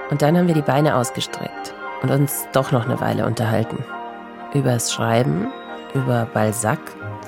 Und 0.10 0.22
dann 0.22 0.38
haben 0.38 0.48
wir 0.48 0.56
die 0.56 0.62
Beine 0.62 0.96
ausgestreckt 0.96 1.74
und 2.02 2.12
uns 2.12 2.48
doch 2.54 2.72
noch 2.72 2.86
eine 2.86 3.00
Weile 3.02 3.26
unterhalten. 3.26 3.84
Übers 4.54 4.94
Schreiben, 4.94 5.48
über 5.94 6.28
Balzac. 6.34 6.80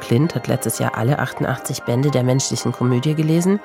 Clint 0.02 0.34
hat 0.36 0.48
letztes 0.48 0.80
Jahr 0.80 0.98
alle 0.98 1.20
88 1.20 1.84
Bände 1.84 2.10
der 2.10 2.24
menschlichen 2.24 2.72
Komödie 2.72 3.16
gelesen 3.16 3.60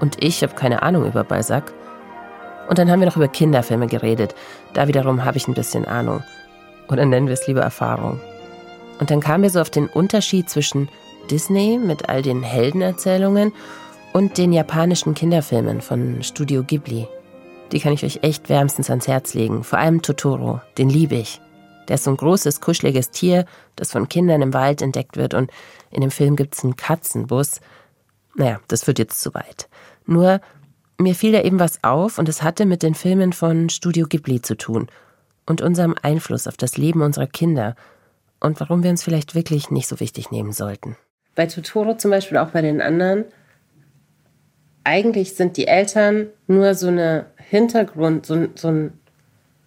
und 0.00 0.22
ich 0.22 0.42
habe 0.42 0.54
keine 0.54 0.82
Ahnung 0.82 1.06
über 1.06 1.24
Balzac. 1.24 1.72
Und 2.68 2.78
dann 2.78 2.90
haben 2.90 3.00
wir 3.00 3.06
noch 3.06 3.16
über 3.16 3.28
Kinderfilme 3.28 3.88
geredet. 3.88 4.34
Da 4.72 4.86
wiederum 4.86 5.24
habe 5.24 5.36
ich 5.36 5.48
ein 5.48 5.54
bisschen 5.54 5.84
Ahnung. 5.84 6.22
Oder 6.88 7.04
nennen 7.04 7.26
wir 7.26 7.34
es 7.34 7.46
lieber 7.46 7.62
Erfahrung. 7.62 8.20
Und 9.00 9.10
dann 9.10 9.20
kamen 9.20 9.42
wir 9.42 9.50
so 9.50 9.60
auf 9.60 9.70
den 9.70 9.88
Unterschied 9.88 10.48
zwischen 10.48 10.88
Disney 11.30 11.78
mit 11.78 12.08
all 12.08 12.22
den 12.22 12.42
Heldenerzählungen 12.42 13.52
und 14.12 14.36
den 14.36 14.52
japanischen 14.52 15.14
Kinderfilmen 15.14 15.80
von 15.80 16.22
Studio 16.22 16.62
Ghibli. 16.62 17.08
Die 17.72 17.80
kann 17.80 17.92
ich 17.92 18.04
euch 18.04 18.20
echt 18.22 18.48
wärmstens 18.48 18.90
ans 18.90 19.08
Herz 19.08 19.34
legen. 19.34 19.64
Vor 19.64 19.78
allem 19.78 20.02
Totoro, 20.02 20.60
den 20.76 20.90
liebe 20.90 21.14
ich. 21.14 21.40
Der 21.88 21.94
ist 21.94 22.04
so 22.04 22.10
ein 22.10 22.16
großes, 22.16 22.60
kuscheliges 22.60 23.10
Tier, 23.10 23.46
das 23.76 23.90
von 23.90 24.08
Kindern 24.08 24.42
im 24.42 24.54
Wald 24.54 24.82
entdeckt 24.82 25.16
wird 25.16 25.34
und 25.34 25.50
in 25.90 26.02
dem 26.02 26.10
Film 26.10 26.36
gibt's 26.36 26.62
einen 26.62 26.76
Katzenbus. 26.76 27.60
Naja, 28.36 28.60
das 28.68 28.84
führt 28.84 28.98
jetzt 28.98 29.20
zu 29.20 29.34
weit. 29.34 29.68
Nur, 30.06 30.40
mir 30.98 31.14
fiel 31.14 31.32
da 31.32 31.40
eben 31.40 31.58
was 31.58 31.82
auf 31.82 32.18
und 32.18 32.28
es 32.28 32.42
hatte 32.42 32.66
mit 32.66 32.82
den 32.82 32.94
Filmen 32.94 33.32
von 33.32 33.70
Studio 33.70 34.06
Ghibli 34.06 34.42
zu 34.42 34.56
tun 34.56 34.88
und 35.46 35.60
unserem 35.62 35.94
Einfluss 36.02 36.46
auf 36.46 36.56
das 36.56 36.76
Leben 36.76 37.02
unserer 37.02 37.26
Kinder 37.26 37.74
und 38.40 38.60
warum 38.60 38.82
wir 38.82 38.90
uns 38.90 39.02
vielleicht 39.02 39.34
wirklich 39.34 39.70
nicht 39.70 39.88
so 39.88 40.00
wichtig 40.00 40.30
nehmen 40.30 40.52
sollten. 40.52 40.96
Bei 41.34 41.46
Totoro 41.46 41.96
zum 41.96 42.10
Beispiel, 42.10 42.36
auch 42.36 42.50
bei 42.50 42.60
den 42.60 42.82
anderen, 42.82 43.24
eigentlich 44.84 45.34
sind 45.34 45.56
die 45.56 45.66
Eltern 45.66 46.28
nur 46.46 46.74
so 46.74 46.88
eine 46.88 47.26
Hintergrund, 47.36 48.26
so, 48.26 48.48
so 48.54 48.68
ein 48.68 48.92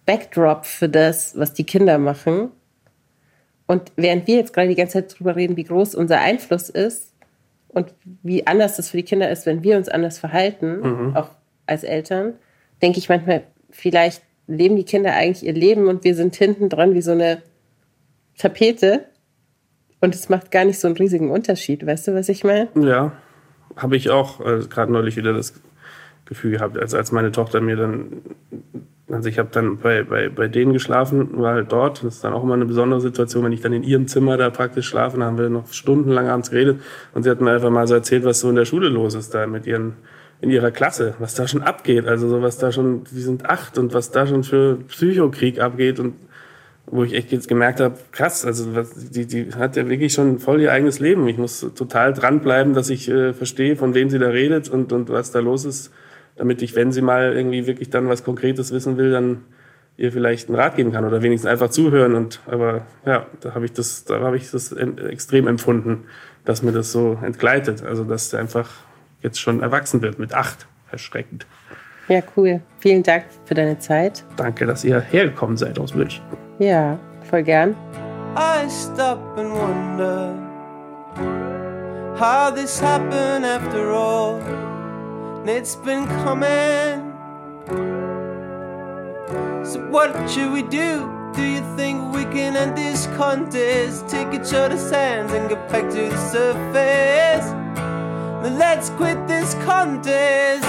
Backdrop 0.04 0.66
für 0.66 0.88
das, 0.88 1.38
was 1.38 1.52
die 1.52 1.64
Kinder 1.64 1.98
machen. 1.98 2.50
Und 3.66 3.92
während 3.96 4.26
wir 4.26 4.36
jetzt 4.36 4.52
gerade 4.52 4.68
die 4.68 4.74
ganze 4.74 4.94
Zeit 4.94 5.14
darüber 5.14 5.36
reden, 5.36 5.56
wie 5.56 5.64
groß 5.64 5.94
unser 5.94 6.20
Einfluss 6.20 6.68
ist 6.68 7.12
und 7.68 7.92
wie 8.22 8.46
anders 8.46 8.76
das 8.76 8.90
für 8.90 8.96
die 8.96 9.02
Kinder 9.02 9.28
ist, 9.30 9.46
wenn 9.46 9.64
wir 9.64 9.76
uns 9.76 9.88
anders 9.88 10.18
verhalten, 10.18 10.80
mhm. 10.80 11.16
auch 11.16 11.30
als 11.66 11.82
Eltern, 11.82 12.34
denke 12.80 12.98
ich 12.98 13.08
manchmal, 13.08 13.42
vielleicht 13.70 14.22
leben 14.46 14.76
die 14.76 14.84
Kinder 14.84 15.14
eigentlich 15.14 15.44
ihr 15.44 15.52
Leben 15.52 15.88
und 15.88 16.04
wir 16.04 16.14
sind 16.14 16.36
hinten 16.36 16.68
dran 16.68 16.94
wie 16.94 17.02
so 17.02 17.12
eine 17.12 17.42
Tapete. 18.38 19.06
Und 20.00 20.14
es 20.14 20.28
macht 20.28 20.50
gar 20.50 20.64
nicht 20.64 20.78
so 20.78 20.86
einen 20.86 20.96
riesigen 20.96 21.30
Unterschied. 21.30 21.84
Weißt 21.84 22.06
du, 22.06 22.14
was 22.14 22.28
ich 22.28 22.44
meine? 22.44 22.68
Ja 22.76 23.12
habe 23.76 23.96
ich 23.96 24.10
auch 24.10 24.40
äh, 24.40 24.60
gerade 24.68 24.92
neulich 24.92 25.16
wieder 25.16 25.32
das 25.32 25.54
Gefühl 26.24 26.52
gehabt, 26.52 26.78
als, 26.78 26.94
als 26.94 27.12
meine 27.12 27.30
Tochter 27.30 27.60
mir 27.60 27.76
dann, 27.76 28.22
also 29.08 29.28
ich 29.28 29.38
habe 29.38 29.48
dann 29.52 29.78
bei, 29.78 30.02
bei, 30.02 30.28
bei 30.28 30.48
denen 30.48 30.72
geschlafen, 30.72 31.38
war 31.38 31.54
halt 31.54 31.70
dort. 31.70 32.02
Das 32.02 32.16
ist 32.16 32.24
dann 32.24 32.32
auch 32.32 32.42
immer 32.42 32.54
eine 32.54 32.66
besondere 32.66 33.00
Situation, 33.00 33.44
wenn 33.44 33.52
ich 33.52 33.60
dann 33.60 33.72
in 33.72 33.84
ihrem 33.84 34.08
Zimmer 34.08 34.36
da 34.36 34.50
praktisch 34.50 34.88
schlafe. 34.88 35.18
Dann 35.18 35.26
haben 35.26 35.38
wir 35.38 35.48
noch 35.48 35.72
stundenlang 35.72 36.28
abends 36.28 36.50
geredet 36.50 36.80
und 37.14 37.22
sie 37.22 37.30
hat 37.30 37.40
mir 37.40 37.52
einfach 37.52 37.70
mal 37.70 37.86
so 37.86 37.94
erzählt, 37.94 38.24
was 38.24 38.40
so 38.40 38.50
in 38.50 38.56
der 38.56 38.64
Schule 38.64 38.88
los 38.88 39.14
ist 39.14 39.34
da 39.34 39.46
mit 39.46 39.66
ihren 39.66 39.94
in 40.40 40.50
ihrer 40.50 40.70
Klasse, 40.70 41.14
was 41.18 41.34
da 41.34 41.48
schon 41.48 41.62
abgeht, 41.62 42.06
also 42.06 42.28
so 42.28 42.42
was 42.42 42.58
da 42.58 42.70
schon, 42.70 43.04
die 43.04 43.22
sind 43.22 43.46
acht 43.46 43.78
und 43.78 43.94
was 43.94 44.10
da 44.10 44.26
schon 44.26 44.44
für 44.44 44.76
Psychokrieg 44.88 45.60
abgeht 45.60 45.98
und 45.98 46.14
wo 46.88 47.02
ich 47.02 47.14
echt 47.14 47.32
jetzt 47.32 47.48
gemerkt 47.48 47.80
habe, 47.80 47.96
krass, 48.12 48.44
also 48.44 48.70
die, 48.96 49.26
die 49.26 49.52
hat 49.54 49.76
ja 49.76 49.88
wirklich 49.88 50.12
schon 50.12 50.38
voll 50.38 50.60
ihr 50.60 50.72
eigenes 50.72 51.00
Leben. 51.00 51.26
Ich 51.26 51.36
muss 51.36 51.60
total 51.74 52.12
dranbleiben, 52.12 52.74
dass 52.74 52.90
ich 52.90 53.08
äh, 53.08 53.32
verstehe, 53.32 53.76
von 53.76 53.94
wem 53.94 54.08
sie 54.08 54.18
da 54.18 54.28
redet 54.28 54.68
und, 54.68 54.92
und 54.92 55.08
was 55.08 55.32
da 55.32 55.40
los 55.40 55.64
ist, 55.64 55.92
damit 56.36 56.62
ich, 56.62 56.76
wenn 56.76 56.92
sie 56.92 57.02
mal 57.02 57.34
irgendwie 57.34 57.66
wirklich 57.66 57.90
dann 57.90 58.08
was 58.08 58.22
Konkretes 58.22 58.72
wissen 58.72 58.96
will, 58.96 59.10
dann 59.10 59.42
ihr 59.96 60.12
vielleicht 60.12 60.48
einen 60.48 60.58
Rat 60.58 60.76
geben 60.76 60.92
kann 60.92 61.04
oder 61.04 61.22
wenigstens 61.22 61.50
einfach 61.50 61.70
zuhören. 61.70 62.14
Und 62.14 62.40
aber 62.46 62.86
ja, 63.04 63.26
da 63.40 63.54
habe 63.54 63.64
ich 63.64 63.72
das, 63.72 64.04
da 64.04 64.20
habe 64.20 64.36
ich 64.36 64.50
das 64.50 64.72
extrem 64.72 65.48
empfunden, 65.48 66.04
dass 66.44 66.62
mir 66.62 66.72
das 66.72 66.92
so 66.92 67.18
entgleitet. 67.22 67.82
Also 67.82 68.04
dass 68.04 68.32
einfach 68.34 68.70
jetzt 69.22 69.40
schon 69.40 69.60
erwachsen 69.60 70.02
wird 70.02 70.18
mit 70.18 70.34
acht. 70.34 70.66
Erschreckend. 70.92 71.46
Ja, 72.08 72.20
cool. 72.36 72.60
Vielen 72.78 73.02
Dank 73.02 73.24
für 73.44 73.54
deine 73.54 73.78
Zeit. 73.78 74.24
Danke, 74.36 74.64
dass 74.64 74.84
ihr 74.84 75.00
hergekommen 75.00 75.56
seid 75.56 75.78
aus 75.78 75.94
München. 75.94 76.22
Ja, 76.58 76.98
voll 77.28 77.42
gern. 77.42 77.74
I 78.36 78.68
stop 78.68 79.18
and 79.36 79.52
wonder 79.52 80.34
how 82.18 82.50
this 82.54 82.80
happened 82.80 83.44
after 83.44 83.90
all. 83.90 84.40
And 85.40 85.48
it's 85.48 85.76
been 85.76 86.06
coming. 86.24 87.12
So, 89.64 89.80
what 89.90 90.12
should 90.30 90.52
we 90.52 90.62
do? 90.62 91.08
Do 91.34 91.42
you 91.42 91.60
think 91.76 92.14
we 92.14 92.24
can 92.26 92.56
end 92.56 92.76
this 92.76 93.08
contest? 93.16 94.08
Take 94.08 94.32
each 94.32 94.54
other's 94.54 94.90
hands 94.90 95.32
and 95.32 95.48
get 95.48 95.68
back 95.70 95.90
to 95.90 96.08
the 96.08 96.16
surface. 96.30 97.50
Then 98.42 98.58
let's 98.58 98.90
quit 98.90 99.26
this 99.26 99.54
contest 99.64 100.64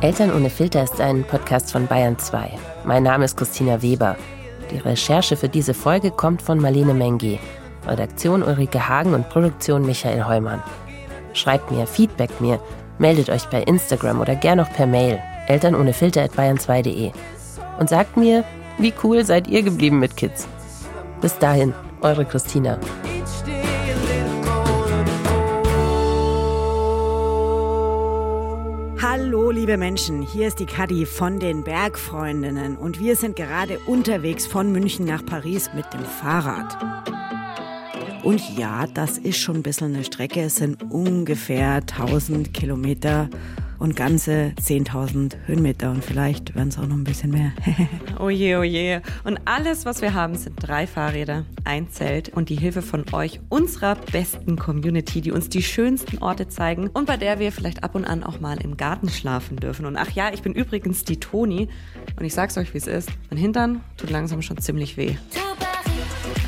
Eltern 0.00 0.32
ohne 0.34 0.50
Filter 0.50 0.82
ist 0.82 1.00
ein 1.00 1.24
Podcast 1.24 1.72
von 1.72 1.86
Bayern 1.86 2.18
2. 2.18 2.50
Mein 2.84 3.02
Name 3.02 3.24
ist 3.24 3.36
Christina 3.36 3.82
Weber. 3.82 4.16
Die 4.70 4.78
Recherche 4.78 5.36
für 5.36 5.48
diese 5.48 5.74
Folge 5.74 6.10
kommt 6.10 6.42
von 6.42 6.58
Marlene 6.60 6.94
Mengi. 6.94 7.38
Redaktion 7.86 8.42
Ulrike 8.42 8.88
Hagen 8.88 9.14
und 9.14 9.28
Produktion 9.28 9.84
Michael 9.84 10.26
Heumann. 10.26 10.62
Schreibt 11.32 11.70
mir, 11.70 11.86
feedback 11.86 12.40
mir, 12.40 12.60
meldet 12.98 13.30
euch 13.30 13.46
bei 13.46 13.62
Instagram 13.62 14.20
oder 14.20 14.34
gern 14.34 14.60
auch 14.60 14.72
per 14.72 14.86
Mail 14.86 15.20
eltern 15.50 15.74
ohne 15.74 15.92
Filter 15.92 16.22
at 16.22 16.32
bayern2.de 16.34 17.10
und 17.78 17.88
sagt 17.88 18.16
mir, 18.16 18.44
wie 18.78 18.94
cool 19.02 19.24
seid 19.24 19.48
ihr 19.48 19.62
geblieben 19.62 19.98
mit 19.98 20.16
Kids. 20.16 20.46
Bis 21.20 21.36
dahin, 21.38 21.74
eure 22.02 22.24
Christina. 22.24 22.78
Hallo, 29.30 29.52
liebe 29.52 29.76
Menschen, 29.76 30.22
hier 30.22 30.48
ist 30.48 30.58
die 30.58 30.66
Kadi 30.66 31.06
von 31.06 31.38
den 31.38 31.62
Bergfreundinnen 31.62 32.76
und 32.76 32.98
wir 32.98 33.14
sind 33.14 33.36
gerade 33.36 33.78
unterwegs 33.86 34.44
von 34.44 34.72
München 34.72 35.06
nach 35.06 35.24
Paris 35.24 35.70
mit 35.72 35.84
dem 35.92 36.04
Fahrrad. 36.04 36.76
Und 38.24 38.40
ja, 38.58 38.88
das 38.88 39.18
ist 39.18 39.38
schon 39.38 39.58
ein 39.58 39.62
bisschen 39.62 39.94
eine 39.94 40.02
Strecke. 40.02 40.40
Es 40.40 40.56
sind 40.56 40.82
ungefähr 40.90 41.74
1000 41.74 42.52
Kilometer 42.52 43.30
und 43.80 43.96
ganze 43.96 44.52
10.000 44.62 45.34
Höhenmeter 45.46 45.90
und 45.90 46.04
vielleicht 46.04 46.54
werden 46.54 46.68
es 46.68 46.78
auch 46.78 46.86
noch 46.86 46.96
ein 46.96 47.04
bisschen 47.04 47.30
mehr. 47.30 47.52
Oje, 48.20 48.58
oje. 48.58 49.02
Und 49.24 49.40
alles, 49.46 49.86
was 49.86 50.02
wir 50.02 50.12
haben, 50.14 50.36
sind 50.36 50.54
drei 50.58 50.86
Fahrräder, 50.86 51.46
ein 51.64 51.88
Zelt 51.88 52.28
und 52.28 52.50
die 52.50 52.56
Hilfe 52.56 52.82
von 52.82 53.04
euch, 53.12 53.40
unserer 53.48 53.96
besten 54.12 54.56
Community, 54.56 55.22
die 55.22 55.32
uns 55.32 55.48
die 55.48 55.62
schönsten 55.62 56.18
Orte 56.18 56.46
zeigen 56.46 56.88
und 56.88 57.06
bei 57.06 57.16
der 57.16 57.38
wir 57.38 57.50
vielleicht 57.50 57.82
ab 57.82 57.94
und 57.94 58.04
an 58.04 58.22
auch 58.22 58.38
mal 58.40 58.62
im 58.62 58.76
Garten 58.76 59.08
schlafen 59.08 59.56
dürfen. 59.56 59.86
Und 59.86 59.96
ach 59.96 60.10
ja, 60.10 60.30
ich 60.32 60.42
bin 60.42 60.52
übrigens 60.52 61.04
die 61.04 61.18
Toni 61.18 61.68
und 62.18 62.24
ich 62.24 62.34
sag's 62.34 62.58
euch, 62.58 62.74
wie 62.74 62.78
es 62.78 62.86
ist. 62.86 63.08
Mein 63.30 63.38
Hintern 63.38 63.80
tut 63.96 64.10
langsam 64.10 64.42
schon 64.42 64.58
ziemlich 64.58 64.98
weh. 64.98 65.16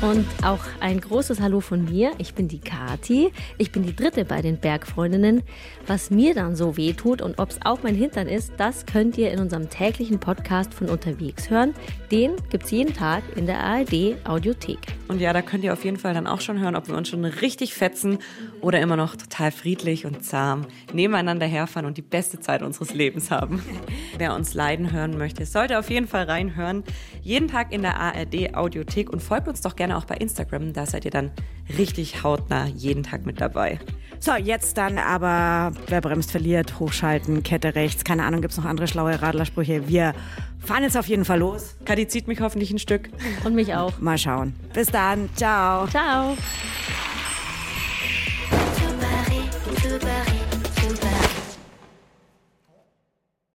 Und 0.03 0.25
auch 0.43 0.59
ein 0.81 0.99
großes 0.99 1.39
Hallo 1.39 1.61
von 1.61 1.85
mir. 1.85 2.11
Ich 2.17 2.33
bin 2.33 2.49
die 2.49 2.59
Kati. 2.59 3.31
Ich 3.57 3.71
bin 3.71 3.83
die 3.83 3.95
dritte 3.95 4.25
bei 4.25 4.41
den 4.41 4.57
Bergfreundinnen. 4.57 5.43
Was 5.87 6.09
mir 6.09 6.33
dann 6.33 6.57
so 6.57 6.75
weh 6.75 6.91
tut 6.91 7.21
und 7.21 7.39
ob 7.39 7.51
es 7.51 7.59
auch 7.63 7.83
mein 7.83 7.95
Hintern 7.95 8.27
ist, 8.27 8.51
das 8.57 8.85
könnt 8.85 9.17
ihr 9.17 9.31
in 9.31 9.39
unserem 9.39 9.69
täglichen 9.69 10.19
Podcast 10.19 10.73
von 10.73 10.89
unterwegs 10.89 11.49
hören. 11.49 11.73
Den 12.11 12.33
gibt's 12.49 12.71
jeden 12.71 12.93
Tag 12.93 13.23
in 13.37 13.45
der 13.45 13.63
ARD 13.63 14.17
Audiothek. 14.25 14.79
Und 15.07 15.21
ja, 15.21 15.31
da 15.31 15.41
könnt 15.41 15.63
ihr 15.63 15.71
auf 15.71 15.85
jeden 15.85 15.97
Fall 15.97 16.13
dann 16.13 16.27
auch 16.27 16.41
schon 16.41 16.59
hören, 16.59 16.75
ob 16.75 16.87
wir 16.87 16.95
uns 16.95 17.07
schon 17.07 17.23
richtig 17.23 17.73
fetzen 17.73 18.17
oder 18.61 18.81
immer 18.81 18.95
noch 18.95 19.15
total 19.15 19.51
friedlich 19.51 20.05
und 20.05 20.25
zahm 20.25 20.65
nebeneinander 20.93 21.45
herfahren 21.45 21.85
und 21.85 21.97
die 21.97 22.01
beste 22.01 22.39
Zeit 22.39 22.61
unseres 22.61 22.93
Lebens 22.93 23.31
haben. 23.31 23.61
Wer 24.17 24.33
uns 24.35 24.53
leiden 24.53 24.91
hören 24.91 25.17
möchte, 25.17 25.45
sollte 25.45 25.79
auf 25.79 25.89
jeden 25.89 26.07
Fall 26.07 26.25
reinhören. 26.25 26.83
Jeden 27.21 27.47
Tag 27.47 27.71
in 27.71 27.81
der 27.81 27.99
ARD 27.99 28.55
Audiothek 28.55 29.09
und 29.09 29.21
folgt 29.21 29.47
uns 29.47 29.61
doch 29.61 29.75
gerne 29.75 29.92
auch 29.97 30.05
bei 30.05 30.15
Instagram. 30.15 30.73
Da 30.73 30.85
seid 30.85 31.05
ihr 31.05 31.11
dann 31.11 31.31
richtig 31.77 32.23
hautnah 32.23 32.67
jeden 32.67 33.03
Tag 33.03 33.25
mit 33.25 33.41
dabei. 33.41 33.79
So, 34.19 34.35
jetzt 34.35 34.77
dann 34.77 34.97
aber, 34.99 35.73
wer 35.87 35.99
bremst, 35.99 36.31
verliert, 36.31 36.79
hochschalten, 36.79 37.43
Kette 37.43 37.75
rechts, 37.75 38.05
keine 38.05 38.23
Ahnung, 38.23 38.41
gibt's 38.41 38.55
noch 38.55 38.65
andere 38.65 38.87
schlaue 38.87 39.21
Radlersprüche. 39.21 39.89
Wir 39.89 40.13
fahren 40.59 40.83
jetzt 40.83 40.97
auf 40.97 41.07
jeden 41.07 41.25
Fall 41.25 41.39
los. 41.39 41.75
Kadi 41.83 42.07
zieht 42.07 42.27
mich 42.27 42.39
hoffentlich 42.39 42.71
ein 42.71 42.79
Stück. 42.79 43.09
Und 43.43 43.53
mich 43.53 43.75
auch. 43.75 43.99
Mal 43.99 44.17
schauen. 44.17 44.53
Bis 44.73 44.87
dann, 44.87 45.29
ciao. 45.35 45.87
Ciao. 45.87 46.37